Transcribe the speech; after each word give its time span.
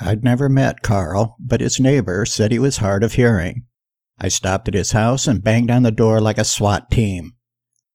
I'd 0.00 0.24
never 0.24 0.48
met 0.48 0.82
Carl, 0.82 1.36
but 1.38 1.60
his 1.60 1.78
neighbor 1.78 2.26
said 2.26 2.50
he 2.50 2.58
was 2.58 2.78
hard 2.78 3.04
of 3.04 3.14
hearing. 3.14 3.66
I 4.18 4.28
stopped 4.28 4.68
at 4.68 4.74
his 4.74 4.92
house 4.92 5.26
and 5.26 5.42
banged 5.42 5.70
on 5.70 5.82
the 5.82 5.90
door 5.90 6.20
like 6.20 6.38
a 6.38 6.44
SWAT 6.44 6.90
team. 6.90 7.34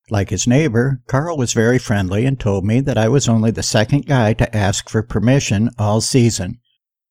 Like 0.09 0.29
his 0.29 0.47
neighbor, 0.47 1.01
Carl 1.07 1.37
was 1.37 1.53
very 1.53 1.77
friendly 1.77 2.25
and 2.25 2.39
told 2.39 2.65
me 2.65 2.79
that 2.81 2.97
I 2.97 3.07
was 3.09 3.29
only 3.29 3.51
the 3.51 3.63
second 3.63 4.05
guy 4.05 4.33
to 4.33 4.55
ask 4.55 4.89
for 4.89 5.03
permission 5.03 5.69
all 5.77 6.01
season. 6.01 6.59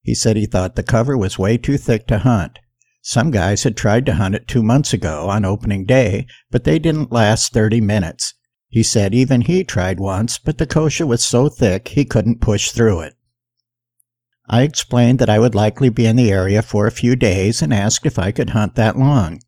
He 0.02 0.14
said 0.14 0.36
he 0.36 0.46
thought 0.46 0.74
the 0.74 0.82
cover 0.82 1.16
was 1.16 1.38
way 1.38 1.58
too 1.58 1.76
thick 1.76 2.06
to 2.08 2.18
hunt. 2.18 2.58
Some 3.02 3.30
guys 3.30 3.62
had 3.62 3.76
tried 3.76 4.04
to 4.06 4.14
hunt 4.14 4.34
it 4.34 4.48
two 4.48 4.62
months 4.62 4.92
ago 4.92 5.28
on 5.28 5.44
opening 5.44 5.84
day, 5.84 6.26
but 6.50 6.64
they 6.64 6.78
didn't 6.78 7.12
last 7.12 7.52
30 7.52 7.80
minutes. 7.80 8.34
He 8.68 8.82
said 8.82 9.14
even 9.14 9.42
he 9.42 9.64
tried 9.64 10.00
once, 10.00 10.38
but 10.38 10.58
the 10.58 10.66
kochia 10.66 11.06
was 11.06 11.24
so 11.24 11.48
thick 11.48 11.88
he 11.88 12.04
couldn't 12.04 12.40
push 12.40 12.70
through 12.70 13.00
it. 13.00 13.14
I 14.50 14.62
explained 14.62 15.18
that 15.18 15.28
I 15.28 15.38
would 15.38 15.54
likely 15.54 15.90
be 15.90 16.06
in 16.06 16.16
the 16.16 16.32
area 16.32 16.62
for 16.62 16.86
a 16.86 16.92
few 16.92 17.16
days 17.16 17.60
and 17.60 17.72
asked 17.72 18.06
if 18.06 18.18
I 18.18 18.32
could 18.32 18.50
hunt 18.50 18.76
that 18.76 18.98
long. 18.98 19.40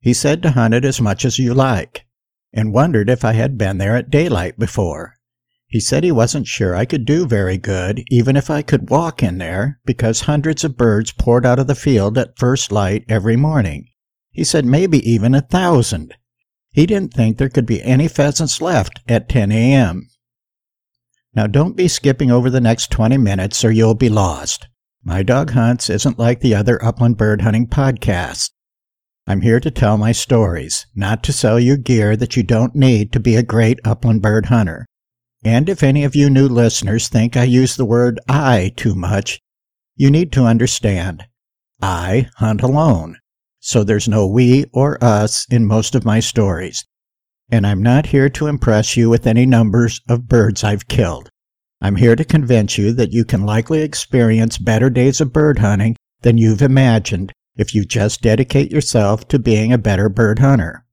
He 0.00 0.12
said 0.12 0.42
to 0.42 0.52
hunt 0.52 0.74
it 0.74 0.84
as 0.84 1.00
much 1.00 1.24
as 1.24 1.38
you 1.38 1.52
like, 1.52 2.06
and 2.52 2.72
wondered 2.72 3.10
if 3.10 3.24
I 3.24 3.32
had 3.32 3.58
been 3.58 3.78
there 3.78 3.96
at 3.96 4.10
daylight 4.10 4.58
before. 4.58 5.14
He 5.66 5.80
said 5.80 6.04
he 6.04 6.12
wasn't 6.12 6.46
sure 6.46 6.76
I 6.76 6.84
could 6.84 7.04
do 7.04 7.26
very 7.26 7.58
good, 7.58 8.04
even 8.08 8.36
if 8.36 8.48
I 8.48 8.62
could 8.62 8.88
walk 8.88 9.20
in 9.20 9.38
there, 9.38 9.80
because 9.84 10.22
hundreds 10.22 10.62
of 10.62 10.76
birds 10.76 11.10
poured 11.10 11.44
out 11.44 11.58
of 11.58 11.66
the 11.66 11.74
field 11.74 12.16
at 12.16 12.38
first 12.38 12.70
light 12.70 13.04
every 13.08 13.36
morning. 13.36 13.88
He 14.30 14.44
said 14.44 14.64
maybe 14.64 14.98
even 15.10 15.34
a 15.34 15.40
thousand. 15.40 16.14
He 16.70 16.86
didn't 16.86 17.14
think 17.14 17.38
there 17.38 17.48
could 17.48 17.66
be 17.66 17.82
any 17.82 18.06
pheasants 18.06 18.60
left 18.60 19.00
at 19.08 19.28
10 19.28 19.50
a.m. 19.50 20.08
Now 21.36 21.46
don't 21.46 21.76
be 21.76 21.86
skipping 21.86 22.30
over 22.30 22.48
the 22.48 22.62
next 22.62 22.90
20 22.90 23.18
minutes 23.18 23.62
or 23.62 23.70
you'll 23.70 23.94
be 23.94 24.08
lost. 24.08 24.68
My 25.04 25.22
Dog 25.22 25.50
Hunts 25.50 25.90
isn't 25.90 26.18
like 26.18 26.40
the 26.40 26.54
other 26.54 26.82
upland 26.82 27.18
bird 27.18 27.42
hunting 27.42 27.66
podcasts. 27.66 28.50
I'm 29.26 29.42
here 29.42 29.60
to 29.60 29.70
tell 29.70 29.98
my 29.98 30.12
stories, 30.12 30.86
not 30.94 31.22
to 31.24 31.34
sell 31.34 31.60
you 31.60 31.76
gear 31.76 32.16
that 32.16 32.36
you 32.36 32.42
don't 32.42 32.74
need 32.74 33.12
to 33.12 33.20
be 33.20 33.36
a 33.36 33.42
great 33.42 33.80
upland 33.84 34.22
bird 34.22 34.46
hunter. 34.46 34.86
And 35.44 35.68
if 35.68 35.82
any 35.82 36.04
of 36.04 36.16
you 36.16 36.30
new 36.30 36.48
listeners 36.48 37.10
think 37.10 37.36
I 37.36 37.44
use 37.44 37.76
the 37.76 37.84
word 37.84 38.18
I 38.26 38.72
too 38.74 38.94
much, 38.94 39.38
you 39.94 40.10
need 40.10 40.32
to 40.32 40.44
understand. 40.44 41.24
I 41.82 42.28
hunt 42.36 42.62
alone, 42.62 43.18
so 43.60 43.84
there's 43.84 44.08
no 44.08 44.26
we 44.26 44.64
or 44.72 45.02
us 45.04 45.46
in 45.50 45.66
most 45.66 45.94
of 45.94 46.06
my 46.06 46.18
stories 46.18 46.86
and 47.50 47.66
I'm 47.66 47.82
not 47.82 48.06
here 48.06 48.28
to 48.30 48.48
impress 48.48 48.96
you 48.96 49.08
with 49.08 49.26
any 49.26 49.46
numbers 49.46 50.00
of 50.08 50.28
birds 50.28 50.64
I've 50.64 50.88
killed. 50.88 51.28
I'm 51.80 51.96
here 51.96 52.16
to 52.16 52.24
convince 52.24 52.76
you 52.76 52.92
that 52.94 53.12
you 53.12 53.24
can 53.24 53.46
likely 53.46 53.82
experience 53.82 54.58
better 54.58 54.90
days 54.90 55.20
of 55.20 55.32
bird 55.32 55.58
hunting 55.58 55.96
than 56.22 56.38
you've 56.38 56.62
imagined 56.62 57.32
if 57.56 57.74
you 57.74 57.84
just 57.84 58.22
dedicate 58.22 58.72
yourself 58.72 59.28
to 59.28 59.38
being 59.38 59.72
a 59.72 59.78
better 59.78 60.08
bird 60.08 60.40
hunter. 60.40 60.84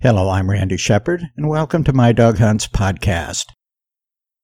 Hello, 0.00 0.30
I'm 0.30 0.50
Randy 0.50 0.76
Shepard, 0.76 1.28
and 1.36 1.48
welcome 1.48 1.84
to 1.84 1.92
My 1.92 2.12
Dog 2.12 2.38
Hunts 2.38 2.66
podcast. 2.66 3.46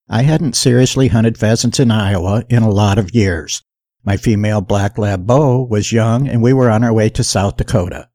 I 0.09 0.23
hadn't 0.23 0.57
seriously 0.57 1.09
hunted 1.09 1.39
pheasants 1.39 1.81
in 1.81 1.91
Iowa 1.91 2.45
in 2.49 2.63
a 2.63 2.71
lot 2.71 2.99
of 2.99 3.15
years. 3.15 3.63
My 4.05 4.17
female 4.17 4.61
black 4.61 4.99
lab 4.99 5.27
Bo 5.27 5.65
was 5.65 5.93
young, 5.93 6.29
and 6.29 6.43
we 6.43 6.53
were 6.53 6.71
on 6.71 6.85
our 6.85 6.93
way 6.93 7.09
to 7.11 7.25
South 7.25 7.57
Dakota. 7.57 8.09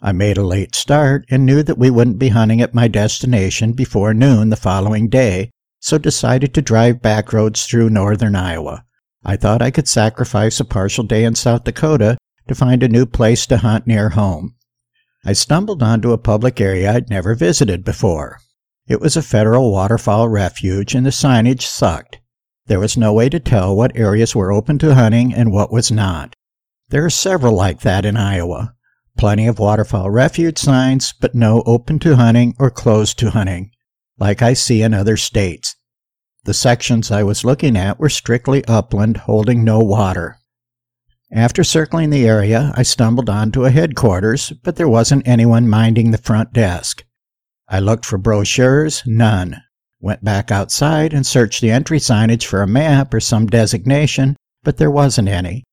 I 0.00 0.12
made 0.12 0.38
a 0.38 0.44
late 0.44 0.76
start 0.76 1.24
and 1.28 1.44
knew 1.44 1.62
that 1.64 1.78
we 1.78 1.90
wouldn't 1.90 2.18
be 2.18 2.28
hunting 2.28 2.60
at 2.60 2.74
my 2.74 2.86
destination 2.86 3.72
before 3.72 4.14
noon 4.14 4.50
the 4.50 4.56
following 4.56 5.08
day, 5.08 5.50
so 5.80 5.98
decided 5.98 6.54
to 6.54 6.62
drive 6.62 7.02
back 7.02 7.32
roads 7.32 7.66
through 7.66 7.90
northern 7.90 8.36
Iowa. 8.36 8.84
I 9.24 9.36
thought 9.36 9.60
I 9.60 9.72
could 9.72 9.88
sacrifice 9.88 10.60
a 10.60 10.64
partial 10.64 11.02
day 11.02 11.24
in 11.24 11.34
South 11.34 11.64
Dakota 11.64 12.16
to 12.46 12.54
find 12.54 12.82
a 12.82 12.88
new 12.88 13.06
place 13.06 13.44
to 13.46 13.58
hunt 13.58 13.86
near 13.86 14.10
home. 14.10 14.54
I 15.24 15.32
stumbled 15.32 15.82
onto 15.82 16.12
a 16.12 16.18
public 16.18 16.60
area 16.60 16.92
I'd 16.92 17.10
never 17.10 17.34
visited 17.34 17.84
before. 17.84 18.38
It 18.86 19.00
was 19.00 19.16
a 19.16 19.22
federal 19.22 19.72
waterfowl 19.72 20.28
refuge 20.28 20.94
and 20.94 21.04
the 21.04 21.10
signage 21.10 21.62
sucked. 21.62 22.20
There 22.66 22.80
was 22.80 22.96
no 22.96 23.12
way 23.12 23.28
to 23.30 23.40
tell 23.40 23.74
what 23.74 23.96
areas 23.96 24.34
were 24.34 24.52
open 24.52 24.78
to 24.78 24.94
hunting 24.94 25.34
and 25.34 25.50
what 25.50 25.72
was 25.72 25.90
not. 25.90 26.36
There 26.88 27.04
are 27.04 27.10
several 27.10 27.54
like 27.54 27.80
that 27.80 28.06
in 28.06 28.16
Iowa. 28.16 28.74
Plenty 29.18 29.48
of 29.48 29.58
waterfowl 29.58 30.10
refuge 30.10 30.58
signs, 30.58 31.12
but 31.12 31.34
no 31.34 31.64
open 31.66 31.98
to 31.98 32.14
hunting 32.14 32.54
or 32.60 32.70
closed 32.70 33.18
to 33.18 33.30
hunting, 33.30 33.72
like 34.16 34.42
I 34.42 34.52
see 34.52 34.80
in 34.80 34.94
other 34.94 35.16
states. 35.16 35.74
The 36.44 36.54
sections 36.54 37.10
I 37.10 37.24
was 37.24 37.44
looking 37.44 37.76
at 37.76 37.98
were 37.98 38.10
strictly 38.10 38.64
upland, 38.66 39.16
holding 39.16 39.64
no 39.64 39.80
water. 39.80 40.38
After 41.32 41.64
circling 41.64 42.10
the 42.10 42.28
area, 42.28 42.72
I 42.76 42.84
stumbled 42.84 43.28
onto 43.28 43.64
a 43.64 43.70
headquarters, 43.72 44.52
but 44.62 44.76
there 44.76 44.88
wasn't 44.88 45.26
anyone 45.26 45.68
minding 45.68 46.12
the 46.12 46.18
front 46.18 46.52
desk. 46.52 47.04
I 47.68 47.80
looked 47.80 48.06
for 48.06 48.18
brochures, 48.18 49.02
none. 49.04 49.60
Went 50.00 50.22
back 50.22 50.52
outside 50.52 51.12
and 51.12 51.26
searched 51.26 51.60
the 51.60 51.72
entry 51.72 51.98
signage 51.98 52.44
for 52.44 52.62
a 52.62 52.68
map 52.68 53.12
or 53.12 53.18
some 53.18 53.46
designation, 53.46 54.36
but 54.62 54.76
there 54.76 54.92
wasn't 54.92 55.28
any. 55.28 55.64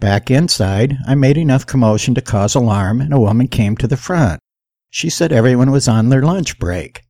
Back 0.00 0.30
inside, 0.30 0.96
I 1.06 1.14
made 1.14 1.38
enough 1.38 1.66
commotion 1.66 2.14
to 2.14 2.20
cause 2.20 2.54
alarm, 2.54 3.00
and 3.00 3.12
a 3.12 3.20
woman 3.20 3.48
came 3.48 3.76
to 3.76 3.86
the 3.86 3.96
front. 3.96 4.40
She 4.90 5.08
said 5.08 5.32
everyone 5.32 5.70
was 5.70 5.88
on 5.88 6.08
their 6.08 6.22
lunch 6.22 6.58
break. 6.58 7.02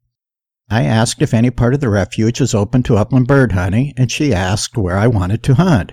I 0.70 0.84
asked 0.84 1.20
if 1.20 1.34
any 1.34 1.50
part 1.50 1.74
of 1.74 1.80
the 1.80 1.90
refuge 1.90 2.40
was 2.40 2.54
open 2.54 2.82
to 2.84 2.96
upland 2.96 3.26
bird 3.26 3.52
hunting, 3.52 3.92
and 3.96 4.10
she 4.10 4.32
asked 4.32 4.76
where 4.76 4.96
I 4.96 5.06
wanted 5.06 5.42
to 5.44 5.54
hunt. 5.54 5.92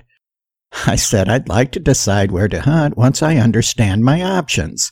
I 0.88 0.96
said 0.96 1.28
I'd 1.28 1.50
like 1.50 1.72
to 1.74 1.80
decide 1.80 2.32
where 2.32 2.48
to 2.48 2.62
hunt 2.62 2.98
once 2.98 3.22
I 3.22 3.36
understand 3.36 4.06
my 4.06 4.22
options. 4.22 4.92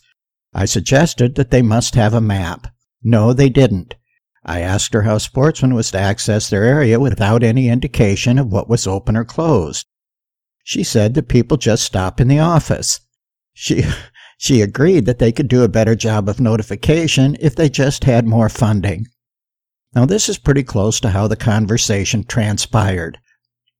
I 0.54 0.66
suggested 0.66 1.36
that 1.36 1.52
they 1.52 1.62
must 1.62 1.96
have 1.96 2.14
a 2.14 2.22
map. 2.22 2.68
No, 3.02 3.31
they 3.34 3.50
didn't. 3.50 3.96
I 4.44 4.62
asked 4.62 4.94
her 4.94 5.04
how 5.04 5.20
sportsmen 5.20 5.74
was 5.74 5.92
to 5.92 6.00
access 6.00 6.50
their 6.50 6.64
area 6.64 7.00
without 7.00 7.44
any 7.44 7.70
indication 7.70 8.38
of 8.38 8.52
what 8.52 8.70
was 8.70 8.88
open 8.88 9.16
or 9.16 9.24
closed. 9.24 9.86
She 10.69 10.84
said 10.84 11.16
that 11.16 11.30
people 11.30 11.57
just 11.57 11.84
stop 11.84 12.22
in 12.22 12.28
the 12.28 12.38
office. 12.38 13.00
She, 13.56 13.85
she 14.38 14.62
agreed 14.62 15.07
that 15.07 15.18
they 15.18 15.31
could 15.31 15.47
do 15.47 15.63
a 15.63 15.68
better 15.68 15.96
job 15.96 16.30
of 16.30 16.40
notification 16.40 17.35
if 17.40 17.56
they 17.56 17.69
just 17.69 18.03
had 18.03 18.28
more 18.28 18.50
funding. 18.50 19.07
Now, 19.96 20.06
this 20.06 20.30
is 20.30 20.38
pretty 20.38 20.62
close 20.62 21.00
to 21.00 21.09
how 21.09 21.28
the 21.28 21.35
conversation 21.35 22.24
transpired. 22.24 23.18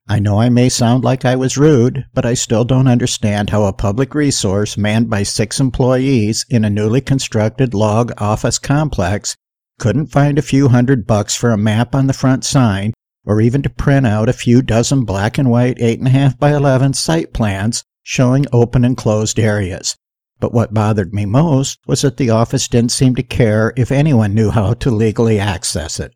I 0.08 0.18
know 0.18 0.42
I 0.42 0.50
may 0.50 0.68
sound 0.68 1.04
like 1.04 1.26
I 1.26 1.36
was 1.36 1.60
rude, 1.60 2.06
but 2.16 2.26
I 2.26 2.34
still 2.34 2.66
don't 2.66 2.88
understand 2.88 3.52
how 3.52 3.66
a 3.66 3.72
public 3.72 4.16
resource 4.16 4.76
manned 4.76 5.12
by 5.12 5.22
six 5.22 5.60
employees 5.60 6.44
in 6.50 6.66
a 6.66 6.72
newly 6.72 7.02
constructed 7.02 7.76
log 7.76 8.12
office 8.18 8.58
complex 8.58 9.36
couldn't 9.78 10.08
find 10.08 10.40
a 10.40 10.42
few 10.42 10.70
hundred 10.70 11.06
bucks 11.06 11.36
for 11.36 11.52
a 11.52 11.58
map 11.58 11.94
on 11.94 12.08
the 12.08 12.14
front 12.14 12.44
sign 12.44 12.94
or 13.30 13.40
even 13.40 13.62
to 13.62 13.70
print 13.70 14.08
out 14.08 14.28
a 14.28 14.34
few 14.34 14.60
dozen 14.60 15.06
black 15.06 15.38
and 15.38 15.52
white 15.52 15.78
8.5 15.78 16.40
by 16.40 16.52
11 16.52 16.94
site 16.94 17.32
plans 17.32 17.84
showing 18.02 18.48
open 18.52 18.84
and 18.84 18.98
closed 18.98 19.38
areas. 19.38 19.96
But 20.40 20.52
what 20.52 20.74
bothered 20.74 21.14
me 21.14 21.28
most 21.28 21.78
was 21.86 22.02
that 22.02 22.18
the 22.18 22.32
office 22.32 22.68
didn't 22.68 22.92
seem 22.92 23.14
to 23.14 23.22
care 23.22 23.72
if 23.78 23.92
anyone 23.92 24.34
knew 24.34 24.50
how 24.50 24.74
to 24.74 24.90
legally 24.90 25.40
access 25.40 26.00
it. 26.00 26.16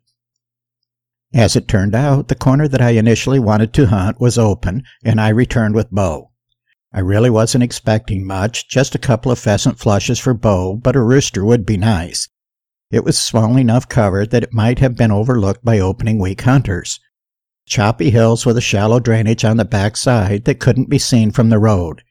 As 1.32 1.54
it 1.54 1.68
turned 1.68 1.94
out, 1.94 2.26
the 2.26 2.34
corner 2.34 2.66
that 2.66 2.82
I 2.82 2.90
initially 2.90 3.38
wanted 3.38 3.72
to 3.74 3.86
hunt 3.86 4.20
was 4.20 4.36
open, 4.36 4.82
and 5.04 5.20
I 5.20 5.28
returned 5.28 5.76
with 5.76 5.92
Bo. 5.92 6.32
I 6.92 6.98
really 6.98 7.30
wasn't 7.30 7.62
expecting 7.62 8.26
much, 8.26 8.68
just 8.68 8.96
a 8.96 8.98
couple 8.98 9.30
of 9.30 9.38
pheasant 9.38 9.78
flushes 9.78 10.18
for 10.18 10.34
Bo, 10.34 10.74
but 10.74 10.96
a 10.96 11.02
rooster 11.02 11.44
would 11.44 11.64
be 11.64 11.76
nice. 11.76 12.28
It 12.94 13.02
was 13.02 13.18
small 13.18 13.58
enough 13.58 13.88
cover 13.88 14.24
that 14.24 14.44
it 14.44 14.54
might 14.54 14.78
have 14.78 14.94
been 14.94 15.10
overlooked 15.10 15.64
by 15.64 15.80
opening 15.80 16.20
week 16.20 16.42
hunters. 16.42 17.00
Choppy 17.66 18.10
hills 18.10 18.46
with 18.46 18.56
a 18.56 18.60
shallow 18.60 19.00
drainage 19.00 19.44
on 19.44 19.56
the 19.56 19.64
back 19.64 19.96
side 19.96 20.44
that 20.44 20.60
couldn't 20.60 20.88
be 20.88 21.00
seen 21.00 21.32
from 21.32 21.48
the 21.48 21.58
road. 21.58 22.04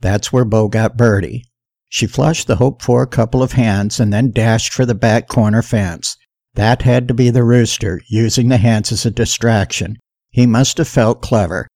That's 0.00 0.30
where 0.30 0.44
Bo 0.44 0.68
got 0.68 0.98
Birdie. 0.98 1.46
She 1.88 2.06
flushed 2.06 2.46
the 2.46 2.56
hoped 2.56 2.82
for 2.82 3.06
couple 3.06 3.42
of 3.42 3.52
hands 3.52 3.98
and 3.98 4.12
then 4.12 4.30
dashed 4.30 4.74
for 4.74 4.84
the 4.84 4.94
back 4.94 5.28
corner 5.28 5.62
fence. 5.62 6.14
That 6.52 6.82
had 6.82 7.08
to 7.08 7.14
be 7.14 7.30
the 7.30 7.42
rooster, 7.42 8.02
using 8.06 8.50
the 8.50 8.58
hens 8.58 8.92
as 8.92 9.06
a 9.06 9.10
distraction. 9.10 9.96
He 10.28 10.44
must 10.44 10.76
have 10.76 10.88
felt 10.88 11.22
clever. 11.22 11.68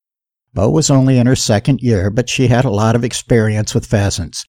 Bo 0.52 0.69
was 0.69 0.90
only 0.90 1.16
in 1.16 1.26
her 1.26 1.37
second 1.37 1.81
year, 1.81 2.10
but 2.10 2.28
she 2.28 2.48
had 2.48 2.66
a 2.66 2.70
lot 2.70 2.96
of 2.96 3.02
experience 3.02 3.75
with 3.75 3.87
pheasants. 3.87 4.44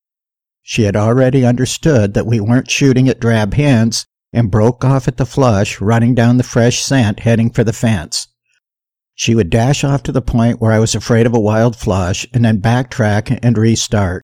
She 0.64 0.84
had 0.84 0.96
already 0.96 1.46
understood 1.46 2.14
that 2.14 2.26
we 2.26 2.40
weren't 2.40 2.72
shooting 2.72 3.10
at 3.10 3.20
drab 3.20 3.54
hens 3.54 4.06
and 4.32 4.50
broke 4.50 4.84
off 4.84 5.08
at 5.08 5.18
the 5.18 5.26
flush, 5.26 5.80
running 5.82 6.16
down 6.16 6.38
the 6.38 6.44
fresh 6.44 6.82
scent, 6.82 7.20
heading 7.20 7.52
for 7.52 7.66
the 7.66 7.74
fence. 7.74 8.28
She 9.14 9.36
would 9.36 9.50
dash 9.50 9.84
off 9.84 10.02
to 10.04 10.12
the 10.12 10.22
point 10.22 10.60
where 10.60 10.72
I 10.72 10.80
was 10.80 10.96
afraid 10.96 11.26
of 11.26 11.36
a 11.36 11.40
wild 11.40 11.76
flush 11.76 12.26
and 12.34 12.44
then 12.44 12.62
backtrack 12.62 13.38
and 13.44 13.58
restart. 13.58 14.24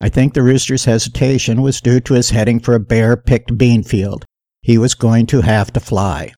I 0.00 0.08
think 0.08 0.34
the 0.34 0.42
rooster's 0.42 0.84
hesitation 0.84 1.62
was 1.62 1.80
due 1.80 2.00
to 2.00 2.14
his 2.14 2.30
heading 2.30 2.60
for 2.60 2.74
a 2.74 2.80
bare 2.80 3.16
picked 3.16 3.56
bean 3.56 3.82
field. 3.82 4.24
He 4.60 4.76
was 4.76 4.94
going 4.94 5.26
to 5.26 5.40
have 5.40 5.72
to 5.72 5.80
fly. 5.80 6.32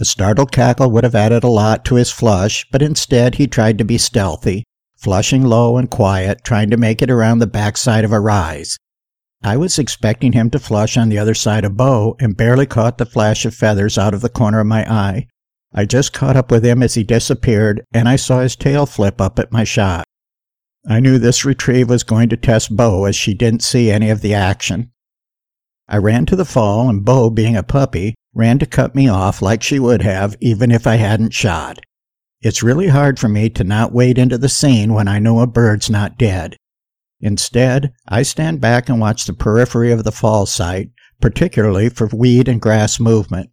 A 0.00 0.04
startled 0.04 0.50
cackle 0.50 0.90
would 0.90 1.04
have 1.04 1.14
added 1.14 1.44
a 1.44 1.48
lot 1.48 1.84
to 1.86 1.94
his 1.94 2.10
flush, 2.10 2.66
but 2.72 2.82
instead 2.82 3.36
he 3.36 3.46
tried 3.46 3.78
to 3.78 3.84
be 3.84 3.96
stealthy, 3.96 4.64
flushing 5.04 5.42
low 5.44 5.76
and 5.76 5.90
quiet, 5.90 6.42
trying 6.44 6.70
to 6.70 6.78
make 6.78 7.02
it 7.02 7.10
around 7.10 7.38
the 7.38 7.46
backside 7.46 8.06
of 8.06 8.12
a 8.12 8.18
rise. 8.18 8.78
I 9.42 9.58
was 9.58 9.78
expecting 9.78 10.32
him 10.32 10.48
to 10.50 10.58
flush 10.58 10.96
on 10.96 11.10
the 11.10 11.18
other 11.18 11.34
side 11.34 11.66
of 11.66 11.76
Bo 11.76 12.16
and 12.18 12.34
barely 12.34 12.64
caught 12.64 12.96
the 12.96 13.04
flash 13.04 13.44
of 13.44 13.54
feathers 13.54 13.98
out 13.98 14.14
of 14.14 14.22
the 14.22 14.30
corner 14.30 14.60
of 14.60 14.66
my 14.66 14.90
eye. 14.90 15.26
I 15.74 15.84
just 15.84 16.14
caught 16.14 16.36
up 16.36 16.50
with 16.50 16.64
him 16.64 16.82
as 16.82 16.94
he 16.94 17.04
disappeared, 17.04 17.84
and 17.92 18.08
I 18.08 18.16
saw 18.16 18.40
his 18.40 18.56
tail 18.56 18.86
flip 18.86 19.20
up 19.20 19.38
at 19.38 19.52
my 19.52 19.62
shot. 19.62 20.06
I 20.88 21.00
knew 21.00 21.18
this 21.18 21.44
retrieve 21.44 21.90
was 21.90 22.02
going 22.02 22.30
to 22.30 22.36
test 22.38 22.74
Bo 22.74 23.04
as 23.04 23.14
she 23.14 23.34
didn't 23.34 23.62
see 23.62 23.90
any 23.90 24.08
of 24.08 24.22
the 24.22 24.32
action. 24.32 24.90
I 25.86 25.98
ran 25.98 26.24
to 26.26 26.36
the 26.36 26.46
fall, 26.46 26.88
and 26.88 27.04
Bo, 27.04 27.28
being 27.28 27.56
a 27.56 27.62
puppy, 27.62 28.14
ran 28.32 28.58
to 28.58 28.66
cut 28.66 28.94
me 28.94 29.08
off 29.08 29.42
like 29.42 29.62
she 29.62 29.78
would 29.78 30.00
have 30.00 30.34
even 30.40 30.70
if 30.70 30.86
I 30.86 30.96
hadn't 30.96 31.34
shot. 31.34 31.78
It's 32.44 32.62
really 32.62 32.88
hard 32.88 33.18
for 33.18 33.30
me 33.30 33.48
to 33.48 33.64
not 33.64 33.94
wade 33.94 34.18
into 34.18 34.36
the 34.36 34.50
scene 34.50 34.92
when 34.92 35.08
I 35.08 35.18
know 35.18 35.40
a 35.40 35.46
bird's 35.46 35.88
not 35.88 36.18
dead. 36.18 36.58
Instead, 37.18 37.90
I 38.06 38.22
stand 38.22 38.60
back 38.60 38.90
and 38.90 39.00
watch 39.00 39.24
the 39.24 39.32
periphery 39.32 39.90
of 39.90 40.04
the 40.04 40.12
fall 40.12 40.44
site, 40.44 40.90
particularly 41.22 41.88
for 41.88 42.06
weed 42.08 42.46
and 42.46 42.60
grass 42.60 43.00
movement. 43.00 43.48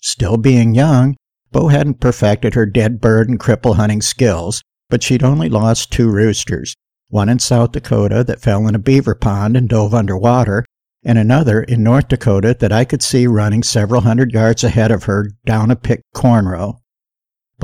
Still 0.00 0.36
being 0.36 0.74
young, 0.74 1.14
Bo 1.52 1.68
hadn't 1.68 2.00
perfected 2.00 2.54
her 2.54 2.66
dead 2.66 3.00
bird 3.00 3.28
and 3.28 3.38
cripple 3.38 3.76
hunting 3.76 4.02
skills, 4.02 4.60
but 4.90 5.04
she'd 5.04 5.22
only 5.22 5.48
lost 5.48 5.92
two 5.92 6.10
roosters, 6.10 6.74
one 7.10 7.28
in 7.28 7.38
South 7.38 7.70
Dakota 7.70 8.24
that 8.24 8.40
fell 8.40 8.66
in 8.66 8.74
a 8.74 8.80
beaver 8.80 9.14
pond 9.14 9.56
and 9.56 9.68
dove 9.68 9.94
underwater, 9.94 10.64
and 11.04 11.16
another 11.16 11.62
in 11.62 11.84
North 11.84 12.08
Dakota 12.08 12.56
that 12.58 12.72
I 12.72 12.84
could 12.84 13.04
see 13.04 13.28
running 13.28 13.62
several 13.62 14.00
hundred 14.00 14.32
yards 14.32 14.64
ahead 14.64 14.90
of 14.90 15.04
her 15.04 15.30
down 15.46 15.70
a 15.70 15.76
picked 15.76 16.12
corn 16.12 16.48
row. 16.48 16.80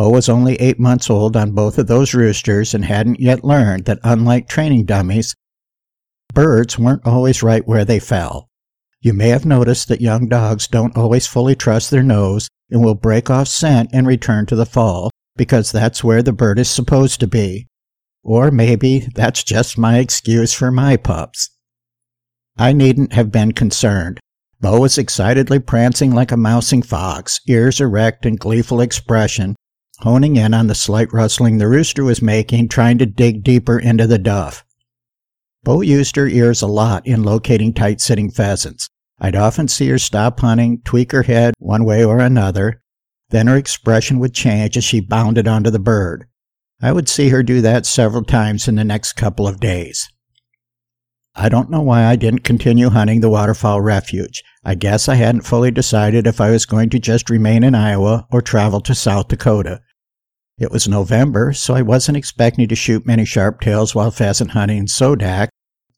Bo 0.01 0.09
was 0.09 0.31
only 0.31 0.55
eight 0.55 0.81
months 0.81 1.11
old 1.11 1.37
on 1.37 1.53
both 1.53 1.77
of 1.77 1.87
those 1.87 2.15
roosters 2.15 2.73
and 2.73 2.87
hadn't 2.87 3.21
yet 3.21 3.45
learned 3.45 3.85
that 3.85 3.99
unlike 4.03 4.49
training 4.49 4.87
dummies, 4.87 5.35
birds 6.33 6.79
weren't 6.79 7.07
always 7.07 7.43
right 7.43 7.69
where 7.69 7.85
they 7.85 8.01
fell. 8.01 8.49
You 9.03 9.13
may 9.13 9.29
have 9.29 9.45
noticed 9.45 9.89
that 9.89 10.01
young 10.01 10.27
dogs 10.27 10.67
don't 10.67 10.97
always 10.97 11.27
fully 11.27 11.55
trust 11.55 11.91
their 11.91 12.03
nose 12.03 12.49
and 12.71 12.83
will 12.83 12.95
break 12.95 13.29
off 13.29 13.49
scent 13.49 13.91
and 13.93 14.07
return 14.07 14.47
to 14.47 14.57
the 14.57 14.65
fall 14.65 15.11
because 15.37 15.71
that's 15.71 16.03
where 16.03 16.23
the 16.23 16.33
bird 16.33 16.59
is 16.59 16.71
supposed 16.71 17.21
to 17.21 17.27
be. 17.27 17.67
Or 18.23 18.51
maybe 18.51 19.07
that's 19.15 19.45
just 19.45 19.77
my 19.77 19.99
excuse 19.99 20.55
for 20.55 20.71
my 20.71 20.97
pups. 20.97 21.51
I 22.57 22.73
needn't 22.73 23.13
have 23.13 23.31
been 23.31 23.53
concerned. 23.53 24.19
Bo 24.63 24.81
was 24.81 24.97
excitedly 24.97 25.59
prancing 25.59 26.15
like 26.15 26.33
a 26.33 26.39
mousing 26.39 26.81
fox, 26.81 27.39
ears 27.47 27.83
erect 27.83 28.25
and 28.25 28.41
gleeful 28.41 28.81
expression, 28.81 29.57
honing 30.01 30.37
in 30.37 30.55
on 30.55 30.67
the 30.67 30.75
slight 30.75 31.13
rustling 31.13 31.59
the 31.59 31.69
rooster 31.69 32.05
was 32.05 32.23
making, 32.23 32.69
trying 32.69 32.99
to 32.99 33.07
dig 33.07 33.43
deeper 33.43 33.79
into 33.79 34.07
the 34.07 34.19
duff. 34.19 34.65
Bo 35.63 35.83
used 35.83 36.17
her 36.17 36.27
ears 36.27 36.63
a 36.63 36.67
lot 36.67 37.07
in 37.07 37.23
locating 37.23 37.75
tight 37.75 38.01
sitting 38.01 38.31
pheasants. 38.31 38.89
I'd 39.21 39.37
often 39.37 39.69
see 39.69 39.89
her 39.89 39.99
stop 39.99 40.41
hunting, 40.41 40.81
tweak 40.85 41.13
her 41.13 41.25
head 41.25 41.55
one 41.59 41.85
way 41.85 42.03
or 42.03 42.19
another, 42.19 42.83
then 43.29 43.47
her 43.47 43.57
expression 43.57 44.19
would 44.19 44.35
change 44.35 44.77
as 44.77 44.85
she 44.85 45.01
bounded 45.01 45.47
onto 45.47 45.71
the 45.71 45.79
bird. 45.79 46.27
I 46.83 46.93
would 46.93 47.09
see 47.09 47.29
her 47.29 47.43
do 47.43 47.61
that 47.61 47.85
several 47.85 48.25
times 48.25 48.67
in 48.67 48.77
the 48.77 48.85
next 48.85 49.13
couple 49.13 49.47
of 49.47 49.61
days. 49.61 50.09
I 51.35 51.49
don't 51.49 51.71
know 51.71 51.83
why 51.83 52.07
I 52.07 52.17
didn't 52.17 52.41
continue 52.41 52.89
hunting 52.89 53.21
the 53.21 53.31
waterfowl 53.31 53.83
refuge. 53.83 54.43
I 54.65 54.75
guess 54.75 55.09
I 55.09 55.15
hadn't 55.15 55.43
fully 55.43 55.71
decided 55.71 56.27
if 56.27 56.41
I 56.41 56.51
was 56.51 56.67
going 56.67 56.91
to 56.91 56.99
just 56.99 57.31
remain 57.31 57.63
in 57.63 57.75
Iowa 57.75 58.27
or 58.33 58.43
travel 58.43 58.81
to 58.81 58.95
South 58.95 59.29
Dakota. 59.29 59.81
It 60.61 60.71
was 60.71 60.87
November, 60.87 61.55
so 61.55 61.75
I 61.75 61.81
wasn't 61.81 62.19
expecting 62.19 62.69
to 62.69 62.77
shoot 62.77 63.07
many 63.07 63.25
sharptails 63.25 63.95
while 63.95 64.11
pheasant 64.11 64.51
hunting 64.51 64.77
in 64.77 64.87
Sodak, 64.89 65.49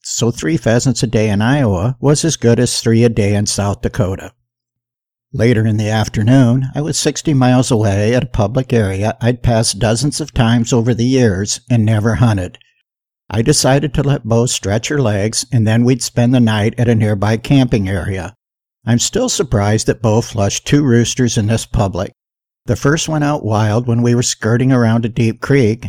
so 0.04 0.30
three 0.30 0.56
pheasants 0.56 1.02
a 1.02 1.08
day 1.08 1.30
in 1.30 1.42
Iowa 1.42 1.96
was 2.00 2.24
as 2.24 2.36
good 2.36 2.60
as 2.60 2.80
three 2.80 3.02
a 3.02 3.08
day 3.08 3.34
in 3.34 3.46
South 3.46 3.80
Dakota. 3.82 4.32
Later 5.32 5.66
in 5.66 5.78
the 5.78 5.88
afternoon, 5.88 6.66
I 6.76 6.80
was 6.80 6.96
60 6.96 7.34
miles 7.34 7.72
away 7.72 8.14
at 8.14 8.22
a 8.22 8.28
public 8.28 8.72
area 8.72 9.16
I'd 9.20 9.42
passed 9.42 9.80
dozens 9.80 10.20
of 10.20 10.32
times 10.32 10.72
over 10.72 10.94
the 10.94 11.06
years 11.06 11.60
and 11.68 11.84
never 11.84 12.16
hunted. 12.16 12.56
I 13.28 13.42
decided 13.42 13.92
to 13.94 14.04
let 14.04 14.22
Bo 14.22 14.46
stretch 14.46 14.86
her 14.88 15.02
legs, 15.02 15.44
and 15.50 15.66
then 15.66 15.82
we'd 15.82 16.04
spend 16.04 16.32
the 16.32 16.40
night 16.40 16.74
at 16.78 16.88
a 16.88 16.94
nearby 16.94 17.36
camping 17.36 17.88
area. 17.88 18.36
I'm 18.86 19.00
still 19.00 19.28
surprised 19.28 19.88
that 19.88 20.02
Bo 20.02 20.20
flushed 20.20 20.68
two 20.68 20.84
roosters 20.84 21.36
in 21.36 21.48
this 21.48 21.66
public. 21.66 22.12
The 22.66 22.76
first 22.76 23.08
went 23.08 23.24
out 23.24 23.44
wild 23.44 23.88
when 23.88 24.02
we 24.02 24.14
were 24.14 24.22
skirting 24.22 24.70
around 24.70 25.04
a 25.04 25.08
deep 25.08 25.40
creek. 25.40 25.86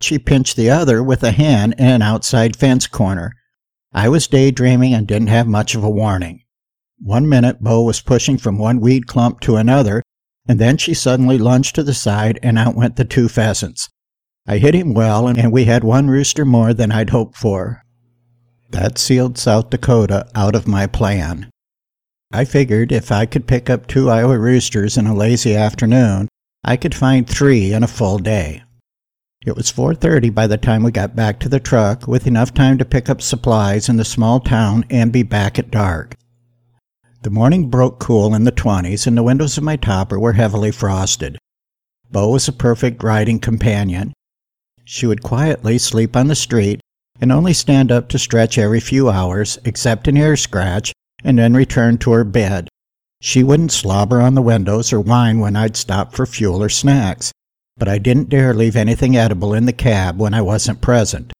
She 0.00 0.18
pinched 0.18 0.56
the 0.56 0.68
other 0.68 1.02
with 1.02 1.22
a 1.22 1.30
hen 1.30 1.74
in 1.78 1.86
an 1.86 2.02
outside 2.02 2.56
fence 2.56 2.86
corner. 2.86 3.32
I 3.92 4.08
was 4.08 4.26
daydreaming 4.26 4.92
and 4.92 5.06
didn't 5.06 5.28
have 5.28 5.46
much 5.46 5.74
of 5.74 5.84
a 5.84 5.90
warning. 5.90 6.42
One 6.98 7.28
minute 7.28 7.60
Bo 7.60 7.82
was 7.82 8.00
pushing 8.00 8.36
from 8.36 8.58
one 8.58 8.80
weed 8.80 9.06
clump 9.06 9.40
to 9.40 9.56
another, 9.56 10.02
and 10.48 10.58
then 10.58 10.76
she 10.76 10.92
suddenly 10.92 11.38
lunged 11.38 11.74
to 11.76 11.82
the 11.82 11.94
side 11.94 12.38
and 12.42 12.58
out 12.58 12.74
went 12.74 12.96
the 12.96 13.04
two 13.04 13.28
pheasants. 13.28 13.88
I 14.46 14.58
hit 14.58 14.74
him 14.74 14.92
well, 14.92 15.28
and 15.28 15.52
we 15.52 15.64
had 15.64 15.84
one 15.84 16.08
rooster 16.08 16.44
more 16.44 16.74
than 16.74 16.92
I'd 16.92 17.10
hoped 17.10 17.36
for. 17.36 17.82
That 18.70 18.98
sealed 18.98 19.38
South 19.38 19.70
Dakota 19.70 20.26
out 20.34 20.54
of 20.54 20.66
my 20.66 20.86
plan. 20.86 21.50
I 22.36 22.44
figured 22.44 22.92
if 22.92 23.10
I 23.10 23.24
could 23.24 23.46
pick 23.46 23.70
up 23.70 23.86
two 23.86 24.10
Iowa 24.10 24.38
roosters 24.38 24.98
in 24.98 25.06
a 25.06 25.14
lazy 25.14 25.56
afternoon, 25.56 26.28
I 26.62 26.76
could 26.76 26.94
find 26.94 27.26
three 27.26 27.72
in 27.72 27.82
a 27.82 27.86
full 27.86 28.18
day. 28.18 28.62
It 29.46 29.56
was 29.56 29.72
4:30 29.72 30.28
by 30.34 30.46
the 30.46 30.58
time 30.58 30.82
we 30.82 30.90
got 30.90 31.16
back 31.16 31.40
to 31.40 31.48
the 31.48 31.58
truck 31.58 32.06
with 32.06 32.26
enough 32.26 32.52
time 32.52 32.76
to 32.76 32.84
pick 32.84 33.08
up 33.08 33.22
supplies 33.22 33.88
in 33.88 33.96
the 33.96 34.04
small 34.04 34.40
town 34.40 34.84
and 34.90 35.10
be 35.10 35.22
back 35.22 35.58
at 35.58 35.70
dark. 35.70 36.14
The 37.22 37.30
morning 37.30 37.70
broke 37.70 37.98
cool 38.00 38.34
in 38.34 38.44
the 38.44 38.52
20s 38.52 39.06
and 39.06 39.16
the 39.16 39.22
windows 39.22 39.56
of 39.56 39.64
my 39.64 39.76
topper 39.76 40.20
were 40.20 40.34
heavily 40.34 40.72
frosted. 40.72 41.38
Bo 42.12 42.28
was 42.28 42.46
a 42.48 42.52
perfect 42.52 43.02
riding 43.02 43.38
companion. 43.38 44.12
She 44.84 45.06
would 45.06 45.22
quietly 45.22 45.78
sleep 45.78 46.14
on 46.14 46.26
the 46.26 46.34
street 46.34 46.82
and 47.18 47.32
only 47.32 47.54
stand 47.54 47.90
up 47.90 48.10
to 48.10 48.18
stretch 48.18 48.58
every 48.58 48.80
few 48.80 49.08
hours, 49.08 49.58
except 49.64 50.06
an 50.06 50.18
ear 50.18 50.36
scratch, 50.36 50.92
and 51.26 51.36
then 51.36 51.54
returned 51.54 52.00
to 52.00 52.12
her 52.12 52.22
bed. 52.22 52.68
She 53.20 53.42
wouldn't 53.42 53.72
slobber 53.72 54.22
on 54.22 54.36
the 54.36 54.42
windows 54.42 54.92
or 54.92 55.00
whine 55.00 55.40
when 55.40 55.56
I'd 55.56 55.76
stop 55.76 56.14
for 56.14 56.24
fuel 56.24 56.62
or 56.62 56.68
snacks, 56.68 57.32
but 57.76 57.88
I 57.88 57.98
didn't 57.98 58.28
dare 58.28 58.54
leave 58.54 58.76
anything 58.76 59.16
edible 59.16 59.52
in 59.52 59.66
the 59.66 59.72
cab 59.72 60.20
when 60.20 60.32
I 60.32 60.40
wasn't 60.40 60.80
present. 60.80 61.32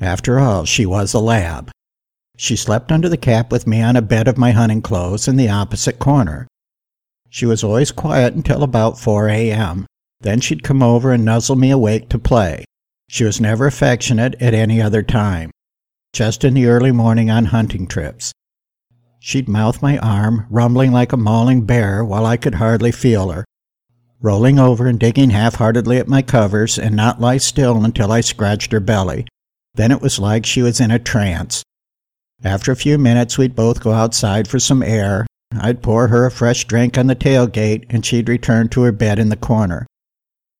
After 0.00 0.40
all, 0.40 0.64
she 0.64 0.86
was 0.86 1.12
a 1.12 1.18
lab. 1.18 1.70
She 2.38 2.56
slept 2.56 2.90
under 2.90 3.10
the 3.10 3.18
cap 3.18 3.52
with 3.52 3.66
me 3.66 3.82
on 3.82 3.94
a 3.94 4.02
bed 4.02 4.26
of 4.26 4.38
my 4.38 4.52
hunting 4.52 4.80
clothes 4.80 5.28
in 5.28 5.36
the 5.36 5.50
opposite 5.50 5.98
corner. 5.98 6.48
She 7.28 7.44
was 7.44 7.62
always 7.62 7.92
quiet 7.92 8.32
until 8.32 8.62
about 8.62 8.98
4 8.98 9.28
a.m. 9.28 9.84
Then 10.20 10.40
she'd 10.40 10.62
come 10.62 10.82
over 10.82 11.12
and 11.12 11.26
nuzzle 11.26 11.56
me 11.56 11.70
awake 11.70 12.08
to 12.08 12.18
play. 12.18 12.64
She 13.10 13.24
was 13.24 13.38
never 13.38 13.66
affectionate 13.66 14.34
at 14.40 14.54
any 14.54 14.80
other 14.80 15.02
time, 15.02 15.50
just 16.14 16.42
in 16.42 16.54
the 16.54 16.66
early 16.66 16.92
morning 16.92 17.28
on 17.28 17.46
hunting 17.46 17.86
trips. 17.86 18.32
She'd 19.26 19.48
mouth 19.48 19.82
my 19.82 19.98
arm, 19.98 20.46
rumbling 20.50 20.92
like 20.92 21.12
a 21.12 21.16
mauling 21.16 21.62
bear 21.62 22.04
while 22.04 22.24
I 22.24 22.36
could 22.36 22.54
hardly 22.54 22.92
feel 22.92 23.30
her, 23.30 23.44
rolling 24.20 24.60
over 24.60 24.86
and 24.86 25.00
digging 25.00 25.30
half 25.30 25.56
heartedly 25.56 25.98
at 25.98 26.06
my 26.06 26.22
covers 26.22 26.78
and 26.78 26.94
not 26.94 27.20
lie 27.20 27.38
still 27.38 27.84
until 27.84 28.12
I 28.12 28.20
scratched 28.20 28.70
her 28.70 28.78
belly. 28.78 29.26
Then 29.74 29.90
it 29.90 30.00
was 30.00 30.20
like 30.20 30.46
she 30.46 30.62
was 30.62 30.78
in 30.78 30.92
a 30.92 31.00
trance. 31.00 31.64
After 32.44 32.70
a 32.70 32.76
few 32.76 32.98
minutes, 32.98 33.36
we'd 33.36 33.56
both 33.56 33.80
go 33.80 33.90
outside 33.90 34.46
for 34.46 34.60
some 34.60 34.80
air. 34.80 35.26
I'd 35.58 35.82
pour 35.82 36.06
her 36.06 36.24
a 36.24 36.30
fresh 36.30 36.64
drink 36.64 36.96
on 36.96 37.08
the 37.08 37.16
tailgate, 37.16 37.86
and 37.90 38.06
she'd 38.06 38.28
return 38.28 38.68
to 38.68 38.82
her 38.82 38.92
bed 38.92 39.18
in 39.18 39.30
the 39.30 39.36
corner. 39.36 39.88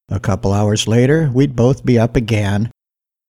A 0.08 0.18
couple 0.18 0.52
hours 0.52 0.88
later, 0.88 1.30
we'd 1.32 1.54
both 1.54 1.86
be 1.86 2.00
up 2.00 2.16
again, 2.16 2.72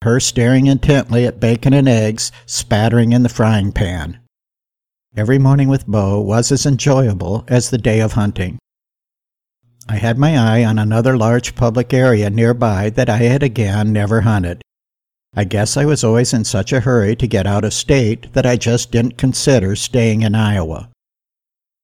her 0.04 0.20
staring 0.20 0.66
intently 0.66 1.28
at 1.28 1.40
bacon 1.40 1.74
and 1.74 1.88
eggs 1.88 2.32
spattering 2.48 3.12
in 3.12 3.22
the 3.22 3.30
frying 3.30 3.72
pan. 3.72 4.18
Every 5.18 5.40
morning 5.40 5.68
with 5.68 5.88
Bo 5.88 6.22
was 6.22 6.52
as 6.52 6.68
enjoyable 6.68 7.44
as 7.48 7.72
the 7.72 7.80
day 7.80 8.02
of 8.02 8.12
hunting. 8.12 8.60
I 9.90 9.96
had 9.96 10.20
my 10.20 10.38
eye 10.38 10.64
on 10.64 10.78
another 10.78 11.18
large 11.18 11.56
public 11.56 11.92
area 11.92 12.30
nearby 12.30 12.92
that 12.92 13.10
I 13.10 13.18
had 13.18 13.42
again 13.42 13.92
never 13.92 14.22
hunted. 14.22 14.62
I 15.36 15.44
guess 15.46 15.76
I 15.76 15.86
was 15.86 16.04
always 16.04 16.34
in 16.34 16.46
such 16.46 16.72
a 16.72 16.82
hurry 16.82 17.16
to 17.16 17.26
get 17.26 17.48
out 17.48 17.66
of 17.66 17.74
state 17.74 18.32
that 18.34 18.46
I 18.46 18.58
just 18.58 18.92
didn't 18.92 19.18
consider 19.18 19.76
staying 19.76 20.22
in 20.22 20.36
Iowa. 20.36 20.92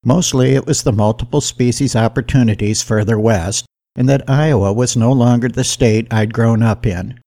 Mostly 0.05 0.53
it 0.53 0.67
was 0.67 0.83
the 0.83 0.91
multiple 0.93 1.41
species 1.41 1.95
opportunities 1.95 2.83
further 2.83 3.19
west 3.19 3.65
and 3.95 4.07
that 4.07 4.29
Iowa 4.29 4.71
was 4.71 4.95
no 4.95 5.11
longer 5.11 5.49
the 5.49 5.63
state 5.63 6.05
I'd 6.13 6.35
grown 6.35 6.61
up 6.61 6.85
in. 6.85 7.19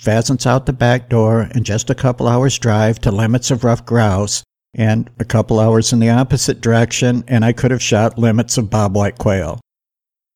Pheasants 0.00 0.46
out 0.46 0.64
the 0.64 0.72
back 0.72 1.10
door 1.10 1.42
and 1.50 1.66
just 1.66 1.90
a 1.90 1.94
couple 1.94 2.26
hours' 2.26 2.58
drive 2.58 3.00
to 3.00 3.12
limits 3.12 3.50
of 3.50 3.64
ruffed 3.64 3.84
grouse, 3.84 4.42
and 4.74 5.10
a 5.18 5.24
couple 5.24 5.60
hours 5.60 5.92
in 5.92 6.00
the 6.00 6.10
opposite 6.10 6.60
direction, 6.60 7.24
and 7.28 7.44
I 7.44 7.52
could 7.52 7.70
have 7.70 7.82
shot 7.82 8.18
limits 8.18 8.58
of 8.58 8.70
bobwhite 8.70 9.18
quail. 9.18 9.60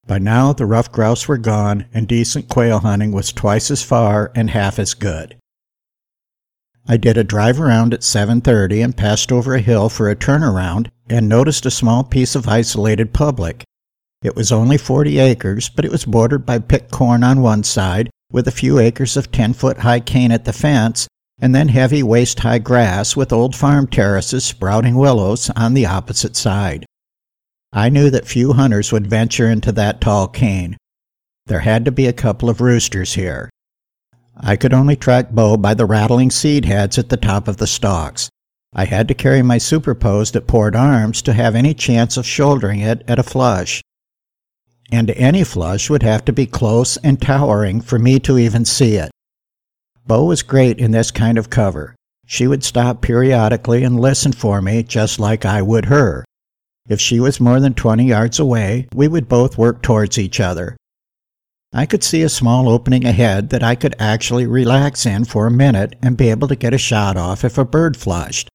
By 0.07 0.19
now, 0.19 0.53
the 0.53 0.67
ruffed 0.67 0.93
grouse 0.93 1.29
were 1.29 1.39
gone, 1.39 1.87
and 1.93 2.09
decent 2.09 2.49
quail 2.49 2.79
hunting 2.79 3.13
was 3.13 3.33
twice 3.33 3.71
as 3.71 3.83
far 3.83 4.33
and 4.35 4.51
half 4.51 4.79
as 4.79 4.95
good. 4.95 5.37
I 6.87 6.97
did 6.97 7.19
a 7.19 7.25
drive 7.25 7.61
around 7.61 7.93
at 7.93 8.03
7:30 8.03 8.83
and 8.83 8.97
passed 8.97 9.31
over 9.31 9.55
a 9.55 9.61
hill 9.61 9.91
for 9.91 10.09
a 10.09 10.17
turnaround 10.17 10.89
and 11.11 11.29
noticed 11.29 11.67
a 11.67 11.71
small 11.71 12.03
piece 12.03 12.35
of 12.35 12.49
isolated 12.49 13.13
public. 13.13 13.65
It 14.23 14.35
was 14.35 14.51
only 14.51 14.79
40 14.79 15.19
acres, 15.19 15.69
but 15.69 15.85
it 15.85 15.93
was 15.93 16.07
bordered 16.07 16.47
by 16.47 16.59
picked 16.61 16.91
corn 16.91 17.23
on 17.23 17.43
one 17.43 17.63
side 17.63 18.09
with 18.33 18.49
a 18.49 18.53
few 18.53 18.79
acres 18.79 19.17
of 19.17 19.31
10-foot 19.31 19.79
high 19.79 20.01
cane 20.01 20.33
at 20.33 20.47
the 20.47 20.53
fence 20.53 21.07
and 21.41 21.55
then 21.55 21.69
heavy 21.69 22.03
waist-high 22.03 22.59
grass 22.59 23.15
with 23.15 23.33
old 23.33 23.55
farm 23.55 23.87
terraces 23.87 24.45
sprouting 24.45 24.97
willows 24.97 25.51
on 25.51 25.75
the 25.75 25.87
opposite 25.87 26.37
side. 26.37 26.85
I 27.73 27.89
knew 27.89 28.11
that 28.11 28.27
few 28.27 28.55
hunters 28.55 28.93
would 28.93 29.07
venture 29.07 29.49
into 29.49 29.73
that 29.73 30.01
tall 30.01 30.29
cane. 30.29 30.77
There 31.47 31.61
had 31.61 31.85
to 31.85 31.93
be 31.93 32.07
a 32.07 32.13
couple 32.13 32.49
of 32.49 32.61
roosters 32.61 33.15
here. 33.15 33.51
I 34.41 34.57
could 34.57 34.73
only 34.73 34.97
track 34.97 35.31
Bo 35.31 35.57
by 35.57 35.75
the 35.75 35.87
rattling 35.87 36.31
seed 36.31 36.65
heads 36.65 36.99
at 36.99 37.09
the 37.09 37.17
top 37.17 37.49
of 37.49 37.57
the 37.57 37.67
stalks. 37.67 38.29
I 38.75 38.85
had 38.85 39.09
to 39.09 39.15
carry 39.15 39.43
my 39.43 39.59
superposed 39.59 40.37
at 40.37 40.47
port 40.47 40.77
arms 40.77 41.23
to 41.23 41.33
have 41.33 41.55
any 41.55 41.75
chance 41.75 42.17
of 42.17 42.27
shouldering 42.27 42.81
it 42.81 43.03
at 43.09 43.19
a 43.19 43.23
flush. 43.23 43.83
And 44.91 45.11
any 45.11 45.45
flush 45.45 45.91
would 45.91 46.03
have 46.03 46.25
to 46.27 46.33
be 46.33 46.47
close 46.47 46.97
and 46.99 47.21
towering 47.21 47.81
for 47.81 47.99
me 47.99 48.19
to 48.21 48.39
even 48.39 48.65
see 48.65 48.97
it. 48.97 49.11
Bo 50.09 50.25
was 50.25 50.43
great 50.43 50.79
in 50.79 50.91
this 50.91 51.11
kind 51.11 51.37
of 51.37 51.51
cover. 51.51 51.95
She 52.25 52.47
would 52.47 52.65
stop 52.65 53.03
periodically 53.03 53.85
and 53.85 54.01
listen 54.01 54.33
for 54.33 54.63
me 54.63 54.83
just 54.83 55.21
like 55.21 55.45
I 55.45 55.61
would 55.61 55.85
her. 55.85 56.25
If 56.89 56.99
she 56.99 57.21
was 57.21 57.41
more 57.41 57.61
than 57.61 57.75
20 57.75 58.07
yards 58.07 58.39
away, 58.39 58.89
we 58.95 59.07
would 59.07 59.29
both 59.29 59.59
work 59.59 59.83
towards 59.83 60.17
each 60.17 60.41
other. 60.41 60.79
I 61.75 61.85
could 61.85 62.03
see 62.03 62.23
a 62.23 62.31
small 62.31 62.71
opening 62.71 63.05
ahead 63.05 63.51
that 63.51 63.63
I 63.63 63.75
could 63.75 63.95
actually 63.99 64.47
relax 64.47 65.05
in 65.05 65.27
for 65.27 65.47
a 65.47 65.51
minute 65.51 65.95
and 66.01 66.17
be 66.17 66.31
able 66.31 66.49
to 66.49 66.57
get 66.57 66.73
a 66.73 66.79
shot 66.79 67.19
off 67.19 67.45
if 67.45 67.59
a 67.59 67.67
bird 67.67 67.95
flushed. 67.95 68.49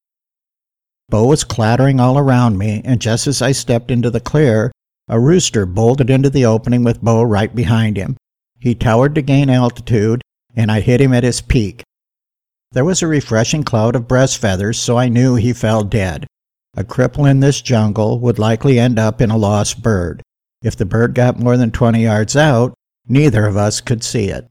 Bo 1.10 1.28
was 1.28 1.44
clattering 1.44 2.00
all 2.00 2.18
around 2.18 2.58
me, 2.58 2.82
and 2.84 3.00
just 3.00 3.28
as 3.28 3.44
I 3.44 3.52
stepped 3.52 3.92
into 3.92 4.10
the 4.10 4.20
clear, 4.20 4.72
a 5.08 5.20
rooster 5.20 5.68
bolted 5.68 6.10
into 6.10 6.32
the 6.32 6.46
opening 6.46 6.84
with 6.84 7.04
Bo 7.04 7.22
right 7.22 7.54
behind 7.54 7.96
him. 7.96 8.18
He 8.60 8.74
towered 8.74 9.14
to 9.14 9.22
gain 9.22 9.52
altitude, 9.52 10.24
and 10.56 10.72
I 10.72 10.80
hit 10.80 11.02
him 11.02 11.14
at 11.14 11.24
his 11.24 11.42
peak. 11.42 11.84
There 12.72 12.86
was 12.86 13.02
a 13.02 13.08
refreshing 13.08 13.64
cloud 13.64 13.96
of 13.96 14.08
breast 14.08 14.38
feathers, 14.38 14.80
so 14.80 14.98
I 14.98 15.10
knew 15.10 15.36
he 15.36 15.54
fell 15.54 15.84
dead. 15.84 16.26
A 16.76 16.84
cripple 16.84 17.30
in 17.30 17.40
this 17.40 17.62
jungle 17.62 18.20
would 18.20 18.40
likely 18.40 18.80
end 18.80 18.98
up 18.98 19.22
in 19.22 19.30
a 19.30 19.38
lost 19.38 19.82
bird. 19.82 20.22
If 20.62 20.76
the 20.76 20.86
bird 20.86 21.14
got 21.14 21.40
more 21.40 21.58
than 21.58 21.72
20 21.72 22.02
yards 22.02 22.36
out, 22.36 22.74
Neither 23.08 23.46
of 23.46 23.58
us 23.58 23.82
could 23.82 24.04
see 24.04 24.30
it. 24.30 24.50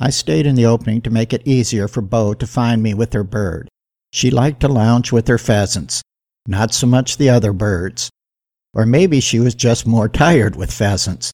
I 0.00 0.10
stayed 0.10 0.46
in 0.46 0.54
the 0.54 0.64
opening 0.64 1.02
to 1.02 1.10
make 1.10 1.32
it 1.32 1.46
easier 1.46 1.88
for 1.88 2.00
Bo 2.00 2.32
to 2.34 2.46
find 2.46 2.82
me 2.82 2.94
with 2.94 3.12
her 3.12 3.24
bird. 3.24 3.68
She 4.12 4.30
liked 4.30 4.60
to 4.60 4.68
lounge 4.68 5.12
with 5.12 5.28
her 5.28 5.38
pheasants, 5.38 6.02
not 6.46 6.72
so 6.72 6.86
much 6.86 7.16
the 7.16 7.28
other 7.28 7.52
birds. 7.52 8.08
Or 8.72 8.86
maybe 8.86 9.20
she 9.20 9.40
was 9.40 9.54
just 9.54 9.86
more 9.86 10.08
tired 10.08 10.56
with 10.56 10.72
pheasants. 10.72 11.32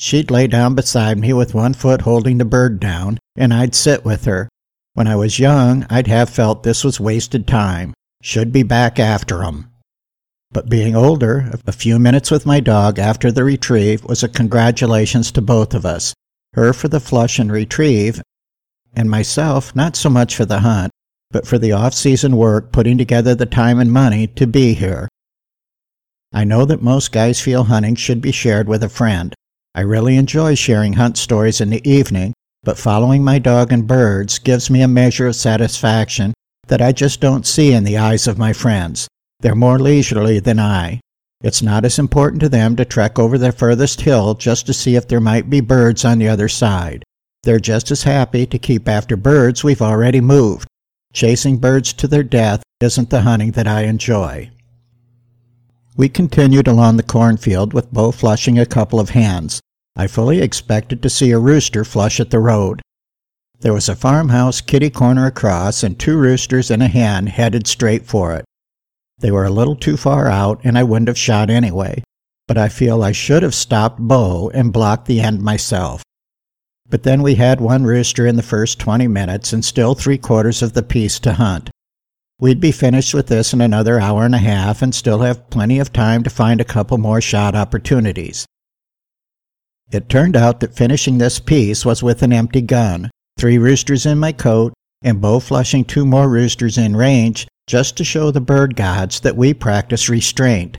She'd 0.00 0.30
lay 0.30 0.46
down 0.46 0.76
beside 0.76 1.18
me 1.18 1.32
with 1.32 1.54
one 1.54 1.74
foot 1.74 2.02
holding 2.02 2.38
the 2.38 2.44
bird 2.44 2.78
down, 2.78 3.18
and 3.36 3.52
I'd 3.52 3.74
sit 3.74 4.04
with 4.04 4.26
her. 4.26 4.48
When 4.94 5.08
I 5.08 5.16
was 5.16 5.40
young, 5.40 5.86
I'd 5.90 6.06
have 6.06 6.30
felt 6.30 6.62
this 6.62 6.84
was 6.84 7.00
wasted 7.00 7.48
time. 7.48 7.94
Should 8.22 8.52
be 8.52 8.62
back 8.62 9.00
after 9.00 9.42
'em. 9.42 9.66
But 10.52 10.68
being 10.70 10.94
older, 10.94 11.50
a 11.66 11.72
few 11.72 11.98
minutes 11.98 12.30
with 12.30 12.46
my 12.46 12.60
dog 12.60 13.00
after 13.00 13.32
the 13.32 13.42
retrieve 13.42 14.04
was 14.04 14.22
a 14.22 14.28
congratulations 14.28 15.32
to 15.32 15.42
both 15.42 15.74
of 15.74 15.84
us. 15.84 16.14
Her 16.54 16.72
for 16.72 16.86
the 16.86 17.00
flush 17.00 17.40
and 17.40 17.50
retrieve, 17.50 18.22
and 18.94 19.10
myself 19.10 19.74
not 19.74 19.96
so 19.96 20.08
much 20.08 20.36
for 20.36 20.44
the 20.44 20.60
hunt, 20.60 20.92
but 21.32 21.44
for 21.44 21.58
the 21.58 21.72
off 21.72 21.92
season 21.92 22.36
work 22.36 22.70
putting 22.70 22.98
together 22.98 23.34
the 23.34 23.46
time 23.46 23.80
and 23.80 23.92
money 23.92 24.28
to 24.28 24.46
be 24.46 24.74
here. 24.74 25.08
I 26.32 26.44
know 26.44 26.64
that 26.66 26.82
most 26.82 27.10
guys 27.10 27.40
feel 27.40 27.64
hunting 27.64 27.96
should 27.96 28.20
be 28.20 28.32
shared 28.32 28.68
with 28.68 28.84
a 28.84 28.88
friend. 28.88 29.34
I 29.78 29.82
really 29.82 30.16
enjoy 30.16 30.56
sharing 30.56 30.94
hunt 30.94 31.16
stories 31.16 31.60
in 31.60 31.70
the 31.70 31.88
evening, 31.88 32.34
but 32.64 32.78
following 32.78 33.22
my 33.22 33.38
dog 33.38 33.72
and 33.72 33.86
birds 33.86 34.40
gives 34.40 34.68
me 34.68 34.82
a 34.82 34.88
measure 34.88 35.28
of 35.28 35.36
satisfaction 35.36 36.34
that 36.66 36.82
I 36.82 36.90
just 36.90 37.20
don't 37.20 37.46
see 37.46 37.72
in 37.72 37.84
the 37.84 37.96
eyes 37.96 38.26
of 38.26 38.38
my 38.38 38.52
friends. 38.52 39.06
They're 39.38 39.54
more 39.54 39.78
leisurely 39.78 40.40
than 40.40 40.58
I. 40.58 40.98
It's 41.42 41.62
not 41.62 41.84
as 41.84 41.96
important 41.96 42.40
to 42.40 42.48
them 42.48 42.74
to 42.74 42.84
trek 42.84 43.20
over 43.20 43.38
the 43.38 43.52
furthest 43.52 44.00
hill 44.00 44.34
just 44.34 44.66
to 44.66 44.74
see 44.74 44.96
if 44.96 45.06
there 45.06 45.20
might 45.20 45.48
be 45.48 45.60
birds 45.60 46.04
on 46.04 46.18
the 46.18 46.26
other 46.26 46.48
side. 46.48 47.04
They're 47.44 47.60
just 47.60 47.92
as 47.92 48.02
happy 48.02 48.46
to 48.46 48.58
keep 48.58 48.88
after 48.88 49.16
birds 49.16 49.62
we've 49.62 49.80
already 49.80 50.20
moved. 50.20 50.66
Chasing 51.12 51.56
birds 51.56 51.92
to 51.92 52.08
their 52.08 52.24
death 52.24 52.64
isn't 52.80 53.10
the 53.10 53.20
hunting 53.20 53.52
that 53.52 53.68
I 53.68 53.82
enjoy. 53.82 54.50
We 55.96 56.08
continued 56.08 56.66
along 56.66 56.96
the 56.96 57.04
cornfield 57.04 57.72
with 57.72 57.92
Bo 57.92 58.10
flushing 58.10 58.58
a 58.58 58.66
couple 58.66 58.98
of 58.98 59.10
hens. 59.10 59.60
I 59.98 60.06
fully 60.06 60.40
expected 60.40 61.02
to 61.02 61.10
see 61.10 61.32
a 61.32 61.40
rooster 61.40 61.84
flush 61.84 62.20
at 62.20 62.30
the 62.30 62.38
road. 62.38 62.80
There 63.58 63.72
was 63.72 63.88
a 63.88 63.96
farmhouse 63.96 64.60
kitty 64.60 64.90
corner 64.90 65.26
across, 65.26 65.82
and 65.82 65.98
two 65.98 66.16
roosters 66.16 66.70
and 66.70 66.84
a 66.84 66.86
hen 66.86 67.26
headed 67.26 67.66
straight 67.66 68.06
for 68.06 68.32
it. 68.34 68.44
They 69.18 69.32
were 69.32 69.44
a 69.44 69.50
little 69.50 69.74
too 69.74 69.96
far 69.96 70.28
out, 70.28 70.60
and 70.62 70.78
I 70.78 70.84
wouldn't 70.84 71.08
have 71.08 71.18
shot 71.18 71.50
anyway, 71.50 72.04
but 72.46 72.56
I 72.56 72.68
feel 72.68 73.02
I 73.02 73.10
should 73.10 73.42
have 73.42 73.56
stopped 73.56 73.98
Bo 73.98 74.52
and 74.54 74.72
blocked 74.72 75.06
the 75.06 75.20
end 75.20 75.42
myself. 75.42 76.04
But 76.88 77.02
then 77.02 77.20
we 77.20 77.34
had 77.34 77.60
one 77.60 77.82
rooster 77.82 78.24
in 78.24 78.36
the 78.36 78.42
first 78.44 78.78
20 78.78 79.08
minutes 79.08 79.52
and 79.52 79.64
still 79.64 79.96
three 79.96 80.16
quarters 80.16 80.62
of 80.62 80.74
the 80.74 80.84
piece 80.84 81.18
to 81.20 81.32
hunt. 81.32 81.70
We'd 82.38 82.60
be 82.60 82.70
finished 82.70 83.14
with 83.14 83.26
this 83.26 83.52
in 83.52 83.60
another 83.60 83.98
hour 83.98 84.24
and 84.24 84.36
a 84.36 84.38
half 84.38 84.80
and 84.80 84.94
still 84.94 85.18
have 85.22 85.50
plenty 85.50 85.80
of 85.80 85.92
time 85.92 86.22
to 86.22 86.30
find 86.30 86.60
a 86.60 86.64
couple 86.64 86.98
more 86.98 87.20
shot 87.20 87.56
opportunities. 87.56 88.46
It 89.90 90.08
turned 90.08 90.36
out 90.36 90.60
that 90.60 90.76
finishing 90.76 91.18
this 91.18 91.38
piece 91.38 91.84
was 91.84 92.02
with 92.02 92.22
an 92.22 92.32
empty 92.32 92.60
gun, 92.60 93.10
three 93.38 93.56
roosters 93.56 94.04
in 94.04 94.18
my 94.18 94.32
coat, 94.32 94.74
and 95.02 95.20
Bo 95.20 95.40
flushing 95.40 95.84
two 95.84 96.04
more 96.04 96.28
roosters 96.28 96.76
in 96.76 96.94
range 96.94 97.48
just 97.66 97.96
to 97.96 98.04
show 98.04 98.30
the 98.30 98.40
bird 98.40 98.76
gods 98.76 99.20
that 99.20 99.36
we 99.36 99.54
practice 99.54 100.08
restraint. 100.08 100.76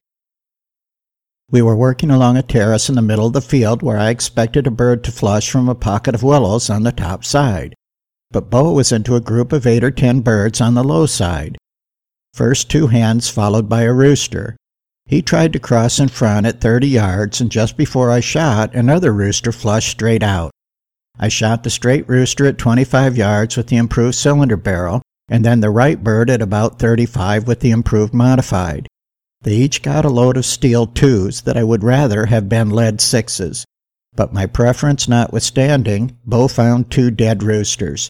We 1.51 1.63
were 1.63 1.75
working 1.75 2.11
along 2.11 2.37
a 2.37 2.43
terrace 2.43 2.89
in 2.89 2.95
the 2.95 3.01
middle 3.01 3.25
of 3.25 3.33
the 3.33 3.41
field 3.41 3.81
where 3.81 3.97
I 3.97 4.09
expected 4.09 4.67
a 4.67 4.71
bird 4.71 5.03
to 5.05 5.11
flush 5.11 5.49
from 5.49 5.67
a 5.67 5.73
pocket 5.73 6.13
of 6.13 6.21
willows 6.21 6.69
on 6.69 6.83
the 6.83 6.91
top 6.91 7.25
side. 7.25 7.73
But 8.29 8.51
Bo 8.51 8.73
was 8.73 8.91
into 8.91 9.15
a 9.15 9.21
group 9.21 9.51
of 9.51 9.65
eight 9.65 9.83
or 9.83 9.89
ten 9.89 10.21
birds 10.21 10.61
on 10.61 10.75
the 10.75 10.83
low 10.83 11.07
side. 11.07 11.57
First 12.35 12.69
two 12.69 12.87
hens 12.87 13.29
followed 13.29 13.67
by 13.67 13.81
a 13.81 13.93
rooster. 13.93 14.55
He 15.09 15.23
tried 15.23 15.53
to 15.53 15.59
cross 15.59 15.99
in 15.99 16.09
front 16.09 16.45
at 16.45 16.61
30 16.61 16.87
yards, 16.87 17.41
and 17.41 17.49
just 17.49 17.75
before 17.75 18.11
I 18.11 18.19
shot, 18.19 18.75
another 18.75 19.11
rooster 19.11 19.51
flushed 19.51 19.89
straight 19.89 20.21
out. 20.21 20.51
I 21.19 21.29
shot 21.29 21.63
the 21.63 21.71
straight 21.71 22.07
rooster 22.07 22.45
at 22.45 22.59
25 22.59 23.17
yards 23.17 23.57
with 23.57 23.67
the 23.67 23.77
improved 23.77 24.13
cylinder 24.13 24.55
barrel, 24.55 25.01
and 25.27 25.43
then 25.43 25.61
the 25.61 25.71
right 25.71 26.03
bird 26.03 26.29
at 26.29 26.43
about 26.43 26.77
35 26.77 27.47
with 27.47 27.61
the 27.61 27.71
improved 27.71 28.13
modified. 28.13 28.87
They 29.41 29.55
each 29.55 29.81
got 29.81 30.05
a 30.05 30.09
load 30.09 30.37
of 30.37 30.45
steel 30.45 30.85
twos 30.85 31.41
that 31.41 31.57
I 31.57 31.63
would 31.63 31.83
rather 31.83 32.27
have 32.27 32.47
been 32.47 32.69
lead 32.69 33.01
sixes. 33.01 33.65
But 34.13 34.31
my 34.31 34.45
preference 34.45 35.07
notwithstanding, 35.07 36.19
Bo 36.23 36.47
found 36.47 36.91
two 36.91 37.09
dead 37.09 37.41
roosters. 37.41 38.09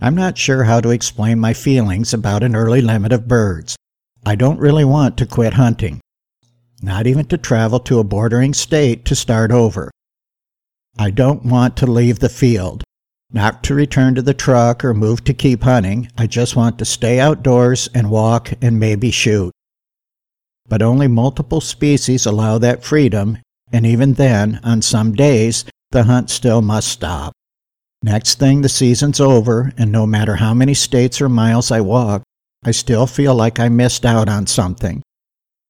I'm 0.00 0.14
not 0.14 0.38
sure 0.38 0.64
how 0.64 0.80
to 0.80 0.88
explain 0.88 1.38
my 1.38 1.52
feelings 1.52 2.14
about 2.14 2.42
an 2.42 2.56
early 2.56 2.80
limit 2.80 3.12
of 3.12 3.28
birds. 3.28 3.76
I 4.24 4.36
don't 4.36 4.60
really 4.60 4.84
want 4.84 5.16
to 5.18 5.26
quit 5.26 5.54
hunting. 5.54 6.00
Not 6.80 7.06
even 7.06 7.26
to 7.26 7.38
travel 7.38 7.80
to 7.80 7.98
a 7.98 8.04
bordering 8.04 8.54
state 8.54 9.04
to 9.06 9.16
start 9.16 9.50
over. 9.50 9.90
I 10.98 11.10
don't 11.10 11.44
want 11.44 11.76
to 11.78 11.86
leave 11.86 12.20
the 12.20 12.28
field. 12.28 12.84
Not 13.32 13.64
to 13.64 13.74
return 13.74 14.14
to 14.14 14.22
the 14.22 14.34
truck 14.34 14.84
or 14.84 14.94
move 14.94 15.24
to 15.24 15.34
keep 15.34 15.62
hunting. 15.62 16.08
I 16.18 16.26
just 16.26 16.54
want 16.54 16.78
to 16.78 16.84
stay 16.84 17.18
outdoors 17.18 17.88
and 17.94 18.10
walk 18.10 18.52
and 18.60 18.78
maybe 18.78 19.10
shoot. 19.10 19.52
But 20.68 20.82
only 20.82 21.08
multiple 21.08 21.60
species 21.60 22.24
allow 22.26 22.58
that 22.58 22.84
freedom, 22.84 23.38
and 23.72 23.86
even 23.86 24.14
then, 24.14 24.60
on 24.62 24.82
some 24.82 25.14
days, 25.14 25.64
the 25.90 26.04
hunt 26.04 26.30
still 26.30 26.62
must 26.62 26.88
stop. 26.88 27.32
Next 28.02 28.38
thing 28.38 28.62
the 28.62 28.68
season's 28.68 29.20
over, 29.20 29.72
and 29.78 29.90
no 29.90 30.06
matter 30.06 30.36
how 30.36 30.54
many 30.54 30.74
states 30.74 31.20
or 31.20 31.28
miles 31.28 31.70
I 31.70 31.80
walk, 31.80 32.22
I 32.64 32.70
still 32.70 33.06
feel 33.06 33.34
like 33.34 33.58
I 33.58 33.68
missed 33.68 34.04
out 34.04 34.28
on 34.28 34.46
something. 34.46 35.02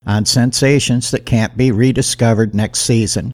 On 0.07 0.25
sensations 0.25 1.11
that 1.11 1.27
can't 1.27 1.57
be 1.57 1.71
rediscovered 1.71 2.55
next 2.55 2.81
season. 2.81 3.33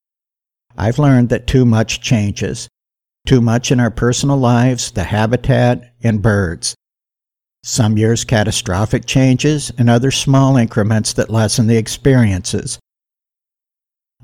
I've 0.76 0.98
learned 0.98 1.28
that 1.30 1.46
too 1.46 1.64
much 1.64 2.00
changes 2.00 2.68
too 3.28 3.40
much 3.42 3.70
in 3.70 3.78
our 3.78 3.90
personal 3.90 4.38
lives, 4.38 4.90
the 4.90 5.04
habitat, 5.04 5.92
and 6.02 6.22
birds. 6.22 6.74
Some 7.62 7.98
years 7.98 8.24
catastrophic 8.24 9.04
changes, 9.04 9.70
and 9.76 9.90
other 9.90 10.10
small 10.10 10.56
increments 10.56 11.12
that 11.12 11.28
lessen 11.28 11.66
the 11.66 11.76
experiences. 11.76 12.78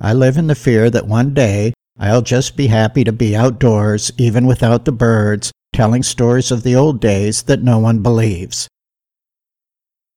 I 0.00 0.14
live 0.14 0.38
in 0.38 0.46
the 0.46 0.54
fear 0.54 0.88
that 0.88 1.06
one 1.06 1.34
day 1.34 1.74
I'll 1.98 2.22
just 2.22 2.56
be 2.56 2.68
happy 2.68 3.04
to 3.04 3.12
be 3.12 3.36
outdoors, 3.36 4.10
even 4.16 4.46
without 4.46 4.86
the 4.86 4.92
birds, 4.92 5.52
telling 5.74 6.02
stories 6.02 6.50
of 6.50 6.62
the 6.62 6.74
old 6.74 6.98
days 6.98 7.42
that 7.42 7.62
no 7.62 7.78
one 7.78 7.98
believes. 7.98 8.68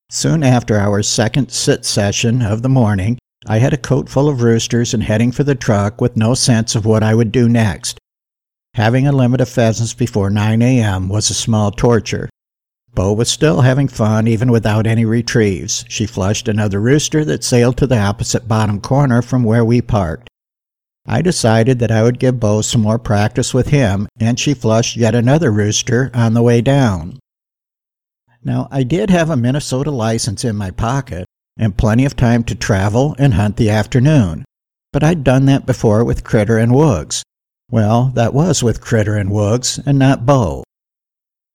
Soon 0.09 0.41
after 0.41 0.77
our 0.77 1.03
second 1.03 1.51
sit 1.51 1.83
session 1.83 2.41
of 2.41 2.61
the 2.61 2.69
morning, 2.69 3.17
I 3.45 3.57
had 3.57 3.73
a 3.73 3.77
coat 3.77 4.07
full 4.07 4.29
of 4.29 4.41
roosters 4.41 4.93
and 4.93 5.03
heading 5.03 5.33
for 5.33 5.43
the 5.43 5.53
truck 5.53 5.99
with 5.99 6.15
no 6.15 6.33
sense 6.33 6.75
of 6.75 6.85
what 6.85 7.03
I 7.03 7.13
would 7.13 7.31
do 7.31 7.49
next. 7.49 7.99
Having 8.75 9.05
a 9.07 9.11
limit 9.11 9.41
of 9.41 9.49
pheasants 9.49 9.93
before 9.93 10.29
9 10.29 10.61
a.m. 10.61 11.09
was 11.09 11.29
a 11.29 11.33
small 11.33 11.71
torture. 11.71 12.29
Bo 12.93 13.11
was 13.11 13.29
still 13.29 13.61
having 13.61 13.89
fun 13.89 14.29
even 14.29 14.49
without 14.49 14.87
any 14.87 15.03
retrieves. 15.03 15.83
She 15.89 16.05
flushed 16.05 16.47
another 16.47 16.79
rooster 16.79 17.25
that 17.25 17.43
sailed 17.43 17.75
to 17.77 17.87
the 17.87 17.99
opposite 17.99 18.47
bottom 18.47 18.79
corner 18.79 19.21
from 19.21 19.43
where 19.43 19.65
we 19.65 19.81
parked. 19.81 20.29
I 21.05 21.21
decided 21.21 21.79
that 21.79 21.91
I 21.91 22.03
would 22.03 22.17
give 22.17 22.39
Bo 22.39 22.61
some 22.61 22.81
more 22.81 22.99
practice 22.99 23.53
with 23.53 23.69
him, 23.69 24.07
and 24.19 24.39
she 24.39 24.53
flushed 24.53 24.95
yet 24.95 25.15
another 25.15 25.51
rooster 25.51 26.11
on 26.13 26.33
the 26.33 26.41
way 26.41 26.61
down. 26.61 27.19
Now, 28.47 28.69
I 28.71 28.83
did 28.83 29.09
have 29.09 29.29
a 29.29 29.35
Minnesota 29.35 29.91
license 29.91 30.45
in 30.45 30.55
my 30.55 30.71
pocket 30.71 31.25
and 31.57 31.77
plenty 31.77 32.05
of 32.05 32.15
time 32.15 32.45
to 32.45 32.55
travel 32.55 33.13
and 33.19 33.33
hunt 33.33 33.57
the 33.57 33.69
afternoon, 33.69 34.45
but 34.93 35.03
I'd 35.03 35.25
done 35.25 35.47
that 35.47 35.65
before 35.65 36.05
with 36.05 36.23
Critter 36.23 36.57
and 36.57 36.71
Woogs. 36.71 37.23
Well, 37.69 38.13
that 38.15 38.33
was 38.33 38.63
with 38.63 38.79
Critter 38.79 39.17
and 39.17 39.31
Woogs, 39.31 39.85
and 39.85 39.99
not 39.99 40.25
Bo. 40.25 40.63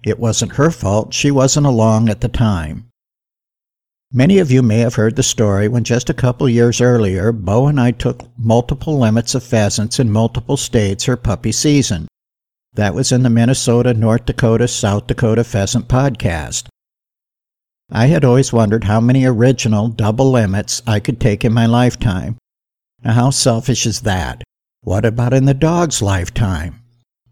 It 0.04 0.18
wasn't 0.18 0.56
her 0.56 0.70
fault 0.70 1.14
she 1.14 1.30
wasn't 1.30 1.64
along 1.64 2.10
at 2.10 2.20
the 2.20 2.28
time. 2.28 2.90
Many 4.12 4.38
of 4.38 4.50
you 4.50 4.62
may 4.62 4.80
have 4.80 4.96
heard 4.96 5.16
the 5.16 5.22
story 5.22 5.68
when 5.68 5.84
just 5.84 6.10
a 6.10 6.14
couple 6.14 6.46
years 6.46 6.82
earlier, 6.82 7.32
Bo 7.32 7.68
and 7.68 7.80
I 7.80 7.92
took 7.92 8.28
multiple 8.36 8.98
limits 8.98 9.34
of 9.34 9.42
pheasants 9.42 9.98
in 9.98 10.12
multiple 10.12 10.58
states 10.58 11.04
her 11.04 11.16
puppy 11.16 11.52
season. 11.52 12.06
That 12.74 12.94
was 12.94 13.12
in 13.12 13.22
the 13.22 13.30
Minnesota, 13.30 13.94
North 13.94 14.26
Dakota, 14.26 14.68
South 14.68 15.06
Dakota 15.06 15.42
Pheasant 15.42 15.88
podcast. 15.88 16.68
I 17.94 18.06
had 18.06 18.24
always 18.24 18.54
wondered 18.54 18.84
how 18.84 19.02
many 19.02 19.26
original 19.26 19.88
double 19.88 20.30
limits 20.30 20.80
I 20.86 20.98
could 20.98 21.20
take 21.20 21.44
in 21.44 21.52
my 21.52 21.66
lifetime. 21.66 22.38
Now, 23.04 23.12
how 23.12 23.30
selfish 23.30 23.84
is 23.84 24.00
that? 24.00 24.42
What 24.80 25.04
about 25.04 25.34
in 25.34 25.44
the 25.44 25.52
dog's 25.52 26.00
lifetime? 26.00 26.80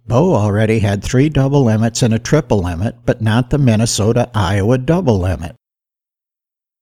Bo 0.07 0.35
already 0.35 0.81
had 0.81 1.03
three 1.03 1.31
double 1.31 1.65
limits 1.65 2.03
and 2.03 2.13
a 2.13 2.19
triple 2.19 2.59
limit, 2.59 2.97
but 3.07 3.23
not 3.23 3.49
the 3.49 3.57
Minnesota 3.57 4.31
Iowa 4.35 4.77
double 4.77 5.19
limit. 5.19 5.57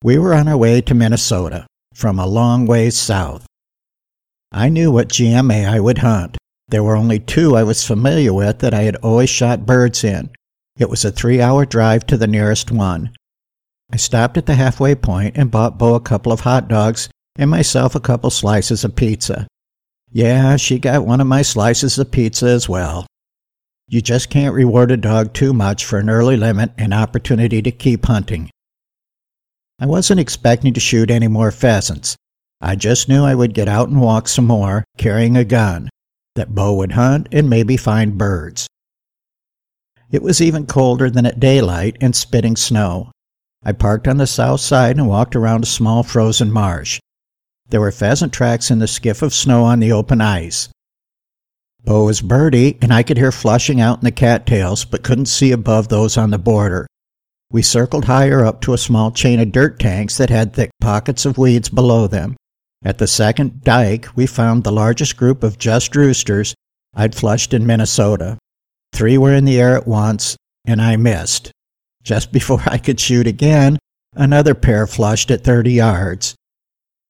We 0.02 0.18
were 0.18 0.34
on 0.34 0.48
our 0.48 0.56
way 0.56 0.80
to 0.80 0.94
Minnesota, 0.94 1.66
from 1.94 2.18
a 2.18 2.26
long 2.26 2.66
ways 2.66 2.96
south. 2.96 3.46
I 4.50 4.70
knew 4.70 4.90
what 4.90 5.08
GMA 5.08 5.68
I 5.68 5.78
would 5.78 5.98
hunt. 5.98 6.36
There 6.66 6.82
were 6.82 6.96
only 6.96 7.20
two 7.20 7.54
I 7.54 7.62
was 7.62 7.86
familiar 7.86 8.32
with 8.32 8.58
that 8.58 8.74
I 8.74 8.82
had 8.82 8.96
always 8.96 9.30
shot 9.30 9.66
birds 9.66 10.02
in. 10.02 10.30
It 10.76 10.90
was 10.90 11.04
a 11.04 11.12
three 11.12 11.40
hour 11.40 11.64
drive 11.64 12.06
to 12.06 12.16
the 12.16 12.26
nearest 12.26 12.72
one. 12.72 13.12
I 13.90 13.96
stopped 13.96 14.36
at 14.36 14.46
the 14.46 14.54
halfway 14.54 14.94
point 14.94 15.36
and 15.36 15.50
bought 15.50 15.78
Bo 15.78 15.94
a 15.94 16.00
couple 16.00 16.32
of 16.32 16.40
hot 16.40 16.68
dogs 16.68 17.08
and 17.36 17.50
myself 17.50 17.94
a 17.94 18.00
couple 18.00 18.30
slices 18.30 18.84
of 18.84 18.96
pizza. 18.96 19.46
Yeah, 20.10 20.56
she 20.56 20.78
got 20.78 21.06
one 21.06 21.20
of 21.20 21.26
my 21.26 21.42
slices 21.42 21.98
of 21.98 22.10
pizza 22.10 22.46
as 22.46 22.68
well. 22.68 23.06
You 23.88 24.02
just 24.02 24.28
can't 24.28 24.54
reward 24.54 24.90
a 24.90 24.96
dog 24.96 25.32
too 25.32 25.54
much 25.54 25.84
for 25.84 25.98
an 25.98 26.10
early 26.10 26.36
limit 26.36 26.72
and 26.76 26.92
opportunity 26.92 27.62
to 27.62 27.70
keep 27.70 28.04
hunting. 28.04 28.50
I 29.80 29.86
wasn't 29.86 30.20
expecting 30.20 30.74
to 30.74 30.80
shoot 30.80 31.10
any 31.10 31.28
more 31.28 31.50
pheasants. 31.50 32.16
I 32.60 32.74
just 32.74 33.08
knew 33.08 33.24
I 33.24 33.34
would 33.34 33.54
get 33.54 33.68
out 33.68 33.88
and 33.88 34.00
walk 34.00 34.28
some 34.28 34.46
more, 34.46 34.84
carrying 34.98 35.36
a 35.36 35.44
gun, 35.44 35.88
that 36.34 36.54
Bo 36.54 36.74
would 36.74 36.92
hunt 36.92 37.28
and 37.32 37.48
maybe 37.48 37.76
find 37.76 38.18
birds. 38.18 38.66
It 40.10 40.22
was 40.22 40.40
even 40.40 40.66
colder 40.66 41.08
than 41.08 41.26
at 41.26 41.40
daylight 41.40 41.96
and 42.00 42.16
spitting 42.16 42.56
snow. 42.56 43.12
I 43.64 43.72
parked 43.72 44.06
on 44.06 44.16
the 44.16 44.26
south 44.26 44.60
side 44.60 44.96
and 44.96 45.08
walked 45.08 45.34
around 45.34 45.64
a 45.64 45.66
small 45.66 46.02
frozen 46.02 46.50
marsh. 46.50 47.00
There 47.68 47.80
were 47.80 47.92
pheasant 47.92 48.32
tracks 48.32 48.70
in 48.70 48.78
the 48.78 48.86
skiff 48.86 49.20
of 49.22 49.34
snow 49.34 49.64
on 49.64 49.80
the 49.80 49.92
open 49.92 50.20
ice. 50.20 50.68
Bo 51.84 52.04
was 52.04 52.20
birdie, 52.20 52.78
and 52.80 52.92
I 52.92 53.02
could 53.02 53.16
hear 53.16 53.32
flushing 53.32 53.80
out 53.80 53.98
in 53.98 54.04
the 54.04 54.10
cattails, 54.12 54.84
but 54.84 55.02
couldn't 55.02 55.26
see 55.26 55.52
above 55.52 55.88
those 55.88 56.16
on 56.16 56.30
the 56.30 56.38
border. 56.38 56.86
We 57.50 57.62
circled 57.62 58.04
higher 58.04 58.44
up 58.44 58.60
to 58.62 58.74
a 58.74 58.78
small 58.78 59.10
chain 59.10 59.40
of 59.40 59.52
dirt 59.52 59.78
tanks 59.80 60.18
that 60.18 60.28
had 60.28 60.52
thick 60.52 60.70
pockets 60.80 61.24
of 61.24 61.38
weeds 61.38 61.68
below 61.68 62.06
them. 62.06 62.36
At 62.84 62.98
the 62.98 63.06
second 63.06 63.62
dike, 63.64 64.06
we 64.14 64.26
found 64.26 64.64
the 64.64 64.72
largest 64.72 65.16
group 65.16 65.42
of 65.42 65.58
just 65.58 65.96
roosters 65.96 66.54
I'd 66.94 67.14
flushed 67.14 67.54
in 67.54 67.66
Minnesota. 67.66 68.38
Three 68.92 69.18
were 69.18 69.34
in 69.34 69.44
the 69.44 69.60
air 69.60 69.76
at 69.76 69.86
once, 69.86 70.36
and 70.66 70.80
I 70.80 70.96
missed. 70.96 71.50
Just 72.08 72.32
before 72.32 72.62
I 72.66 72.78
could 72.78 72.98
shoot 72.98 73.26
again, 73.26 73.78
another 74.14 74.54
pair 74.54 74.86
flushed 74.86 75.30
at 75.30 75.44
30 75.44 75.72
yards. 75.72 76.34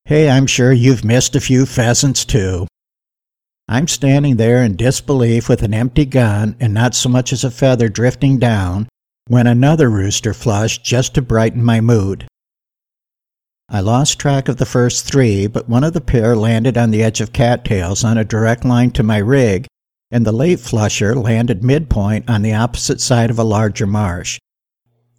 Hey, 0.06 0.28
I'm 0.28 0.48
sure 0.48 0.72
you've 0.72 1.04
missed 1.04 1.36
a 1.36 1.40
few 1.40 1.66
pheasants 1.66 2.24
too. 2.24 2.66
I'm 3.68 3.86
standing 3.86 4.38
there 4.38 4.60
in 4.60 4.74
disbelief 4.74 5.48
with 5.48 5.62
an 5.62 5.72
empty 5.72 6.04
gun 6.04 6.56
and 6.58 6.74
not 6.74 6.96
so 6.96 7.08
much 7.08 7.32
as 7.32 7.44
a 7.44 7.50
feather 7.52 7.88
drifting 7.88 8.40
down 8.40 8.88
when 9.28 9.46
another 9.46 9.88
rooster 9.88 10.34
flushed 10.34 10.84
just 10.84 11.14
to 11.14 11.22
brighten 11.22 11.62
my 11.62 11.80
mood. 11.80 12.26
I 13.68 13.78
lost 13.78 14.18
track 14.18 14.48
of 14.48 14.56
the 14.56 14.66
first 14.66 15.04
three, 15.04 15.46
but 15.46 15.68
one 15.68 15.84
of 15.84 15.92
the 15.92 16.00
pair 16.00 16.34
landed 16.34 16.76
on 16.76 16.90
the 16.90 17.04
edge 17.04 17.20
of 17.20 17.32
cattails 17.32 18.02
on 18.02 18.18
a 18.18 18.24
direct 18.24 18.64
line 18.64 18.90
to 18.92 19.04
my 19.04 19.18
rig, 19.18 19.68
and 20.10 20.26
the 20.26 20.32
late 20.32 20.58
flusher 20.58 21.14
landed 21.14 21.62
midpoint 21.62 22.28
on 22.28 22.42
the 22.42 22.54
opposite 22.54 23.00
side 23.00 23.30
of 23.30 23.38
a 23.38 23.44
larger 23.44 23.86
marsh. 23.86 24.40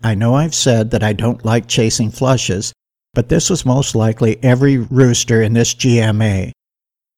I 0.01 0.15
know 0.15 0.35
I've 0.35 0.55
said 0.55 0.91
that 0.91 1.03
I 1.03 1.13
don't 1.13 1.43
like 1.43 1.67
chasing 1.67 2.09
flushes, 2.09 2.71
but 3.13 3.29
this 3.29 3.49
was 3.49 3.65
most 3.65 3.95
likely 3.95 4.41
every 4.43 4.77
rooster 4.77 5.41
in 5.41 5.53
this 5.53 5.73
GMA. 5.73 6.51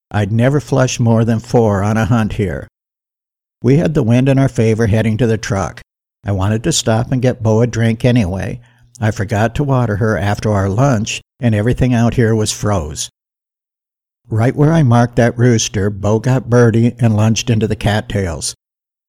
I'd 0.09 0.31
never 0.31 0.59
flush 0.59 0.99
more 0.99 1.23
than 1.23 1.39
four 1.39 1.83
on 1.83 1.97
a 1.97 2.05
hunt 2.05 2.33
here. 2.33 2.67
We 3.63 3.77
had 3.77 3.93
the 3.93 4.03
wind 4.03 4.27
in 4.27 4.39
our 4.39 4.49
favor 4.49 4.87
heading 4.87 5.17
to 5.17 5.27
the 5.27 5.37
truck. 5.37 5.81
I 6.25 6.31
wanted 6.31 6.63
to 6.63 6.71
stop 6.71 7.11
and 7.11 7.21
get 7.21 7.43
Bo 7.43 7.61
a 7.61 7.67
drink 7.67 8.03
anyway. 8.03 8.59
I 8.99 9.11
forgot 9.11 9.55
to 9.55 9.63
water 9.63 9.97
her 9.97 10.17
after 10.17 10.51
our 10.51 10.69
lunch, 10.69 11.21
and 11.39 11.53
everything 11.55 11.93
out 11.93 12.15
here 12.15 12.35
was 12.35 12.51
froze. 12.51 13.09
Right 14.27 14.55
where 14.55 14.71
I 14.71 14.83
marked 14.83 15.17
that 15.17 15.37
rooster, 15.37 15.89
Bo 15.89 16.19
got 16.19 16.49
Birdie 16.49 16.95
and 16.99 17.15
lunged 17.15 17.49
into 17.49 17.67
the 17.67 17.75
cattails. 17.75 18.55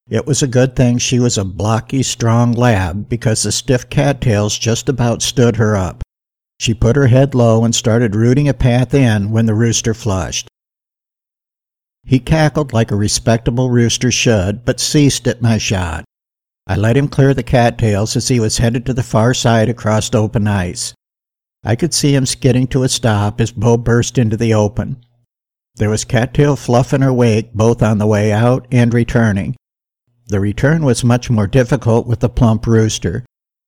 It 0.08 0.26
was 0.26 0.42
a 0.42 0.48
good 0.48 0.74
thing 0.74 0.98
she 0.98 1.18
was 1.18 1.38
a 1.38 1.44
blocky, 1.44 2.02
strong 2.02 2.52
lab 2.52 3.08
because 3.08 3.42
the 3.42 3.52
stiff 3.52 3.88
cattails 3.88 4.58
just 4.58 4.88
about 4.88 5.22
stood 5.22 5.56
her 5.56 5.76
up. 5.76 6.02
She 6.58 6.74
put 6.74 6.96
her 6.96 7.06
head 7.06 7.34
low 7.34 7.64
and 7.64 7.74
started 7.74 8.14
rooting 8.14 8.48
a 8.48 8.54
path 8.54 8.94
in 8.94 9.30
when 9.30 9.46
the 9.46 9.54
rooster 9.54 9.94
flushed. 9.94 10.48
He 12.04 12.18
cackled 12.18 12.72
like 12.72 12.90
a 12.90 12.96
respectable 12.96 13.70
rooster 13.70 14.10
should, 14.10 14.64
but 14.64 14.80
ceased 14.80 15.28
at 15.28 15.40
my 15.40 15.58
shot. 15.58 16.04
I 16.66 16.76
let 16.76 16.96
him 16.96 17.08
clear 17.08 17.32
the 17.32 17.42
cattails 17.42 18.16
as 18.16 18.28
he 18.28 18.40
was 18.40 18.58
headed 18.58 18.86
to 18.86 18.94
the 18.94 19.02
far 19.02 19.34
side 19.34 19.68
across 19.68 20.12
open 20.14 20.46
ice. 20.46 20.94
I 21.64 21.76
could 21.76 21.94
see 21.94 22.14
him 22.14 22.26
skidding 22.26 22.66
to 22.68 22.82
a 22.82 22.88
stop 22.88 23.40
as 23.40 23.52
Bo 23.52 23.76
burst 23.76 24.18
into 24.18 24.36
the 24.36 24.52
open. 24.52 25.04
There 25.76 25.90
was 25.90 26.04
cattail 26.04 26.56
fluff 26.56 26.92
in 26.92 27.02
her 27.02 27.12
wake 27.12 27.54
both 27.54 27.82
on 27.82 27.98
the 27.98 28.06
way 28.06 28.32
out 28.32 28.66
and 28.72 28.92
returning. 28.92 29.56
The 30.26 30.40
return 30.40 30.84
was 30.84 31.04
much 31.04 31.30
more 31.30 31.46
difficult 31.46 32.06
with 32.06 32.20
the 32.20 32.28
plump 32.28 32.66
rooster. 32.66 33.24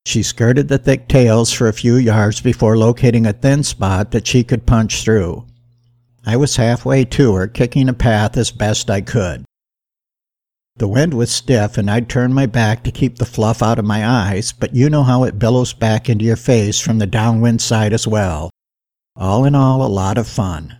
She 0.07 0.23
skirted 0.23 0.69
the 0.69 0.79
thick 0.79 1.09
tails 1.09 1.53
for 1.53 1.69
a 1.69 1.73
few 1.73 1.97
yards 1.97 2.41
before 2.41 2.77
locating 2.77 3.27
a 3.27 3.33
thin 3.33 3.63
spot 3.63 4.11
that 4.11 4.27
she 4.27 4.45
could 4.45 4.67
punch 4.67 5.03
through. 5.03 5.47
I 6.27 6.37
was 6.37 6.57
halfway 6.57 7.05
to 7.05 7.35
her, 7.35 7.49
kicking 7.49 7.89
a 7.89 7.95
path 7.95 8.37
as 8.37 8.51
best 8.51 8.91
I 8.91 9.01
could. 9.01 9.45
The 10.77 10.89
wind 10.89 11.15
was 11.15 11.31
stiff, 11.31 11.79
and 11.79 11.91
I'd 11.91 12.09
turned 12.09 12.35
my 12.35 12.47
back 12.47 12.83
to 12.85 12.91
keep 12.91 13.17
the 13.17 13.27
fluff 13.27 13.63
out 13.63 13.79
of 13.79 13.85
my 13.85 14.07
eyes, 14.07 14.53
but 14.53 14.75
you 14.75 14.91
know 14.91 15.05
how 15.05 15.23
it 15.23 15.39
billows 15.39 15.73
back 15.73 16.09
into 16.09 16.25
your 16.25 16.37
face 16.37 16.81
from 16.81 16.99
the 16.99 17.07
downwind 17.07 17.63
side 17.63 17.93
as 17.93 18.07
well. 18.07 18.51
All 19.17 19.45
in 19.45 19.55
all, 19.55 19.85
a 19.85 19.87
lot 19.87 20.19
of 20.19 20.27
fun. 20.27 20.79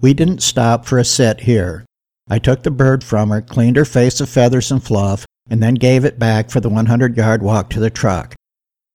We 0.00 0.14
didn't 0.14 0.42
stop 0.42 0.86
for 0.86 0.98
a 0.98 1.04
sit 1.04 1.40
here. 1.40 1.84
I 2.30 2.38
took 2.38 2.62
the 2.62 2.70
bird 2.70 3.02
from 3.02 3.30
her, 3.30 3.42
cleaned 3.42 3.76
her 3.76 3.84
face 3.84 4.20
of 4.20 4.28
feathers 4.28 4.70
and 4.70 4.82
fluff, 4.82 5.26
and 5.50 5.60
then 5.60 5.74
gave 5.74 6.04
it 6.04 6.18
back 6.18 6.48
for 6.48 6.60
the 6.60 6.68
100 6.68 7.16
yard 7.16 7.42
walk 7.42 7.70
to 7.70 7.80
the 7.80 7.90
truck. 7.90 8.36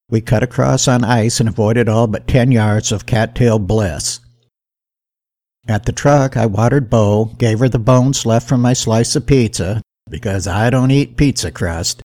We 0.10 0.22
cut 0.22 0.42
across 0.42 0.88
on 0.88 1.04
ice 1.04 1.42
and 1.42 1.50
avoided 1.50 1.90
all 1.90 2.08
but 2.08 2.28
10 2.28 2.54
yards 2.54 2.94
of 2.94 3.06
cattail 3.06 3.60
bliss. 3.60 4.22
At 5.68 5.86
the 5.86 5.92
truck, 5.92 6.38
I 6.38 6.46
watered 6.46 6.90
Bo, 6.90 7.26
gave 7.26 7.60
her 7.60 7.68
the 7.68 7.80
bones 7.80 8.26
left 8.26 8.48
from 8.48 8.62
my 8.62 8.74
slice 8.74 9.16
of 9.16 9.26
pizza, 9.26 9.82
because 10.10 10.48
I 10.48 10.70
don't 10.70 10.92
eat 10.92 11.18
pizza 11.18 11.52
crust. 11.52 12.02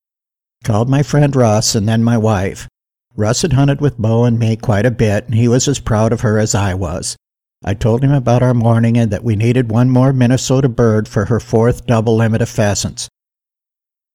Called 0.65 0.89
my 0.89 1.03
friend 1.03 1.37
Russ 1.37 1.75
and 1.75 1.87
then 1.87 2.03
my 2.03 2.19
wife. 2.19 2.67
Russ 3.15 3.43
had 3.43 3.53
hunted 3.53 3.81
with 3.81 3.99
Bo 3.99 4.25
and 4.25 4.39
me 4.39 4.57
quite 4.57 4.87
a 4.87 4.91
bit, 4.91 5.27
and 5.27 5.35
he 5.35 5.47
was 5.47 5.69
as 5.69 5.79
proud 5.79 6.13
of 6.13 6.23
her 6.23 6.39
as 6.39 6.55
I 6.55 6.75
was. 6.75 7.17
I 7.63 7.75
told 7.75 8.03
him 8.03 8.13
about 8.13 8.43
our 8.43 8.55
morning 8.55 8.97
and 8.97 9.11
that 9.11 9.25
we 9.25 9.37
needed 9.37 9.71
one 9.71 9.91
more 9.91 10.13
Minnesota 10.13 10.69
bird 10.69 11.07
for 11.07 11.27
her 11.27 11.41
fourth 11.41 11.87
double 11.87 12.17
limit 12.17 12.41
of 12.41 12.49
pheasants. 12.49 13.09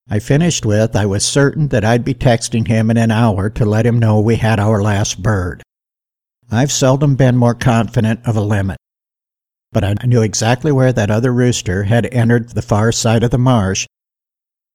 I 0.09 0.19
finished 0.19 0.65
with, 0.65 0.95
I 0.95 1.05
was 1.05 1.25
certain 1.25 1.67
that 1.69 1.85
I'd 1.85 2.05
be 2.05 2.13
texting 2.13 2.67
him 2.67 2.89
in 2.89 2.97
an 2.97 3.11
hour 3.11 3.49
to 3.51 3.65
let 3.65 3.85
him 3.85 3.99
know 3.99 4.19
we 4.19 4.35
had 4.35 4.59
our 4.59 4.81
last 4.81 5.21
bird. 5.21 5.63
I've 6.51 6.71
seldom 6.71 7.15
been 7.15 7.37
more 7.37 7.55
confident 7.55 8.19
of 8.25 8.35
a 8.35 8.41
limit. 8.41 8.77
But 9.71 9.83
I 9.83 9.95
knew 10.05 10.21
exactly 10.21 10.71
where 10.71 10.93
that 10.93 11.11
other 11.11 11.33
rooster 11.33 11.83
had 11.83 12.05
entered 12.13 12.49
the 12.49 12.61
far 12.61 12.91
side 12.91 13.23
of 13.23 13.31
the 13.31 13.37
marsh, 13.37 13.87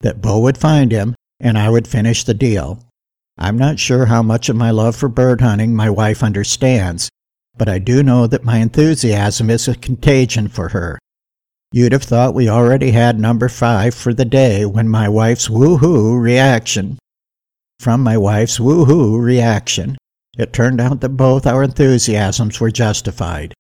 that 0.01 0.21
Bo 0.21 0.41
would 0.41 0.59
find 0.59 0.93
him, 0.93 1.15
and 1.39 1.57
I 1.57 1.71
would 1.71 1.89
finish 1.89 2.25
the 2.25 2.35
deal. 2.35 2.85
I'm 3.39 3.57
not 3.57 3.79
sure 3.79 4.07
how 4.07 4.23
much 4.23 4.49
of 4.49 4.57
my 4.57 4.71
love 4.71 4.97
for 4.97 5.09
bird 5.09 5.41
hunting 5.41 5.75
my 5.75 5.91
wife 5.91 6.23
understands, 6.23 7.09
but 7.61 7.69
I 7.69 7.79
do 7.79 8.03
know 8.03 8.27
that 8.27 8.43
my 8.43 8.57
enthusiasm 8.57 9.51
is 9.51 9.69
a 9.69 9.75
contagion 9.75 10.49
for 10.49 10.71
her. 10.71 10.99
You'd 11.73 11.93
have 11.93 12.05
thought 12.05 12.33
we 12.33 12.49
already 12.49 12.93
had 12.93 13.21
number 13.21 13.51
five 13.51 13.95
for 13.95 14.15
the 14.15 14.25
day 14.25 14.65
when 14.65 14.89
my 14.89 15.11
wife's 15.11 15.49
woohoo 15.49 16.19
reaction. 16.19 16.99
From 17.79 18.03
my 18.03 18.17
wife's 18.17 18.59
woohoo 18.59 19.23
reaction, 19.23 19.99
it 20.39 20.55
turned 20.55 20.81
out 20.81 21.03
that 21.03 21.19
both 21.19 21.47
our 21.47 21.63
enthusiasms 21.63 22.59
were 22.61 22.71
justified. 22.71 23.53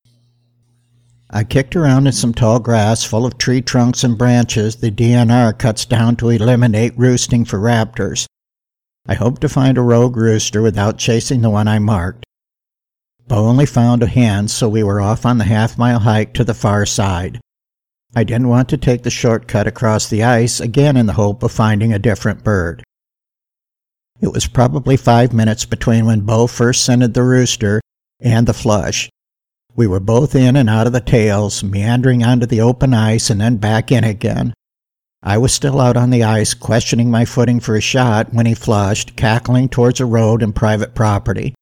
I 1.28 1.44
kicked 1.44 1.76
around 1.76 2.06
in 2.06 2.14
some 2.14 2.32
tall 2.32 2.58
grass 2.58 3.04
full 3.04 3.26
of 3.26 3.36
tree 3.36 3.60
trunks 3.60 4.02
and 4.02 4.16
branches 4.16 4.76
the 4.76 4.90
DNR 4.90 5.58
cuts 5.58 5.84
down 5.84 6.16
to 6.16 6.30
eliminate 6.30 6.96
roosting 6.96 7.44
for 7.44 7.58
raptors. 7.58 8.24
I 9.06 9.12
hoped 9.12 9.42
to 9.42 9.48
find 9.50 9.76
a 9.76 9.82
rogue 9.82 10.16
rooster 10.16 10.62
without 10.62 10.96
chasing 10.96 11.42
the 11.42 11.50
one 11.50 11.68
I 11.68 11.78
marked. 11.78 12.24
Bo 13.30 13.46
only 13.46 13.64
found 13.64 14.02
a 14.02 14.08
hen, 14.08 14.48
so 14.48 14.68
we 14.68 14.82
were 14.82 15.00
off 15.00 15.24
on 15.24 15.38
the 15.38 15.44
half 15.44 15.78
mile 15.78 16.00
hike 16.00 16.34
to 16.34 16.42
the 16.42 16.52
far 16.52 16.84
side. 16.84 17.40
I 18.12 18.24
didn't 18.24 18.48
want 18.48 18.68
to 18.70 18.76
take 18.76 19.04
the 19.04 19.10
shortcut 19.10 19.68
across 19.68 20.08
the 20.08 20.24
ice 20.24 20.58
again 20.58 20.96
in 20.96 21.06
the 21.06 21.12
hope 21.12 21.44
of 21.44 21.52
finding 21.52 21.92
a 21.92 22.00
different 22.00 22.42
bird. 22.42 22.82
It 24.20 24.32
was 24.32 24.48
probably 24.48 24.96
five 24.96 25.32
minutes 25.32 25.64
between 25.64 26.06
when 26.06 26.22
Bo 26.22 26.48
first 26.48 26.84
scented 26.84 27.14
the 27.14 27.22
rooster 27.22 27.80
and 28.18 28.48
the 28.48 28.52
flush. 28.52 29.08
We 29.76 29.86
were 29.86 30.00
both 30.00 30.34
in 30.34 30.56
and 30.56 30.68
out 30.68 30.88
of 30.88 30.92
the 30.92 31.00
tails, 31.00 31.62
meandering 31.62 32.24
onto 32.24 32.46
the 32.46 32.60
open 32.60 32.92
ice 32.92 33.30
and 33.30 33.40
then 33.40 33.58
back 33.58 33.92
in 33.92 34.02
again. 34.02 34.54
I 35.22 35.38
was 35.38 35.54
still 35.54 35.80
out 35.80 35.96
on 35.96 36.10
the 36.10 36.24
ice, 36.24 36.52
questioning 36.52 37.12
my 37.12 37.26
footing 37.26 37.60
for 37.60 37.76
a 37.76 37.80
shot 37.80 38.34
when 38.34 38.46
he 38.46 38.54
flushed, 38.54 39.14
cackling 39.14 39.68
towards 39.68 40.00
a 40.00 40.04
road 40.04 40.42
and 40.42 40.52
private 40.52 40.96
property. 40.96 41.54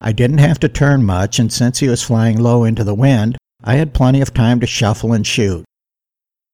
I 0.00 0.12
didn't 0.12 0.38
have 0.38 0.58
to 0.60 0.68
turn 0.68 1.04
much, 1.04 1.38
and 1.38 1.52
since 1.52 1.78
he 1.78 1.88
was 1.88 2.02
flying 2.02 2.38
low 2.38 2.64
into 2.64 2.84
the 2.84 2.94
wind, 2.94 3.36
I 3.62 3.74
had 3.74 3.92
plenty 3.94 4.20
of 4.20 4.32
time 4.32 4.60
to 4.60 4.66
shuffle 4.66 5.12
and 5.12 5.26
shoot. 5.26 5.64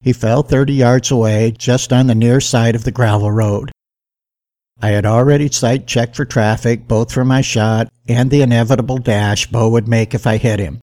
He 0.01 0.13
fell 0.13 0.43
30 0.43 0.73
yards 0.73 1.11
away, 1.11 1.53
just 1.53 1.93
on 1.93 2.07
the 2.07 2.15
near 2.15 2.41
side 2.41 2.75
of 2.75 2.85
the 2.85 2.93
gravel 2.93 3.31
road. 3.31 3.71
I 4.81 4.89
had 4.89 5.07
already 5.07 5.51
sight 5.51 5.87
checked 5.87 6.17
for 6.17 6.25
traffic, 6.25 6.87
both 6.87 7.13
for 7.13 7.25
my 7.25 7.41
shot 7.41 7.89
and 8.09 8.31
the 8.31 8.43
inevitable 8.43 8.99
dash 8.99 9.47
Bo 9.47 9.69
would 9.71 9.89
make 9.89 10.15
if 10.15 10.27
I 10.27 10.37
hit 10.37 10.59
him. 10.59 10.81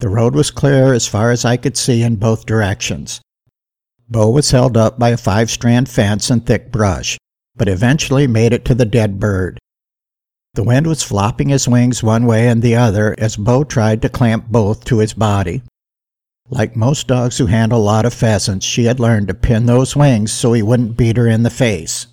The 0.00 0.08
road 0.08 0.34
was 0.34 0.50
clear 0.50 0.92
as 0.92 1.06
far 1.06 1.30
as 1.30 1.44
I 1.44 1.56
could 1.56 1.76
see 1.76 2.02
in 2.02 2.16
both 2.16 2.46
directions. 2.46 3.20
Bo 4.08 4.30
was 4.30 4.50
held 4.50 4.76
up 4.76 4.98
by 4.98 5.10
a 5.10 5.16
five 5.16 5.50
strand 5.50 5.88
fence 5.88 6.28
and 6.30 6.44
thick 6.44 6.70
brush, 6.70 7.18
but 7.56 7.68
eventually 7.68 8.26
made 8.26 8.52
it 8.52 8.64
to 8.66 8.74
the 8.74 8.84
dead 8.84 9.18
bird. 9.18 9.58
The 10.54 10.64
wind 10.64 10.86
was 10.86 11.02
flopping 11.02 11.48
his 11.48 11.66
wings 11.66 12.02
one 12.02 12.26
way 12.26 12.46
and 12.46 12.60
the 12.60 12.76
other 12.76 13.14
as 13.16 13.36
Bo 13.36 13.64
tried 13.64 14.02
to 14.02 14.10
clamp 14.10 14.48
both 14.48 14.84
to 14.84 14.98
his 14.98 15.14
body. 15.14 15.62
Like 16.50 16.76
most 16.76 17.06
dogs 17.06 17.38
who 17.38 17.46
handle 17.46 17.78
a 17.78 17.82
lot 17.82 18.04
of 18.04 18.12
pheasants, 18.12 18.66
she 18.66 18.84
had 18.84 19.00
learned 19.00 19.28
to 19.28 19.34
pin 19.34 19.64
those 19.64 19.96
wings 19.96 20.30
so 20.30 20.52
he 20.52 20.62
wouldn't 20.62 20.98
beat 20.98 21.16
her 21.16 21.26
in 21.26 21.42
the 21.42 21.48
face. 21.48 22.06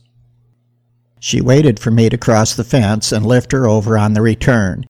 She 1.20 1.42
waited 1.42 1.82
for 1.82 1.92
me 1.92 2.08
to 2.08 2.18
cross 2.18 2.56
the 2.56 2.64
fence 2.64 3.12
and 3.12 3.26
lift 3.26 3.52
her 3.52 3.68
over 3.68 3.98
on 3.98 4.14
the 4.14 4.22
return. 4.22 4.86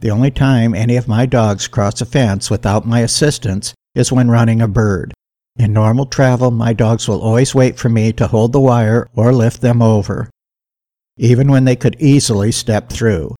The 0.00 0.10
only 0.10 0.32
time 0.32 0.74
any 0.74 0.96
of 0.96 1.06
my 1.06 1.26
dogs 1.26 1.68
cross 1.68 2.00
a 2.00 2.06
fence 2.06 2.50
without 2.50 2.88
my 2.88 3.00
assistance 3.00 3.72
is 3.94 4.10
when 4.10 4.32
running 4.32 4.60
a 4.60 4.66
bird. 4.66 5.14
In 5.54 5.72
normal 5.72 6.06
travel, 6.06 6.50
my 6.50 6.72
dogs 6.72 7.06
will 7.06 7.22
always 7.22 7.54
wait 7.54 7.78
for 7.78 7.88
me 7.88 8.12
to 8.14 8.26
hold 8.26 8.52
the 8.52 8.58
wire 8.58 9.06
or 9.14 9.32
lift 9.32 9.60
them 9.60 9.80
over 9.80 10.28
even 11.16 11.50
when 11.50 11.64
they 11.64 11.76
could 11.76 11.96
easily 12.00 12.50
step 12.52 12.90
through. 12.90 13.34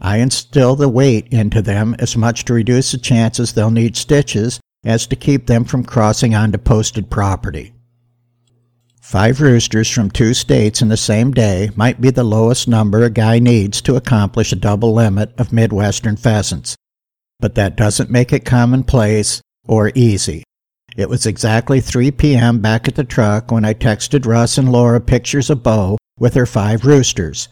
I 0.00 0.18
instill 0.18 0.76
the 0.76 0.88
weight 0.88 1.28
into 1.32 1.60
them 1.60 1.96
as 1.98 2.16
much 2.16 2.44
to 2.44 2.54
reduce 2.54 2.92
the 2.92 2.98
chances 2.98 3.52
they'll 3.52 3.70
need 3.70 3.96
stitches 3.96 4.60
as 4.84 5.06
to 5.08 5.16
keep 5.16 5.46
them 5.46 5.64
from 5.64 5.84
crossing 5.84 6.34
onto 6.34 6.58
posted 6.58 7.10
property. 7.10 7.72
Five 9.02 9.40
roosters 9.40 9.90
from 9.90 10.10
two 10.10 10.34
states 10.34 10.82
in 10.82 10.88
the 10.88 10.96
same 10.96 11.32
day 11.32 11.70
might 11.74 12.00
be 12.00 12.10
the 12.10 12.22
lowest 12.22 12.68
number 12.68 13.02
a 13.02 13.10
guy 13.10 13.38
needs 13.38 13.80
to 13.82 13.96
accomplish 13.96 14.52
a 14.52 14.56
double 14.56 14.92
limit 14.92 15.32
of 15.38 15.52
Midwestern 15.52 16.16
pheasants, 16.16 16.76
but 17.40 17.54
that 17.54 17.74
doesn't 17.74 18.10
make 18.10 18.32
it 18.32 18.44
commonplace 18.44 19.40
or 19.66 19.90
easy. 19.94 20.44
It 20.96 21.08
was 21.08 21.26
exactly 21.26 21.80
3 21.80 22.10
p.m. 22.12 22.60
back 22.60 22.86
at 22.86 22.96
the 22.96 23.04
truck 23.04 23.50
when 23.50 23.64
I 23.64 23.72
texted 23.72 24.26
Russ 24.26 24.58
and 24.58 24.70
Laura 24.70 25.00
pictures 25.00 25.48
of 25.48 25.62
Bo 25.62 25.96
with 26.18 26.34
her 26.34 26.46
five 26.46 26.84
roosters. 26.84 27.48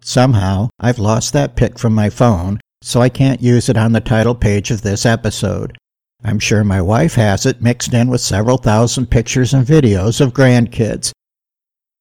Somehow, 0.00 0.68
I've 0.78 0.98
lost 0.98 1.32
that 1.32 1.56
pic 1.56 1.78
from 1.78 1.94
my 1.94 2.10
phone, 2.10 2.60
so 2.82 3.00
I 3.00 3.08
can't 3.08 3.42
use 3.42 3.68
it 3.68 3.76
on 3.76 3.92
the 3.92 4.00
title 4.00 4.34
page 4.34 4.70
of 4.70 4.82
this 4.82 5.04
episode. 5.04 5.76
I'm 6.24 6.38
sure 6.38 6.64
my 6.64 6.80
wife 6.80 7.14
has 7.14 7.44
it 7.46 7.62
mixed 7.62 7.92
in 7.92 8.08
with 8.08 8.20
several 8.20 8.56
thousand 8.56 9.10
pictures 9.10 9.52
and 9.52 9.66
videos 9.66 10.20
of 10.20 10.32
grandkids. 10.32 11.12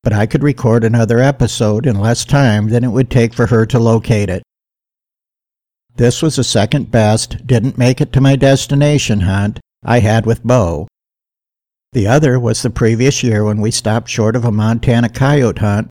But 0.03 0.13
I 0.13 0.25
could 0.25 0.43
record 0.43 0.83
another 0.83 1.19
episode 1.19 1.85
in 1.85 1.99
less 1.99 2.25
time 2.25 2.69
than 2.69 2.83
it 2.83 2.89
would 2.89 3.09
take 3.09 3.33
for 3.33 3.47
her 3.47 3.65
to 3.65 3.79
locate 3.79 4.29
it. 4.29 4.43
This 5.95 6.21
was 6.21 6.35
the 6.35 6.43
second 6.43 6.91
best, 6.91 7.47
didn't 7.47 7.77
make 7.77 8.01
it 8.01 8.11
to 8.13 8.21
my 8.21 8.35
destination 8.35 9.21
hunt 9.21 9.59
I 9.83 9.99
had 9.99 10.25
with 10.25 10.43
Bo, 10.43 10.87
the 11.95 12.05
other 12.07 12.37
was 12.37 12.61
the 12.61 12.69
previous 12.69 13.23
year 13.23 13.45
when 13.45 13.61
we 13.61 13.71
stopped 13.71 14.09
short 14.09 14.35
of 14.35 14.43
a 14.43 14.51
Montana 14.51 15.07
coyote 15.07 15.59
hunt 15.59 15.89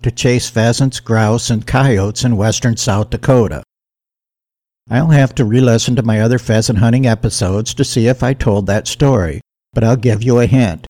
to 0.00 0.08
chase 0.12 0.48
pheasants, 0.48 1.00
grouse, 1.00 1.50
and 1.50 1.66
coyotes 1.66 2.22
in 2.22 2.36
western 2.36 2.76
South 2.76 3.10
Dakota. 3.10 3.64
I'll 4.88 5.08
have 5.08 5.34
to 5.34 5.44
re 5.44 5.60
listen 5.60 5.96
to 5.96 6.04
my 6.04 6.20
other 6.20 6.38
pheasant 6.38 6.78
hunting 6.78 7.04
episodes 7.04 7.74
to 7.74 7.84
see 7.84 8.06
if 8.06 8.22
I 8.22 8.32
told 8.32 8.66
that 8.66 8.86
story, 8.86 9.40
but 9.72 9.82
I'll 9.82 9.96
give 9.96 10.22
you 10.22 10.38
a 10.38 10.46
hint. 10.46 10.86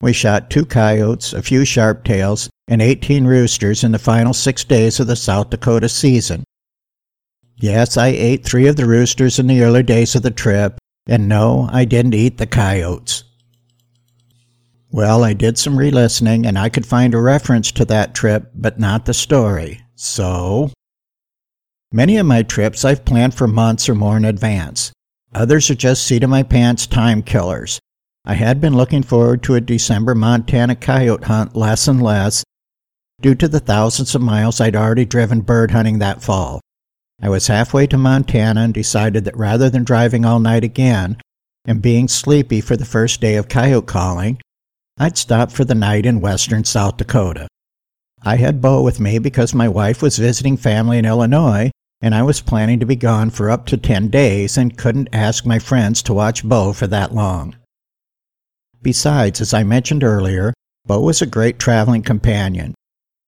We 0.00 0.14
shot 0.14 0.48
two 0.48 0.64
coyotes, 0.64 1.34
a 1.34 1.42
few 1.42 1.60
sharptails, 1.60 2.48
and 2.66 2.80
18 2.80 3.26
roosters 3.26 3.84
in 3.84 3.92
the 3.92 3.98
final 3.98 4.32
six 4.32 4.64
days 4.64 4.98
of 5.00 5.06
the 5.06 5.16
South 5.16 5.50
Dakota 5.50 5.90
season. 5.90 6.44
Yes, 7.56 7.98
I 7.98 8.08
ate 8.08 8.42
three 8.42 8.68
of 8.68 8.76
the 8.76 8.86
roosters 8.86 9.38
in 9.38 9.48
the 9.48 9.62
early 9.62 9.82
days 9.82 10.14
of 10.14 10.22
the 10.22 10.30
trip, 10.30 10.78
and 11.06 11.28
no, 11.28 11.68
I 11.70 11.84
didn't 11.84 12.14
eat 12.14 12.38
the 12.38 12.46
coyotes. 12.46 13.24
Well, 14.90 15.22
I 15.22 15.34
did 15.34 15.58
some 15.58 15.78
re 15.78 15.90
listening 15.90 16.46
and 16.46 16.58
I 16.58 16.68
could 16.68 16.86
find 16.86 17.14
a 17.14 17.20
reference 17.20 17.70
to 17.72 17.84
that 17.86 18.14
trip, 18.14 18.50
but 18.54 18.78
not 18.78 19.04
the 19.04 19.14
story. 19.14 19.82
So. 19.94 20.70
Many 21.92 22.16
of 22.16 22.26
my 22.26 22.42
trips 22.42 22.84
I've 22.84 23.04
planned 23.04 23.34
for 23.34 23.46
months 23.46 23.88
or 23.88 23.94
more 23.94 24.16
in 24.16 24.24
advance. 24.24 24.92
Others 25.34 25.70
are 25.70 25.74
just 25.74 26.06
seat 26.06 26.24
of 26.24 26.30
my 26.30 26.42
pants 26.42 26.86
time 26.86 27.22
killers. 27.22 27.78
I 28.24 28.34
had 28.34 28.60
been 28.60 28.76
looking 28.76 29.02
forward 29.02 29.42
to 29.44 29.54
a 29.54 29.60
December 29.60 30.14
Montana 30.14 30.76
coyote 30.76 31.24
hunt 31.24 31.56
less 31.56 31.88
and 31.88 32.02
less 32.02 32.44
due 33.20 33.34
to 33.34 33.48
the 33.48 33.60
thousands 33.60 34.14
of 34.14 34.22
miles 34.22 34.60
I'd 34.60 34.76
already 34.76 35.04
driven 35.04 35.40
bird 35.40 35.70
hunting 35.70 35.98
that 35.98 36.22
fall. 36.22 36.60
I 37.20 37.28
was 37.28 37.46
halfway 37.48 37.86
to 37.88 37.98
Montana 37.98 38.62
and 38.62 38.74
decided 38.74 39.24
that 39.24 39.36
rather 39.36 39.68
than 39.68 39.82
driving 39.82 40.24
all 40.24 40.38
night 40.38 40.62
again 40.62 41.16
and 41.64 41.82
being 41.82 42.06
sleepy 42.06 42.60
for 42.60 42.76
the 42.76 42.84
first 42.84 43.20
day 43.20 43.34
of 43.36 43.48
coyote 43.48 43.86
calling, 43.86 44.38
I'd 45.00 45.16
stop 45.16 45.52
for 45.52 45.64
the 45.64 45.76
night 45.76 46.06
in 46.06 46.20
western 46.20 46.64
South 46.64 46.96
Dakota. 46.96 47.46
I 48.22 48.36
had 48.36 48.60
Bo 48.60 48.82
with 48.82 48.98
me 48.98 49.20
because 49.20 49.54
my 49.54 49.68
wife 49.68 50.02
was 50.02 50.18
visiting 50.18 50.56
family 50.56 50.98
in 50.98 51.04
Illinois, 51.04 51.70
and 52.00 52.16
I 52.16 52.24
was 52.24 52.40
planning 52.40 52.80
to 52.80 52.86
be 52.86 52.96
gone 52.96 53.30
for 53.30 53.48
up 53.48 53.66
to 53.66 53.76
10 53.76 54.08
days 54.08 54.58
and 54.58 54.76
couldn't 54.76 55.10
ask 55.12 55.46
my 55.46 55.60
friends 55.60 56.02
to 56.02 56.14
watch 56.14 56.44
Bo 56.44 56.72
for 56.72 56.88
that 56.88 57.14
long. 57.14 57.54
Besides, 58.82 59.40
as 59.40 59.54
I 59.54 59.62
mentioned 59.62 60.02
earlier, 60.02 60.52
Bo 60.84 61.00
was 61.00 61.22
a 61.22 61.26
great 61.26 61.60
traveling 61.60 62.02
companion. 62.02 62.74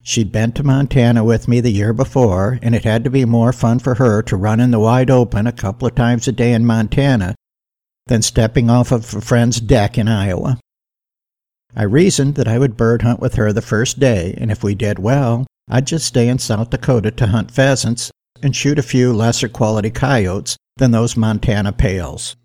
She'd 0.02 0.32
been 0.32 0.50
to 0.52 0.64
Montana 0.64 1.22
with 1.22 1.46
me 1.46 1.60
the 1.60 1.70
year 1.70 1.92
before, 1.92 2.58
and 2.62 2.74
it 2.74 2.84
had 2.84 3.04
to 3.04 3.10
be 3.10 3.24
more 3.24 3.52
fun 3.52 3.78
for 3.78 3.94
her 3.94 4.22
to 4.22 4.36
run 4.36 4.58
in 4.58 4.72
the 4.72 4.80
wide 4.80 5.10
open 5.10 5.46
a 5.46 5.52
couple 5.52 5.86
of 5.86 5.94
times 5.94 6.26
a 6.26 6.32
day 6.32 6.52
in 6.52 6.66
Montana 6.66 7.36
than 8.06 8.22
stepping 8.22 8.68
off 8.70 8.90
of 8.90 9.14
a 9.14 9.20
friend's 9.20 9.60
deck 9.60 9.96
in 9.98 10.08
Iowa. 10.08 10.58
I 11.76 11.84
reasoned 11.84 12.34
that 12.34 12.48
I 12.48 12.58
would 12.58 12.76
bird 12.76 13.02
hunt 13.02 13.20
with 13.20 13.34
her 13.36 13.52
the 13.52 13.62
first 13.62 14.00
day, 14.00 14.34
and 14.38 14.50
if 14.50 14.62
we 14.62 14.74
did 14.74 14.98
well, 14.98 15.46
I'd 15.68 15.86
just 15.86 16.06
stay 16.06 16.28
in 16.28 16.38
South 16.38 16.70
Dakota 16.70 17.10
to 17.12 17.28
hunt 17.28 17.50
pheasants 17.50 18.10
and 18.42 18.56
shoot 18.56 18.78
a 18.78 18.82
few 18.82 19.12
lesser 19.12 19.48
quality 19.48 19.90
coyotes 19.90 20.56
than 20.76 20.90
those 20.90 21.16
Montana 21.16 21.72
pails. 21.72 22.36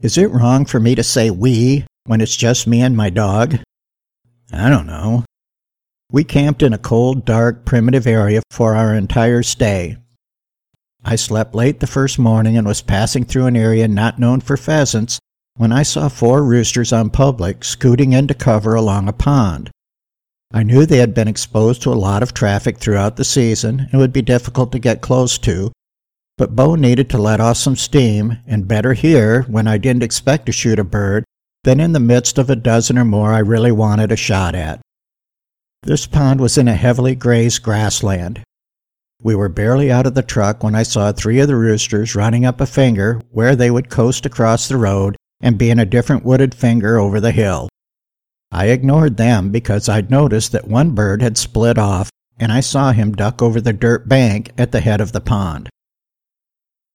Is 0.00 0.18
it 0.18 0.30
wrong 0.30 0.64
for 0.64 0.80
me 0.80 0.94
to 0.94 1.02
say 1.02 1.30
we 1.30 1.84
when 2.06 2.20
it's 2.20 2.36
just 2.36 2.66
me 2.66 2.80
and 2.80 2.96
my 2.96 3.10
dog? 3.10 3.58
I 4.52 4.68
don't 4.68 4.86
know. 4.86 5.24
We 6.10 6.24
camped 6.24 6.62
in 6.62 6.72
a 6.72 6.78
cold, 6.78 7.24
dark, 7.24 7.64
primitive 7.64 8.06
area 8.06 8.42
for 8.50 8.74
our 8.74 8.94
entire 8.94 9.42
stay. 9.42 9.98
I 11.04 11.16
slept 11.16 11.54
late 11.54 11.80
the 11.80 11.86
first 11.86 12.18
morning 12.18 12.56
and 12.56 12.66
was 12.66 12.82
passing 12.82 13.24
through 13.24 13.46
an 13.46 13.56
area 13.56 13.86
not 13.86 14.18
known 14.18 14.40
for 14.40 14.56
pheasants 14.56 15.18
when 15.58 15.72
I 15.72 15.82
saw 15.82 16.08
four 16.08 16.44
roosters 16.44 16.92
on 16.92 17.10
public 17.10 17.64
scooting 17.64 18.12
into 18.12 18.32
cover 18.32 18.74
along 18.74 19.08
a 19.08 19.12
pond. 19.12 19.70
I 20.52 20.62
knew 20.62 20.86
they 20.86 20.98
had 20.98 21.14
been 21.14 21.26
exposed 21.26 21.82
to 21.82 21.92
a 21.92 21.98
lot 21.98 22.22
of 22.22 22.32
traffic 22.32 22.78
throughout 22.78 23.16
the 23.16 23.24
season 23.24 23.88
and 23.90 24.00
would 24.00 24.12
be 24.12 24.22
difficult 24.22 24.70
to 24.72 24.78
get 24.78 25.02
close 25.02 25.36
to, 25.38 25.72
but 26.38 26.54
Bo 26.54 26.76
needed 26.76 27.10
to 27.10 27.18
let 27.18 27.40
off 27.40 27.56
some 27.56 27.74
steam, 27.74 28.38
and 28.46 28.68
better 28.68 28.94
here, 28.94 29.42
when 29.42 29.66
I 29.66 29.78
didn't 29.78 30.04
expect 30.04 30.46
to 30.46 30.52
shoot 30.52 30.78
a 30.78 30.84
bird, 30.84 31.24
than 31.64 31.80
in 31.80 31.92
the 31.92 32.00
midst 32.00 32.38
of 32.38 32.48
a 32.48 32.56
dozen 32.56 32.96
or 32.96 33.04
more 33.04 33.32
I 33.32 33.40
really 33.40 33.72
wanted 33.72 34.12
a 34.12 34.16
shot 34.16 34.54
at. 34.54 34.80
This 35.82 36.06
pond 36.06 36.40
was 36.40 36.56
in 36.56 36.68
a 36.68 36.74
heavily 36.74 37.16
grazed 37.16 37.64
grassland. 37.64 38.44
We 39.20 39.34
were 39.34 39.48
barely 39.48 39.90
out 39.90 40.06
of 40.06 40.14
the 40.14 40.22
truck 40.22 40.62
when 40.62 40.76
I 40.76 40.84
saw 40.84 41.10
three 41.10 41.40
of 41.40 41.48
the 41.48 41.56
roosters 41.56 42.14
running 42.14 42.44
up 42.44 42.60
a 42.60 42.66
finger 42.66 43.20
where 43.32 43.56
they 43.56 43.72
would 43.72 43.90
coast 43.90 44.24
across 44.24 44.68
the 44.68 44.76
road 44.76 45.16
and 45.40 45.58
being 45.58 45.78
a 45.78 45.86
different 45.86 46.24
wooded 46.24 46.54
finger 46.54 46.98
over 46.98 47.20
the 47.20 47.32
hill. 47.32 47.68
I 48.50 48.66
ignored 48.66 49.16
them 49.16 49.50
because 49.50 49.88
I'd 49.88 50.10
noticed 50.10 50.52
that 50.52 50.68
one 50.68 50.92
bird 50.92 51.22
had 51.22 51.36
split 51.36 51.78
off 51.78 52.10
and 52.38 52.52
I 52.52 52.60
saw 52.60 52.92
him 52.92 53.12
duck 53.12 53.42
over 53.42 53.60
the 53.60 53.72
dirt 53.72 54.08
bank 54.08 54.52
at 54.56 54.72
the 54.72 54.80
head 54.80 55.00
of 55.00 55.12
the 55.12 55.20
pond. 55.20 55.68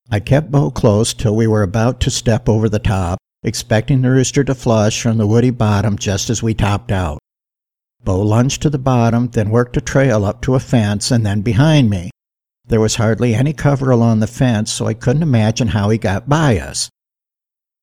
I 0.09 0.19
kept 0.19 0.51
Bo 0.51 0.71
close 0.71 1.13
till 1.13 1.35
we 1.35 1.47
were 1.47 1.63
about 1.63 1.99
to 2.01 2.11
step 2.11 2.47
over 2.47 2.69
the 2.69 2.79
top, 2.79 3.17
expecting 3.43 4.01
the 4.01 4.09
rooster 4.09 4.43
to 4.43 4.55
flush 4.55 5.01
from 5.01 5.17
the 5.17 5.27
woody 5.27 5.49
bottom 5.49 5.97
just 5.97 6.29
as 6.29 6.43
we 6.43 6.53
topped 6.53 6.91
out. 6.91 7.19
Bo 8.03 8.21
lunged 8.21 8.61
to 8.61 8.69
the 8.69 8.77
bottom, 8.77 9.29
then 9.29 9.49
worked 9.49 9.77
a 9.77 9.81
trail 9.81 10.25
up 10.25 10.41
to 10.41 10.55
a 10.55 10.59
fence 10.59 11.09
and 11.09 11.25
then 11.25 11.41
behind 11.41 11.89
me. 11.89 12.09
There 12.65 12.81
was 12.81 12.95
hardly 12.95 13.33
any 13.33 13.53
cover 13.53 13.91
along 13.91 14.19
the 14.19 14.27
fence, 14.27 14.71
so 14.71 14.87
I 14.87 14.93
couldn't 14.93 15.23
imagine 15.23 15.69
how 15.69 15.89
he 15.89 15.97
got 15.97 16.29
by 16.29 16.57
us. 16.59 16.89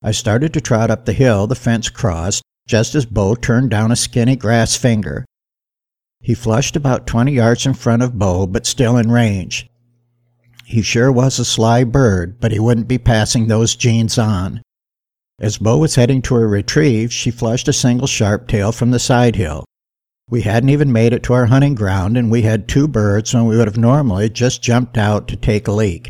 I 0.02 0.12
started 0.12 0.54
to 0.54 0.60
trot 0.60 0.90
up 0.90 1.04
the 1.04 1.12
hill 1.12 1.46
the 1.46 1.54
fence 1.54 1.90
crossed, 1.90 2.42
just 2.66 2.94
as 2.94 3.04
Bo 3.04 3.34
turned 3.34 3.70
down 3.70 3.92
a 3.92 3.96
skinny 3.96 4.34
grass 4.34 4.76
finger. 4.76 5.26
He 6.20 6.34
flushed 6.34 6.76
about 6.76 7.06
20 7.06 7.32
yards 7.32 7.66
in 7.66 7.74
front 7.74 8.02
of 8.02 8.18
Bo, 8.18 8.46
but 8.46 8.66
still 8.66 8.96
in 8.96 9.10
range. 9.10 9.68
He 10.64 10.82
sure 10.82 11.10
was 11.10 11.38
a 11.38 11.44
sly 11.44 11.84
bird, 11.84 12.40
but 12.40 12.52
he 12.52 12.58
wouldn't 12.58 12.88
be 12.88 12.98
passing 12.98 13.46
those 13.46 13.74
genes 13.74 14.18
on. 14.18 14.62
As 15.40 15.58
Bo 15.58 15.78
was 15.78 15.96
heading 15.96 16.22
to 16.22 16.34
her 16.34 16.46
retrieve, 16.46 17.12
she 17.12 17.30
flushed 17.30 17.68
a 17.68 17.72
single 17.72 18.06
sharp 18.06 18.46
tail 18.46 18.72
from 18.72 18.90
the 18.92 18.98
side 18.98 19.36
hill. 19.36 19.64
We 20.28 20.42
hadn't 20.42 20.68
even 20.68 20.92
made 20.92 21.12
it 21.12 21.22
to 21.24 21.32
our 21.32 21.46
hunting 21.46 21.74
ground, 21.74 22.16
and 22.16 22.30
we 22.30 22.42
had 22.42 22.68
two 22.68 22.86
birds 22.86 23.34
when 23.34 23.46
we 23.46 23.56
would 23.56 23.66
have 23.66 23.76
normally 23.76 24.30
just 24.30 24.62
jumped 24.62 24.96
out 24.96 25.26
to 25.28 25.36
take 25.36 25.66
a 25.66 25.72
leak. 25.72 26.08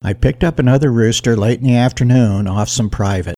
I 0.00 0.12
picked 0.12 0.44
up 0.44 0.58
another 0.58 0.92
rooster 0.92 1.36
late 1.36 1.58
in 1.58 1.66
the 1.66 1.76
afternoon 1.76 2.46
off 2.46 2.68
some 2.68 2.88
private. 2.88 3.34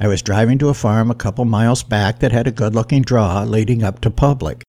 I 0.00 0.08
was 0.08 0.22
driving 0.22 0.56
to 0.58 0.70
a 0.70 0.74
farm 0.74 1.10
a 1.10 1.14
couple 1.14 1.44
miles 1.44 1.82
back 1.82 2.20
that 2.20 2.32
had 2.32 2.46
a 2.46 2.52
good 2.52 2.74
looking 2.74 3.02
draw 3.02 3.42
leading 3.42 3.82
up 3.82 4.00
to 4.00 4.10
public. 4.10 4.64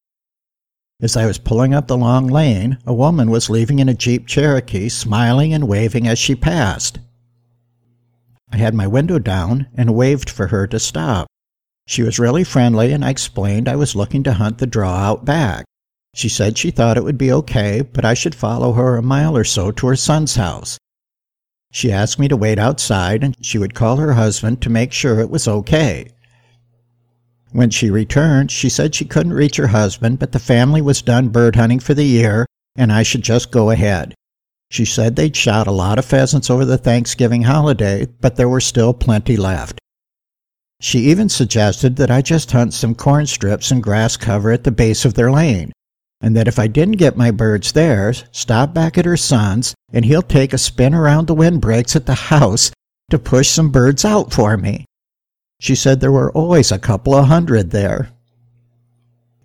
As 1.00 1.16
I 1.16 1.24
was 1.24 1.38
pulling 1.38 1.72
up 1.72 1.88
the 1.88 1.96
long 1.96 2.26
lane, 2.26 2.76
a 2.84 2.92
woman 2.92 3.30
was 3.30 3.48
leaving 3.48 3.78
in 3.78 3.88
a 3.88 3.94
Jeep 3.94 4.26
Cherokee, 4.26 4.90
smiling 4.90 5.54
and 5.54 5.66
waving 5.66 6.06
as 6.06 6.18
she 6.18 6.34
passed. 6.34 6.98
I 8.52 8.58
had 8.58 8.74
my 8.74 8.86
window 8.86 9.18
down 9.18 9.68
and 9.74 9.94
waved 9.94 10.28
for 10.28 10.48
her 10.48 10.66
to 10.66 10.78
stop. 10.78 11.28
She 11.86 12.02
was 12.02 12.18
really 12.18 12.44
friendly, 12.44 12.92
and 12.92 13.02
I 13.02 13.10
explained 13.10 13.68
I 13.68 13.76
was 13.76 13.96
looking 13.96 14.22
to 14.24 14.34
hunt 14.34 14.58
the 14.58 14.66
draw 14.66 14.96
out 14.96 15.24
back. 15.24 15.64
She 16.14 16.28
said 16.28 16.58
she 16.58 16.70
thought 16.70 16.98
it 16.98 17.04
would 17.04 17.18
be 17.18 17.32
okay, 17.32 17.80
but 17.80 18.04
I 18.04 18.12
should 18.12 18.34
follow 18.34 18.74
her 18.74 18.96
a 18.96 19.02
mile 19.02 19.34
or 19.34 19.44
so 19.44 19.70
to 19.70 19.86
her 19.86 19.96
son's 19.96 20.36
house. 20.36 20.78
She 21.72 21.92
asked 21.92 22.18
me 22.18 22.26
to 22.28 22.36
wait 22.36 22.58
outside 22.58 23.22
and 23.22 23.36
she 23.40 23.58
would 23.58 23.74
call 23.74 23.96
her 23.96 24.14
husband 24.14 24.60
to 24.62 24.70
make 24.70 24.92
sure 24.92 25.20
it 25.20 25.30
was 25.30 25.46
okay. 25.46 26.10
When 27.52 27.70
she 27.70 27.90
returned, 27.90 28.50
she 28.50 28.68
said 28.68 28.94
she 28.94 29.04
couldn't 29.04 29.32
reach 29.32 29.56
her 29.56 29.68
husband, 29.68 30.18
but 30.18 30.32
the 30.32 30.38
family 30.38 30.82
was 30.82 31.02
done 31.02 31.28
bird 31.28 31.56
hunting 31.56 31.80
for 31.80 31.94
the 31.94 32.04
year 32.04 32.46
and 32.76 32.92
I 32.92 33.02
should 33.02 33.22
just 33.22 33.50
go 33.50 33.70
ahead. 33.70 34.14
She 34.70 34.84
said 34.84 35.16
they'd 35.16 35.34
shot 35.34 35.66
a 35.66 35.72
lot 35.72 35.98
of 35.98 36.04
pheasants 36.04 36.50
over 36.50 36.64
the 36.64 36.78
Thanksgiving 36.78 37.42
holiday, 37.42 38.06
but 38.20 38.36
there 38.36 38.48
were 38.48 38.60
still 38.60 38.94
plenty 38.94 39.36
left. 39.36 39.78
She 40.80 41.10
even 41.10 41.28
suggested 41.28 41.96
that 41.96 42.10
I 42.10 42.22
just 42.22 42.52
hunt 42.52 42.72
some 42.72 42.94
corn 42.94 43.26
strips 43.26 43.70
and 43.70 43.82
grass 43.82 44.16
cover 44.16 44.52
at 44.52 44.64
the 44.64 44.70
base 44.70 45.04
of 45.04 45.14
their 45.14 45.30
lane 45.30 45.72
and 46.20 46.36
that 46.36 46.48
if 46.48 46.58
I 46.58 46.66
didn't 46.66 46.96
get 46.96 47.16
my 47.16 47.30
birds 47.30 47.72
there, 47.72 48.12
stop 48.12 48.74
back 48.74 48.98
at 48.98 49.04
her 49.04 49.16
son's 49.16 49.74
and 49.92 50.04
he'll 50.04 50.22
take 50.22 50.52
a 50.52 50.58
spin 50.58 50.94
around 50.94 51.26
the 51.26 51.34
windbreaks 51.34 51.96
at 51.96 52.06
the 52.06 52.14
house 52.14 52.70
to 53.10 53.18
push 53.18 53.48
some 53.48 53.70
birds 53.70 54.04
out 54.04 54.32
for 54.32 54.56
me. 54.56 54.84
She 55.60 55.74
said 55.74 56.00
there 56.00 56.12
were 56.12 56.32
always 56.32 56.70
a 56.70 56.78
couple 56.78 57.14
of 57.14 57.26
hundred 57.26 57.70
there. 57.70 58.10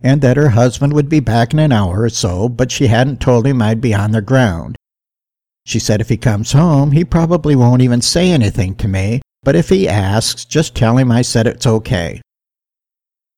And 0.01 0.21
that 0.21 0.37
her 0.37 0.49
husband 0.49 0.93
would 0.93 1.09
be 1.09 1.19
back 1.19 1.53
in 1.53 1.59
an 1.59 1.71
hour 1.71 2.01
or 2.01 2.09
so, 2.09 2.47
but 2.47 2.71
she 2.71 2.87
hadn't 2.87 3.21
told 3.21 3.47
him 3.47 3.61
I'd 3.61 3.81
be 3.81 3.93
on 3.93 4.11
the 4.11 4.21
ground. 4.21 4.75
She 5.65 5.79
said 5.79 5.99
if 5.99 6.09
he 6.09 6.17
comes 6.17 6.51
home, 6.51 6.91
he 6.91 7.03
probably 7.03 7.55
won't 7.55 7.81
even 7.81 8.01
say 8.01 8.31
anything 8.31 8.75
to 8.75 8.87
me, 8.87 9.21
but 9.43 9.55
if 9.55 9.69
he 9.69 9.89
asks, 9.89 10.45
just 10.45 10.75
tell 10.75 10.97
him 10.97 11.11
I 11.11 11.23
said 11.23 11.47
it's 11.47 11.65
okay. 11.65 12.21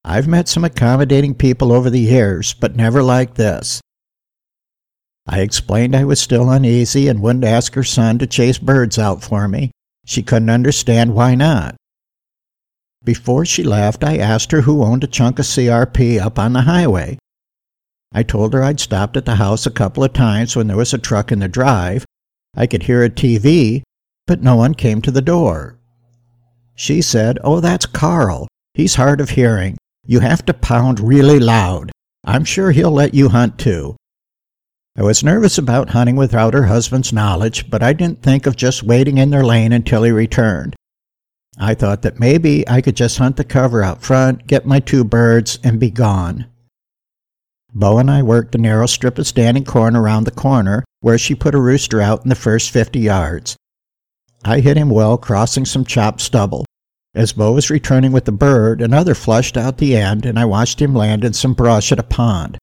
I've 0.09 0.25
met 0.25 0.47
some 0.47 0.63
accommodating 0.63 1.35
people 1.35 1.73
over 1.73 1.89
the 1.89 1.99
years, 1.99 2.53
but 2.53 2.77
never 2.77 3.03
like 3.03 3.33
this. 3.33 3.81
I 5.27 5.41
explained 5.41 5.97
I 5.97 6.05
was 6.05 6.21
still 6.21 6.49
uneasy 6.49 7.09
and 7.09 7.21
wouldn't 7.21 7.43
ask 7.43 7.73
her 7.73 7.83
son 7.83 8.17
to 8.19 8.25
chase 8.25 8.57
birds 8.57 8.97
out 8.97 9.21
for 9.21 9.49
me. 9.49 9.71
She 10.05 10.23
couldn't 10.23 10.49
understand 10.49 11.13
why 11.13 11.35
not. 11.35 11.75
Before 13.03 13.43
she 13.43 13.63
left, 13.63 14.01
I 14.01 14.17
asked 14.17 14.53
her 14.53 14.61
who 14.61 14.81
owned 14.81 15.03
a 15.03 15.07
chunk 15.07 15.39
of 15.39 15.45
CRP 15.45 16.21
up 16.21 16.39
on 16.39 16.53
the 16.53 16.61
highway. 16.61 17.17
I 18.13 18.23
told 18.23 18.53
her 18.53 18.63
I'd 18.63 18.79
stopped 18.79 19.17
at 19.17 19.25
the 19.25 19.35
house 19.35 19.65
a 19.65 19.71
couple 19.71 20.05
of 20.05 20.13
times 20.13 20.55
when 20.55 20.67
there 20.67 20.77
was 20.77 20.93
a 20.93 20.97
truck 20.97 21.33
in 21.33 21.39
the 21.39 21.49
drive. 21.49 22.05
I 22.55 22.65
could 22.65 22.83
hear 22.83 23.03
a 23.03 23.09
TV, 23.09 23.83
but 24.25 24.41
no 24.41 24.55
one 24.55 24.73
came 24.73 25.01
to 25.01 25.11
the 25.11 25.21
door. 25.21 25.77
She 26.75 27.01
said, 27.01 27.39
Oh, 27.43 27.59
that's 27.59 27.85
Carl. 27.85 28.47
He's 28.73 28.95
hard 28.95 29.19
of 29.19 29.31
hearing. 29.31 29.76
You 30.09 30.21
have 30.21 30.45
to 30.45 30.53
pound 30.53 31.01
really 31.01 31.37
loud. 31.37 31.91
I'm 32.23 32.45
sure 32.45 32.71
he'll 32.71 32.91
let 32.91 33.13
you 33.13 33.27
hunt 33.27 33.59
too. 33.59 33.97
I 34.97 35.03
was 35.03 35.23
nervous 35.23 35.57
about 35.57 35.89
hunting 35.89 36.15
without 36.15 36.53
her 36.53 36.63
husband's 36.63 37.11
knowledge, 37.11 37.69
but 37.69 37.83
I 37.83 37.91
didn't 37.91 38.23
think 38.23 38.47
of 38.47 38.55
just 38.55 38.83
waiting 38.83 39.17
in 39.17 39.29
their 39.29 39.43
lane 39.43 39.73
until 39.73 40.03
he 40.03 40.11
returned. 40.11 40.75
I 41.59 41.73
thought 41.73 42.03
that 42.03 42.21
maybe 42.21 42.67
I 42.69 42.81
could 42.81 42.95
just 42.95 43.17
hunt 43.17 43.35
the 43.35 43.43
cover 43.43 43.83
out 43.83 44.01
front, 44.01 44.47
get 44.47 44.65
my 44.65 44.79
two 44.79 45.03
birds, 45.03 45.59
and 45.61 45.77
be 45.79 45.91
gone. 45.91 46.45
Bo 47.73 47.97
and 47.97 48.09
I 48.09 48.23
worked 48.23 48.53
the 48.53 48.59
narrow 48.59 48.85
strip 48.85 49.19
of 49.19 49.27
standing 49.27 49.65
corn 49.65 49.95
around 49.95 50.23
the 50.23 50.31
corner, 50.31 50.85
where 51.01 51.17
she 51.17 51.35
put 51.35 51.53
a 51.53 51.59
rooster 51.59 51.99
out 51.99 52.23
in 52.23 52.29
the 52.29 52.35
first 52.35 52.71
fifty 52.71 52.99
yards. 52.99 53.57
I 54.45 54.61
hit 54.61 54.77
him 54.77 54.89
well, 54.89 55.17
crossing 55.17 55.65
some 55.65 55.83
chopped 55.83 56.21
stubble. 56.21 56.65
As 57.17 57.33
Bo 57.33 57.53
was 57.53 57.71
returning 57.71 58.11
with 58.11 58.25
the 58.25 58.31
bird, 58.31 58.79
another 58.79 59.15
flushed 59.15 59.57
out 59.57 59.79
the 59.79 59.97
end, 59.97 60.23
and 60.23 60.37
I 60.37 60.45
watched 60.45 60.79
him 60.79 60.93
land 60.93 61.23
in 61.23 61.33
some 61.33 61.55
brush 61.55 61.91
at 61.91 61.97
a 61.97 62.03
pond. 62.03 62.59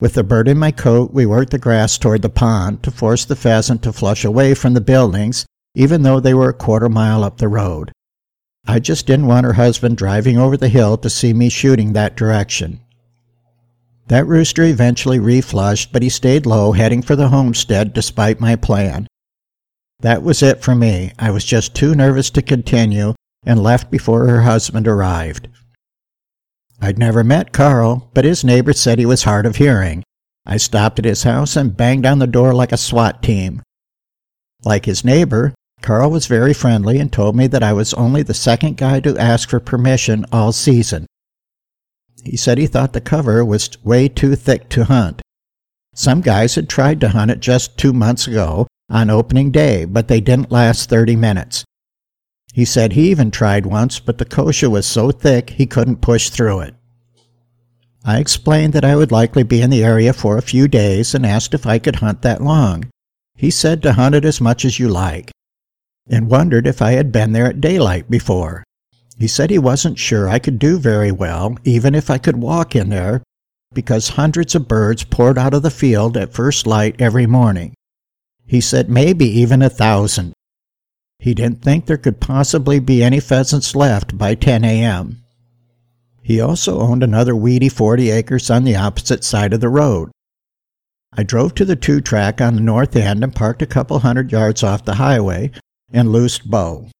With 0.00 0.14
the 0.14 0.24
bird 0.24 0.48
in 0.48 0.58
my 0.58 0.72
coat, 0.72 1.14
we 1.14 1.24
worked 1.24 1.52
the 1.52 1.58
grass 1.60 1.96
toward 1.96 2.22
the 2.22 2.28
pond 2.28 2.82
to 2.82 2.90
force 2.90 3.24
the 3.24 3.36
pheasant 3.36 3.80
to 3.84 3.92
flush 3.92 4.24
away 4.24 4.54
from 4.54 4.74
the 4.74 4.80
buildings, 4.80 5.46
even 5.72 6.02
though 6.02 6.18
they 6.18 6.34
were 6.34 6.48
a 6.48 6.52
quarter 6.52 6.88
mile 6.88 7.22
up 7.22 7.36
the 7.36 7.46
road. 7.46 7.92
I 8.66 8.80
just 8.80 9.06
didn't 9.06 9.28
want 9.28 9.46
her 9.46 9.52
husband 9.52 9.98
driving 9.98 10.36
over 10.36 10.56
the 10.56 10.68
hill 10.68 10.96
to 10.96 11.08
see 11.08 11.32
me 11.32 11.48
shooting 11.48 11.92
that 11.92 12.16
direction. 12.16 12.80
That 14.08 14.26
rooster 14.26 14.64
eventually 14.64 15.20
reflushed, 15.20 15.92
but 15.92 16.02
he 16.02 16.08
stayed 16.08 16.44
low, 16.44 16.72
heading 16.72 17.02
for 17.02 17.14
the 17.14 17.28
homestead 17.28 17.92
despite 17.92 18.40
my 18.40 18.56
plan. 18.56 19.06
That 20.00 20.24
was 20.24 20.42
it 20.42 20.60
for 20.60 20.74
me. 20.74 21.12
I 21.20 21.30
was 21.30 21.44
just 21.44 21.76
too 21.76 21.94
nervous 21.94 22.30
to 22.30 22.42
continue, 22.42 23.14
and 23.46 23.62
left 23.62 23.90
before 23.90 24.26
her 24.26 24.42
husband 24.42 24.88
arrived. 24.88 25.48
I'd 26.80 26.98
never 26.98 27.24
met 27.24 27.52
Carl, 27.52 28.10
but 28.14 28.24
his 28.24 28.44
neighbor 28.44 28.72
said 28.72 28.98
he 28.98 29.06
was 29.06 29.22
hard 29.22 29.46
of 29.46 29.56
hearing. 29.56 30.02
I 30.46 30.56
stopped 30.56 30.98
at 30.98 31.04
his 31.04 31.22
house 31.22 31.56
and 31.56 31.76
banged 31.76 32.04
on 32.04 32.18
the 32.18 32.26
door 32.26 32.52
like 32.52 32.72
a 32.72 32.76
SWAT 32.76 33.22
team. 33.22 33.62
Like 34.64 34.84
his 34.84 35.04
neighbor, 35.04 35.54
Carl 35.82 36.10
was 36.10 36.26
very 36.26 36.52
friendly 36.52 36.98
and 36.98 37.12
told 37.12 37.36
me 37.36 37.46
that 37.46 37.62
I 37.62 37.72
was 37.72 37.94
only 37.94 38.22
the 38.22 38.34
second 38.34 38.76
guy 38.76 39.00
to 39.00 39.18
ask 39.18 39.48
for 39.48 39.60
permission 39.60 40.26
all 40.32 40.52
season. 40.52 41.06
He 42.24 42.36
said 42.36 42.58
he 42.58 42.66
thought 42.66 42.92
the 42.92 43.00
cover 43.00 43.44
was 43.44 43.82
way 43.84 44.08
too 44.08 44.34
thick 44.34 44.68
to 44.70 44.84
hunt. 44.84 45.22
Some 45.94 46.22
guys 46.22 46.54
had 46.54 46.68
tried 46.68 47.00
to 47.00 47.10
hunt 47.10 47.30
it 47.30 47.40
just 47.40 47.78
two 47.78 47.92
months 47.92 48.26
ago, 48.26 48.66
on 48.90 49.10
opening 49.10 49.50
day, 49.50 49.84
but 49.84 50.08
they 50.08 50.20
didn't 50.20 50.52
last 50.52 50.88
30 50.90 51.16
minutes. 51.16 51.64
He 52.54 52.64
said 52.64 52.92
he 52.92 53.10
even 53.10 53.32
tried 53.32 53.66
once, 53.66 53.98
but 53.98 54.18
the 54.18 54.24
kochia 54.24 54.70
was 54.70 54.86
so 54.86 55.10
thick 55.10 55.50
he 55.50 55.66
couldn't 55.66 56.00
push 56.00 56.30
through 56.30 56.60
it. 56.60 56.76
I 58.04 58.20
explained 58.20 58.74
that 58.74 58.84
I 58.84 58.94
would 58.94 59.10
likely 59.10 59.42
be 59.42 59.60
in 59.60 59.70
the 59.70 59.82
area 59.82 60.12
for 60.12 60.38
a 60.38 60.42
few 60.42 60.68
days 60.68 61.16
and 61.16 61.26
asked 61.26 61.52
if 61.52 61.66
I 61.66 61.80
could 61.80 61.96
hunt 61.96 62.22
that 62.22 62.40
long. 62.40 62.84
He 63.34 63.50
said 63.50 63.82
to 63.82 63.94
hunt 63.94 64.14
it 64.14 64.24
as 64.24 64.40
much 64.40 64.64
as 64.64 64.78
you 64.78 64.88
like, 64.88 65.32
and 66.08 66.30
wondered 66.30 66.68
if 66.68 66.80
I 66.80 66.92
had 66.92 67.10
been 67.10 67.32
there 67.32 67.46
at 67.46 67.60
daylight 67.60 68.08
before. 68.08 68.62
He 69.18 69.26
said 69.26 69.50
he 69.50 69.58
wasn't 69.58 69.98
sure 69.98 70.28
I 70.28 70.38
could 70.38 70.60
do 70.60 70.78
very 70.78 71.10
well, 71.10 71.56
even 71.64 71.92
if 71.92 72.08
I 72.08 72.18
could 72.18 72.36
walk 72.36 72.76
in 72.76 72.88
there, 72.88 73.24
because 73.72 74.10
hundreds 74.10 74.54
of 74.54 74.68
birds 74.68 75.02
poured 75.02 75.38
out 75.38 75.54
of 75.54 75.62
the 75.62 75.72
field 75.72 76.16
at 76.16 76.32
first 76.32 76.68
light 76.68 76.94
every 77.00 77.26
morning. 77.26 77.74
He 78.46 78.60
said 78.60 78.88
maybe 78.88 79.26
even 79.26 79.60
a 79.60 79.68
thousand. 79.68 80.34
He 81.24 81.32
didn't 81.32 81.62
think 81.62 81.86
there 81.86 81.96
could 81.96 82.20
possibly 82.20 82.80
be 82.80 83.02
any 83.02 83.18
pheasants 83.18 83.74
left 83.74 84.18
by 84.18 84.34
10 84.34 84.62
a.m. 84.62 85.24
He 86.20 86.38
also 86.38 86.80
owned 86.80 87.02
another 87.02 87.34
weedy 87.34 87.70
40 87.70 88.10
acres 88.10 88.50
on 88.50 88.64
the 88.64 88.76
opposite 88.76 89.24
side 89.24 89.54
of 89.54 89.62
the 89.62 89.70
road. 89.70 90.10
I 91.16 91.22
drove 91.22 91.54
to 91.54 91.64
the 91.64 91.76
two 91.76 92.02
track 92.02 92.42
on 92.42 92.56
the 92.56 92.60
north 92.60 92.94
end 92.94 93.24
and 93.24 93.34
parked 93.34 93.62
a 93.62 93.66
couple 93.66 94.00
hundred 94.00 94.32
yards 94.32 94.62
off 94.62 94.84
the 94.84 94.96
highway 94.96 95.50
and 95.90 96.12
loosed 96.12 96.50
Bo. 96.50 96.90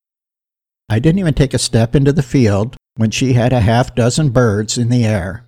I 0.88 1.00
didn't 1.00 1.18
even 1.18 1.34
take 1.34 1.52
a 1.52 1.58
step 1.58 1.94
into 1.94 2.10
the 2.10 2.22
field 2.22 2.76
when 2.96 3.10
she 3.10 3.34
had 3.34 3.52
a 3.52 3.60
half 3.60 3.94
dozen 3.94 4.30
birds 4.30 4.78
in 4.78 4.88
the 4.88 5.04
air. 5.04 5.44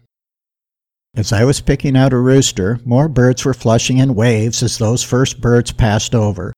As 1.15 1.33
I 1.33 1.47
was 1.47 1.63
picking 1.63 1.97
out 1.97 2.13
a 2.13 2.19
rooster, 2.19 2.79
more 2.85 3.09
birds 3.09 3.43
were 3.43 3.55
flushing 3.55 3.97
in 3.97 4.15
waves 4.15 4.63
as 4.63 4.77
those 4.77 5.03
first 5.03 5.41
birds 5.41 5.73
passed 5.73 6.15
over. 6.15 6.53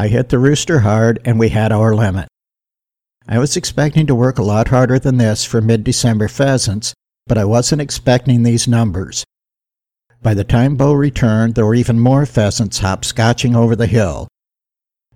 I 0.00 0.06
hit 0.06 0.28
the 0.28 0.38
rooster 0.38 0.78
hard 0.78 1.18
and 1.24 1.40
we 1.40 1.48
had 1.48 1.72
our 1.72 1.92
limit. 1.92 2.28
I 3.28 3.40
was 3.40 3.56
expecting 3.56 4.06
to 4.06 4.14
work 4.14 4.38
a 4.38 4.44
lot 4.44 4.68
harder 4.68 5.00
than 5.00 5.16
this 5.16 5.44
for 5.44 5.60
mid 5.60 5.82
December 5.82 6.28
pheasants, 6.28 6.94
but 7.26 7.36
I 7.36 7.44
wasn't 7.44 7.82
expecting 7.82 8.44
these 8.44 8.68
numbers. 8.68 9.24
By 10.22 10.34
the 10.34 10.44
time 10.44 10.76
Bo 10.76 10.92
returned, 10.92 11.56
there 11.56 11.66
were 11.66 11.74
even 11.74 11.98
more 11.98 12.26
pheasants 12.26 12.78
hopscotching 12.78 13.56
over 13.56 13.74
the 13.74 13.88
hill, 13.88 14.28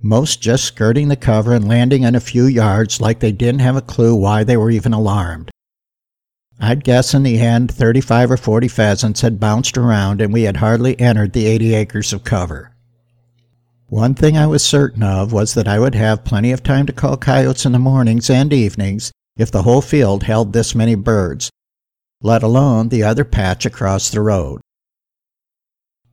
most 0.03 0.43
just 0.43 0.65
skirting 0.65 1.07
the 1.07 1.15
cover 1.15 1.55
and 1.55 1.69
landing 1.69 2.03
in 2.03 2.17
a 2.17 2.21
few 2.21 2.47
yards 2.47 3.01
like 3.01 3.21
they 3.21 3.31
didn't 3.31 3.61
have 3.61 3.77
a 3.77 3.83
clue 3.83 4.17
why 4.17 4.43
they 4.43 4.57
were 4.57 4.73
even 4.73 4.93
alarmed. 4.93 5.49
I'd 6.59 6.83
guess 6.83 7.15
in 7.15 7.23
the 7.23 7.39
end 7.39 7.71
35 7.71 8.33
or 8.33 8.37
40 8.37 8.67
pheasants 8.67 9.21
had 9.21 9.39
bounced 9.39 9.79
around 9.79 10.21
and 10.21 10.33
we 10.33 10.43
had 10.43 10.57
hardly 10.57 10.99
entered 10.99 11.35
the 11.35 11.47
80 11.47 11.73
acres 11.77 12.13
of 12.13 12.25
cover. 12.25 12.72
One 13.93 14.15
thing 14.15 14.39
I 14.39 14.47
was 14.47 14.65
certain 14.65 15.03
of 15.03 15.35
was 15.35 15.53
that 15.53 15.69
I 15.69 15.79
would 15.79 15.95
have 15.95 16.25
plenty 16.25 16.51
of 16.51 16.63
time 16.63 16.87
to 16.87 16.95
call 16.95 17.19
coyotes 17.19 17.67
in 17.67 17.73
the 17.73 17.79
mornings 17.79 18.31
and 18.31 18.51
evenings 18.51 19.13
if 19.37 19.51
the 19.51 19.65
whole 19.65 19.83
field 19.83 20.23
held 20.23 20.55
this 20.55 20.75
many 20.75 20.95
birds, 20.95 21.51
let 22.23 22.43
alone 22.43 22.89
the 22.89 23.03
other 23.03 23.23
patch 23.23 23.67
across 23.67 24.09
the 24.09 24.23
road. 24.23 24.63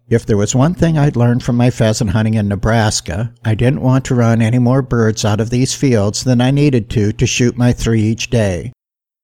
If 0.10 0.26
there 0.26 0.36
was 0.36 0.54
one 0.54 0.74
thing 0.74 0.98
I'd 0.98 1.16
learned 1.16 1.42
from 1.42 1.56
my 1.56 1.70
pheasant 1.70 2.10
hunting 2.10 2.34
in 2.34 2.50
Nebraska, 2.50 3.34
I 3.46 3.56
didn't 3.56 3.80
want 3.80 4.04
to 4.08 4.16
run 4.16 4.42
any 4.42 4.60
more 4.60 4.82
birds 4.82 5.24
out 5.24 5.40
of 5.40 5.50
these 5.50 5.74
fields 5.74 6.26
than 6.26 6.42
I 6.42 6.52
needed 6.52 6.90
to 6.90 7.14
to 7.14 7.26
shoot 7.26 7.56
my 7.56 7.72
three 7.72 8.02
each 8.02 8.30
day. 8.30 8.74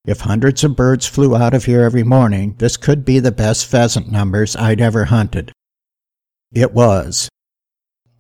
If 0.06 0.22
hundreds 0.22 0.64
of 0.64 0.78
birds 0.78 1.06
flew 1.06 1.36
out 1.36 1.54
of 1.54 1.66
here 1.66 1.84
every 1.84 2.04
morning, 2.04 2.56
this 2.60 2.78
could 2.78 3.04
be 3.04 3.20
the 3.20 3.34
best 3.34 3.66
pheasant 3.66 4.10
numbers 4.10 4.56
I'd 4.56 4.80
ever 4.80 5.04
hunted. 5.04 5.52
It 6.54 6.72
was. 6.72 7.28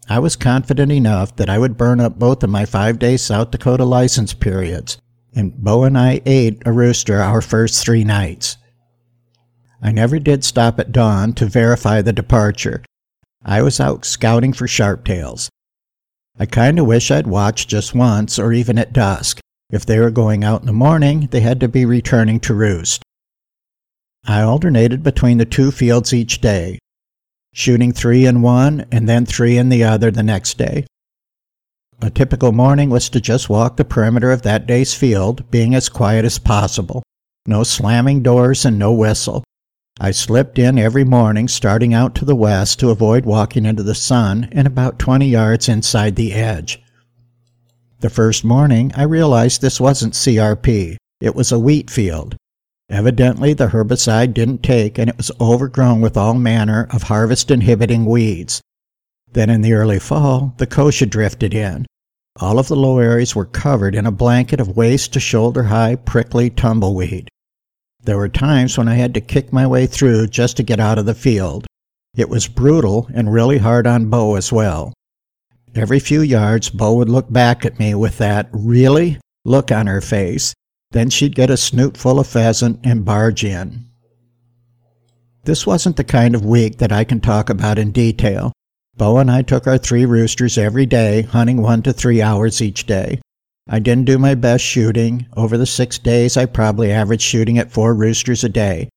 I 0.07 0.19
was 0.19 0.35
confident 0.35 0.91
enough 0.91 1.35
that 1.37 1.49
I 1.49 1.57
would 1.57 1.77
burn 1.77 1.99
up 1.99 2.19
both 2.19 2.43
of 2.43 2.49
my 2.49 2.65
five 2.65 2.99
day 2.99 3.17
South 3.17 3.49
Dakota 3.49 3.85
license 3.85 4.33
periods, 4.33 4.99
and 5.35 5.55
Bo 5.57 5.83
and 5.83 5.97
I 5.97 6.21
ate 6.25 6.61
a 6.65 6.71
rooster 6.71 7.19
our 7.19 7.41
first 7.41 7.83
three 7.83 8.03
nights. 8.03 8.57
I 9.81 9.91
never 9.91 10.19
did 10.19 10.43
stop 10.43 10.79
at 10.79 10.91
dawn 10.91 11.33
to 11.33 11.47
verify 11.47 12.01
the 12.01 12.13
departure. 12.13 12.83
I 13.43 13.61
was 13.63 13.79
out 13.79 14.05
scouting 14.05 14.53
for 14.53 14.67
sharptails. 14.67 15.49
I 16.37 16.45
kinda 16.45 16.83
wish 16.83 17.09
I'd 17.09 17.27
watched 17.27 17.69
just 17.69 17.95
once 17.95 18.37
or 18.37 18.53
even 18.53 18.77
at 18.77 18.93
dusk. 18.93 19.39
If 19.71 19.85
they 19.85 19.99
were 19.99 20.11
going 20.11 20.43
out 20.43 20.61
in 20.61 20.67
the 20.67 20.73
morning, 20.73 21.29
they 21.31 21.41
had 21.41 21.59
to 21.61 21.67
be 21.67 21.85
returning 21.85 22.39
to 22.41 22.53
roost. 22.53 23.01
I 24.27 24.41
alternated 24.41 25.01
between 25.01 25.39
the 25.39 25.45
two 25.45 25.71
fields 25.71 26.13
each 26.13 26.41
day, 26.41 26.77
shooting 27.55 27.93
three 27.93 28.25
in 28.25 28.41
one 28.41 28.85
and 28.91 29.07
then 29.07 29.25
three 29.25 29.57
in 29.57 29.69
the 29.69 29.81
other 29.81 30.11
the 30.11 30.21
next 30.21 30.57
day. 30.57 30.85
A 32.01 32.09
typical 32.09 32.51
morning 32.51 32.89
was 32.89 33.09
to 33.09 33.21
just 33.21 33.49
walk 33.49 33.77
the 33.77 33.85
perimeter 33.85 34.29
of 34.31 34.41
that 34.41 34.67
day's 34.67 34.93
field, 34.93 35.49
being 35.49 35.73
as 35.73 35.87
quiet 35.87 36.25
as 36.25 36.37
possible. 36.37 37.01
No 37.47 37.63
slamming 37.63 38.21
doors 38.21 38.65
and 38.65 38.77
no 38.77 38.91
whistle. 38.91 39.41
I 40.01 40.11
slipped 40.11 40.59
in 40.59 40.77
every 40.77 41.05
morning, 41.05 41.47
starting 41.47 41.93
out 41.93 42.13
to 42.15 42.25
the 42.25 42.35
west 42.35 42.77
to 42.81 42.89
avoid 42.89 43.25
walking 43.25 43.65
into 43.65 43.83
the 43.83 43.95
sun 43.95 44.49
and 44.51 44.67
about 44.67 44.99
20 44.99 45.25
yards 45.25 45.69
inside 45.69 46.17
the 46.17 46.33
edge. 46.33 46.83
The 48.01 48.09
first 48.09 48.43
morning, 48.43 48.91
I 48.97 49.03
realized 49.03 49.61
this 49.61 49.79
wasn't 49.79 50.13
CRP. 50.13 50.97
It 51.21 51.33
was 51.33 51.53
a 51.53 51.59
wheat 51.59 51.89
field. 51.89 52.35
Evidently, 52.89 53.53
the 53.53 53.67
herbicide 53.67 54.33
didn't 54.33 54.61
take 54.61 54.97
and 54.97 55.09
it 55.09 55.17
was 55.17 55.31
overgrown 55.41 56.01
with 56.01 56.15
all 56.15 56.33
manner 56.33 56.87
of 56.91 57.03
harvest 57.03 57.49
inhibiting 57.49 58.05
weeds. 58.05 58.61
Then 59.31 59.49
in 59.49 59.61
the 59.61 59.73
early 59.73 59.99
fall, 59.99 60.53
the 60.57 60.67
kochia 60.67 61.09
drifted 61.09 61.53
in. 61.53 61.85
All 62.39 62.59
of 62.59 62.67
the 62.67 62.75
low 62.75 62.99
areas 62.99 63.35
were 63.35 63.45
covered 63.45 63.95
in 63.95 64.05
a 64.05 64.11
blanket 64.11 64.59
of 64.59 64.75
waist 64.75 65.13
to 65.13 65.19
shoulder 65.19 65.63
high 65.63 65.95
prickly 65.95 66.49
tumbleweed. 66.49 67.29
There 68.03 68.17
were 68.17 68.29
times 68.29 68.77
when 68.77 68.87
I 68.87 68.95
had 68.95 69.13
to 69.15 69.21
kick 69.21 69.51
my 69.51 69.65
way 69.65 69.87
through 69.87 70.27
just 70.27 70.57
to 70.57 70.63
get 70.63 70.79
out 70.79 70.99
of 70.99 71.05
the 71.05 71.15
field. 71.15 71.65
It 72.15 72.29
was 72.29 72.47
brutal 72.47 73.09
and 73.13 73.33
really 73.33 73.57
hard 73.57 73.87
on 73.87 74.09
Bo 74.09 74.35
as 74.35 74.51
well. 74.51 74.93
Every 75.73 75.99
few 75.99 76.21
yards, 76.21 76.69
Bo 76.69 76.93
would 76.93 77.09
look 77.09 77.31
back 77.31 77.65
at 77.65 77.79
me 77.79 77.95
with 77.95 78.19
that 78.19 78.47
really 78.51 79.17
look 79.43 79.71
on 79.71 79.87
her 79.87 80.01
face. 80.01 80.53
Then 80.95 81.09
she'd 81.09 81.35
get 81.35 81.49
a 81.49 81.57
snoot 81.57 81.97
full 81.97 82.21
of 82.21 82.27
pheasant 82.27 82.79
and 82.85 83.03
barge 83.03 83.43
in. 83.43 83.89
This 85.43 85.67
wasn't 85.67 85.97
the 85.97 86.05
kind 86.05 86.33
of 86.33 86.45
week 86.45 86.77
that 86.77 86.93
I 86.93 87.03
can 87.03 87.19
talk 87.19 87.49
about 87.49 87.77
in 87.77 87.91
detail. 87.91 88.53
Bo 88.95 89.17
and 89.17 89.29
I 89.29 89.41
took 89.41 89.67
our 89.67 89.77
three 89.77 90.05
roosters 90.05 90.57
every 90.57 90.85
day, 90.85 91.23
hunting 91.23 91.61
one 91.61 91.81
to 91.81 91.91
three 91.91 92.21
hours 92.21 92.61
each 92.61 92.85
day. 92.85 93.19
I 93.67 93.79
didn't 93.79 94.05
do 94.05 94.17
my 94.17 94.35
best 94.35 94.63
shooting. 94.63 95.25
Over 95.35 95.57
the 95.57 95.65
six 95.65 95.99
days, 95.99 96.37
I 96.37 96.45
probably 96.45 96.93
averaged 96.93 97.23
shooting 97.23 97.57
at 97.57 97.73
four 97.73 97.93
roosters 97.93 98.45
a 98.45 98.49
day. 98.49 98.87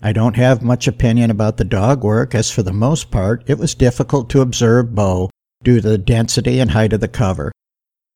I 0.00 0.14
don't 0.14 0.36
have 0.36 0.62
much 0.62 0.88
opinion 0.88 1.30
about 1.30 1.58
the 1.58 1.64
dog 1.64 2.02
work, 2.02 2.34
as 2.34 2.50
for 2.50 2.62
the 2.62 2.72
most 2.72 3.10
part, 3.10 3.44
it 3.46 3.58
was 3.58 3.74
difficult 3.74 4.30
to 4.30 4.40
observe 4.40 4.94
Bo 4.94 5.28
due 5.62 5.82
to 5.82 5.88
the 5.90 5.98
density 5.98 6.58
and 6.58 6.70
height 6.70 6.94
of 6.94 7.00
the 7.00 7.06
cover. 7.06 7.52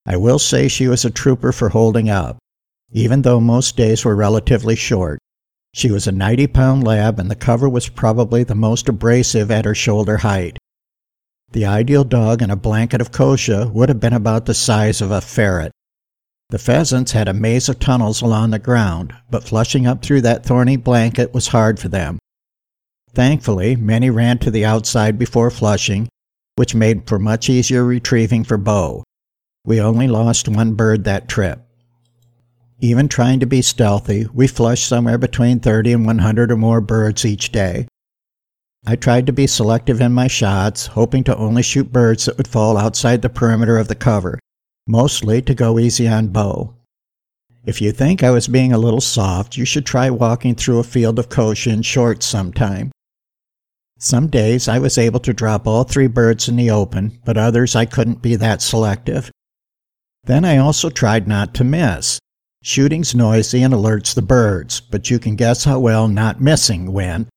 I 0.07 0.17
will 0.17 0.39
say 0.39 0.67
she 0.67 0.89
was 0.89 1.05
a 1.05 1.11
trooper 1.11 1.53
for 1.53 1.69
holding 1.69 2.09
up, 2.09 2.39
even 2.93 3.23
though 3.23 3.41
most 3.41 3.77
days 3.77 4.05
were 4.05 4.15
relatively 4.15 4.77
short. 4.77 5.19
She 5.75 5.91
was 5.91 6.07
a 6.07 6.13
90 6.13 6.47
pound 6.49 6.85
lab, 6.85 7.19
and 7.19 7.31
the 7.31 7.35
cover 7.35 7.69
was 7.69 7.89
probably 7.89 8.45
the 8.45 8.55
most 8.55 8.89
abrasive 8.89 9.51
at 9.51 9.65
her 9.65 9.75
shoulder 9.75 10.19
height. 10.19 10.59
The 11.53 11.65
ideal 11.67 12.05
dog 12.05 12.43
in 12.43 12.51
a 12.51 12.57
blanket 12.57 13.01
of 13.01 13.11
kochia 13.13 13.71
would 13.73 13.89
have 13.89 14.01
been 14.01 14.13
about 14.13 14.47
the 14.47 14.55
size 14.55 15.01
of 15.01 15.11
a 15.11 15.21
ferret. 15.21 15.73
The 16.51 16.59
pheasants 16.59 17.13
had 17.13 17.29
a 17.29 17.35
maze 17.35 17.71
of 17.71 17.79
tunnels 17.79 18.21
along 18.21 18.51
the 18.51 18.59
ground, 18.59 19.15
but 19.31 19.45
flushing 19.45 19.87
up 19.87 20.03
through 20.03 20.21
that 20.23 20.45
thorny 20.45 20.77
blanket 20.77 21.33
was 21.33 21.49
hard 21.49 21.79
for 21.79 21.89
them. 21.89 22.19
Thankfully, 23.15 23.77
many 23.77 24.11
ran 24.11 24.39
to 24.39 24.51
the 24.51 24.65
outside 24.65 25.19
before 25.19 25.51
flushing, 25.51 26.09
which 26.57 26.75
made 26.75 27.07
for 27.07 27.19
much 27.19 27.49
easier 27.49 27.85
retrieving 27.85 28.45
for 28.45 28.59
Bo. 28.59 29.05
We 29.65 29.81
only 29.81 30.09
lost 30.09 30.49
one 30.49 30.75
bird 30.75 31.05
that 31.05 31.29
trip. 31.29 31.67
Even 32.85 33.07
trying 33.07 33.39
to 33.39 33.47
be 33.47 33.63
stealthy, 33.63 34.27
we 34.35 34.49
flushed 34.49 34.89
somewhere 34.89 35.17
between 35.17 35.61
30 35.61 35.93
and 35.93 36.05
100 36.05 36.51
or 36.51 36.57
more 36.57 36.81
birds 36.81 37.25
each 37.25 37.53
day. 37.53 37.87
I 38.85 38.97
tried 38.97 39.27
to 39.27 39.33
be 39.33 39.47
selective 39.47 40.01
in 40.01 40.13
my 40.13 40.27
shots, 40.27 40.87
hoping 40.89 41.23
to 41.25 41.37
only 41.37 41.63
shoot 41.63 41.93
birds 41.93 42.25
that 42.25 42.37
would 42.37 42.49
fall 42.49 42.77
outside 42.77 43.23
the 43.23 43.29
perimeter 43.29 43.79
of 43.79 43.87
the 43.87 43.95
cover, 43.95 44.41
mostly 44.89 45.41
to 45.43 45.55
go 45.55 45.79
easy 45.79 46.09
on 46.09 46.29
Bo. 46.29 46.75
If 47.65 47.81
you 47.81 47.93
think 47.93 48.25
I 48.25 48.33
was 48.33 48.49
being 48.49 48.73
a 48.73 48.79
little 48.79 49.01
soft, 49.01 49.57
you 49.57 49.65
should 49.65 49.87
try 49.87 50.11
walking 50.11 50.57
through 50.57 50.81
a 50.81 50.83
field 50.83 51.21
of 51.21 51.29
kochia 51.29 51.73
in 51.73 51.83
shorts 51.83 52.27
sometime. 52.27 52.91
Some 54.01 54.27
days 54.27 54.67
I 54.67 54.81
was 54.81 54.99
able 54.99 55.21
to 55.21 55.33
drop 55.33 55.69
all 55.69 55.85
three 55.85 56.09
birds 56.09 56.49
in 56.49 56.57
the 56.57 56.73
open, 56.73 57.21
but 57.25 57.39
others 57.39 57.77
I 57.77 57.85
couldn't 57.85 58.23
be 58.23 58.35
that 58.35 58.61
selective. 58.61 59.31
Then 60.25 60.45
I 60.45 60.57
also 60.57 60.91
tried 60.91 61.29
not 61.29 61.55
to 61.55 61.63
miss. 61.63 62.19
Shooting's 62.65 63.13
noisy 63.13 63.63
and 63.63 63.75
alerts 63.75 64.15
the 64.15 64.23
birds, 64.23 64.81
but 64.81 65.11
you 65.11 65.19
can 65.19 65.35
guess 65.35 65.65
how 65.65 65.81
well 65.81 66.07
not 66.07 66.41
missing 66.41 66.93
went. 66.93 67.29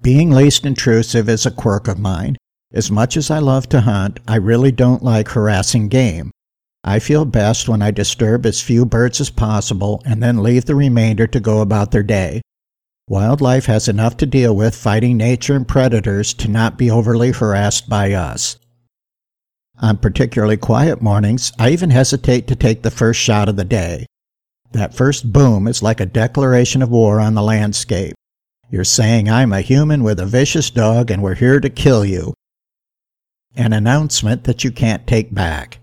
Being 0.00 0.30
least 0.30 0.64
intrusive 0.64 1.28
is 1.28 1.44
a 1.44 1.50
quirk 1.50 1.86
of 1.86 1.98
mine. 1.98 2.36
As 2.72 2.90
much 2.90 3.16
as 3.16 3.30
I 3.30 3.40
love 3.40 3.68
to 3.68 3.82
hunt, 3.82 4.18
I 4.26 4.36
really 4.36 4.72
don't 4.72 5.02
like 5.02 5.28
harassing 5.28 5.88
game. 5.88 6.30
I 6.82 6.98
feel 6.98 7.26
best 7.26 7.68
when 7.68 7.82
I 7.82 7.90
disturb 7.90 8.46
as 8.46 8.60
few 8.62 8.86
birds 8.86 9.20
as 9.20 9.28
possible 9.28 10.02
and 10.06 10.22
then 10.22 10.42
leave 10.42 10.64
the 10.64 10.74
remainder 10.74 11.26
to 11.26 11.40
go 11.40 11.60
about 11.60 11.90
their 11.90 12.02
day. 12.02 12.40
Wildlife 13.08 13.66
has 13.66 13.86
enough 13.86 14.16
to 14.16 14.26
deal 14.26 14.56
with 14.56 14.74
fighting 14.74 15.16
nature 15.16 15.54
and 15.54 15.68
predators 15.68 16.32
to 16.34 16.48
not 16.48 16.78
be 16.78 16.90
overly 16.90 17.32
harassed 17.32 17.88
by 17.88 18.12
us. 18.12 18.56
On 19.78 19.98
particularly 19.98 20.56
quiet 20.56 21.02
mornings, 21.02 21.52
I 21.58 21.70
even 21.70 21.90
hesitate 21.90 22.46
to 22.46 22.56
take 22.56 22.82
the 22.82 22.90
first 22.90 23.20
shot 23.20 23.48
of 23.48 23.56
the 23.56 23.64
day. 23.64 24.06
That 24.72 24.94
first 24.94 25.32
boom 25.32 25.68
is 25.68 25.82
like 25.82 26.00
a 26.00 26.06
declaration 26.06 26.82
of 26.82 26.90
war 26.90 27.20
on 27.20 27.34
the 27.34 27.42
landscape. 27.42 28.14
You're 28.70 28.84
saying 28.84 29.28
I'm 29.28 29.52
a 29.52 29.60
human 29.60 30.02
with 30.02 30.18
a 30.18 30.26
vicious 30.26 30.70
dog 30.70 31.10
and 31.10 31.22
we're 31.22 31.34
here 31.34 31.60
to 31.60 31.70
kill 31.70 32.04
you. 32.04 32.34
An 33.54 33.72
announcement 33.72 34.44
that 34.44 34.64
you 34.64 34.70
can't 34.70 35.06
take 35.06 35.34
back. 35.34 35.78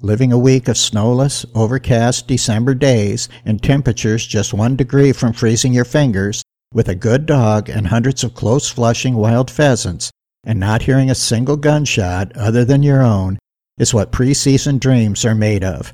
Living 0.00 0.32
a 0.32 0.38
week 0.38 0.68
of 0.68 0.76
snowless, 0.76 1.46
overcast 1.54 2.28
December 2.28 2.74
days 2.74 3.28
and 3.44 3.62
temperatures 3.62 4.26
just 4.26 4.54
one 4.54 4.76
degree 4.76 5.12
from 5.12 5.32
freezing 5.32 5.72
your 5.72 5.84
fingers, 5.84 6.42
with 6.72 6.88
a 6.88 6.94
good 6.94 7.26
dog 7.26 7.68
and 7.68 7.86
hundreds 7.88 8.22
of 8.22 8.34
close 8.34 8.68
flushing 8.68 9.16
wild 9.16 9.50
pheasants, 9.50 10.10
and 10.48 10.58
not 10.58 10.80
hearing 10.80 11.10
a 11.10 11.14
single 11.14 11.58
gunshot 11.58 12.34
other 12.34 12.64
than 12.64 12.82
your 12.82 13.02
own, 13.02 13.38
is 13.76 13.92
what 13.92 14.10
preseason 14.10 14.80
dreams 14.80 15.26
are 15.26 15.34
made 15.34 15.62
of. 15.62 15.92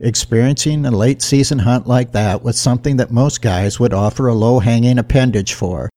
Experiencing 0.00 0.84
a 0.84 0.90
late 0.90 1.22
season 1.22 1.60
hunt 1.60 1.86
like 1.86 2.10
that 2.10 2.42
was 2.42 2.58
something 2.58 2.96
that 2.96 3.12
most 3.12 3.40
guys 3.40 3.78
would 3.78 3.94
offer 3.94 4.26
a 4.26 4.34
low 4.34 4.58
hanging 4.58 4.98
appendage 4.98 5.54
for. 5.54 5.88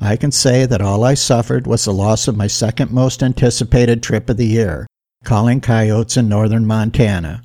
I 0.00 0.16
can 0.16 0.32
say 0.32 0.66
that 0.66 0.80
all 0.80 1.04
I 1.04 1.14
suffered 1.14 1.64
was 1.64 1.84
the 1.84 1.92
loss 1.92 2.26
of 2.26 2.36
my 2.36 2.48
second 2.48 2.90
most 2.90 3.22
anticipated 3.22 4.02
trip 4.02 4.28
of 4.28 4.36
the 4.36 4.46
year, 4.46 4.88
calling 5.22 5.60
coyotes 5.60 6.16
in 6.16 6.28
northern 6.28 6.66
Montana. 6.66 7.44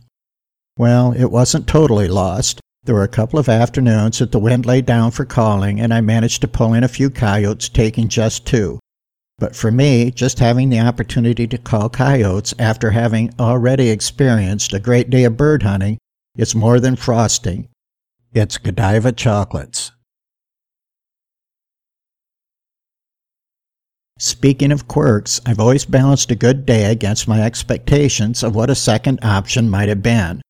Well, 0.76 1.14
it 1.14 1.30
wasn't 1.30 1.68
totally 1.68 2.08
lost. 2.08 2.60
There 2.84 2.96
were 2.96 3.04
a 3.04 3.08
couple 3.08 3.38
of 3.38 3.48
afternoons 3.48 4.18
that 4.20 4.32
the 4.32 4.40
wind 4.40 4.66
lay 4.66 4.82
down 4.82 5.12
for 5.12 5.26
calling, 5.26 5.80
and 5.80 5.94
I 5.94 6.02
managed 6.02 6.42
to 6.42 6.48
pull 6.48 6.74
in 6.74 6.84
a 6.84 6.88
few 6.88 7.12
coyotes, 7.12 7.70
taking 7.70 8.08
just 8.08 8.48
two. 8.48 8.80
But 9.40 9.56
for 9.56 9.72
me, 9.72 10.10
just 10.10 10.40
having 10.40 10.70
the 10.70 10.80
opportunity 10.80 11.48
to 11.48 11.58
call 11.60 11.90
coyotes 11.90 12.56
after 12.58 12.92
having 12.92 13.34
already 13.40 13.90
experienced 13.90 14.74
a 14.74 14.80
great 14.80 15.12
day 15.12 15.26
of 15.26 15.38
bird 15.38 15.62
hunting 15.62 16.00
is 16.36 16.56
more 16.56 16.80
than 16.80 16.96
frosting. 16.96 17.68
It's 18.34 18.58
Godiva 18.58 19.12
chocolates. 19.12 19.92
Speaking 24.20 24.72
of 24.72 24.88
quirks, 24.88 25.40
I've 25.46 25.60
always 25.60 25.86
balanced 25.86 26.32
a 26.32 26.36
good 26.36 26.66
day 26.66 26.86
against 26.86 27.28
my 27.28 27.44
expectations 27.44 28.42
of 28.42 28.56
what 28.56 28.72
a 28.72 28.76
second 28.76 29.20
option 29.24 29.70
might 29.70 29.90
have 29.90 30.02
been. 30.02 30.42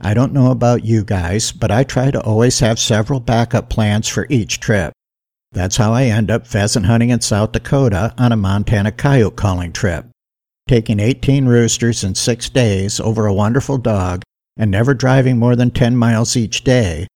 I 0.00 0.14
don't 0.14 0.32
know 0.32 0.50
about 0.50 0.86
you 0.86 1.04
guys, 1.04 1.52
but 1.52 1.70
I 1.70 1.84
try 1.84 2.10
to 2.10 2.22
always 2.22 2.60
have 2.60 2.78
several 2.78 3.20
backup 3.20 3.68
plans 3.68 4.08
for 4.08 4.26
each 4.30 4.58
trip. 4.58 4.94
That's 5.54 5.76
how 5.76 5.92
I 5.92 6.06
end 6.06 6.32
up 6.32 6.48
pheasant 6.48 6.86
hunting 6.86 7.10
in 7.10 7.20
South 7.20 7.52
Dakota 7.52 8.12
on 8.18 8.32
a 8.32 8.36
Montana 8.36 8.90
coyote 8.90 9.36
calling 9.36 9.72
trip, 9.72 10.06
taking 10.66 10.98
18 10.98 11.46
roosters 11.46 12.02
in 12.02 12.16
six 12.16 12.48
days 12.48 12.98
over 12.98 13.26
a 13.26 13.32
wonderful 13.32 13.78
dog 13.78 14.24
and 14.56 14.68
never 14.68 14.94
driving 14.94 15.38
more 15.38 15.54
than 15.54 15.70
10 15.70 15.96
miles 15.96 16.36
each 16.36 16.64
day. 16.64 17.06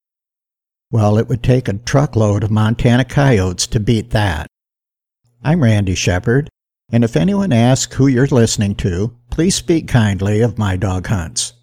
Well, 0.92 1.18
it 1.18 1.28
would 1.28 1.42
take 1.42 1.66
a 1.66 1.74
truckload 1.78 2.44
of 2.44 2.50
Montana 2.52 3.04
coyotes 3.04 3.66
to 3.66 3.80
beat 3.80 4.10
that. 4.10 4.46
I'm 5.42 5.62
Randy 5.62 5.96
Shepard, 5.96 6.48
and 6.92 7.02
if 7.02 7.16
anyone 7.16 7.52
asks 7.52 7.96
who 7.96 8.06
you're 8.06 8.28
listening 8.28 8.76
to, 8.76 9.16
please 9.30 9.56
speak 9.56 9.88
kindly 9.88 10.42
of 10.42 10.58
my 10.58 10.76
dog 10.76 11.08
hunts. 11.08 11.54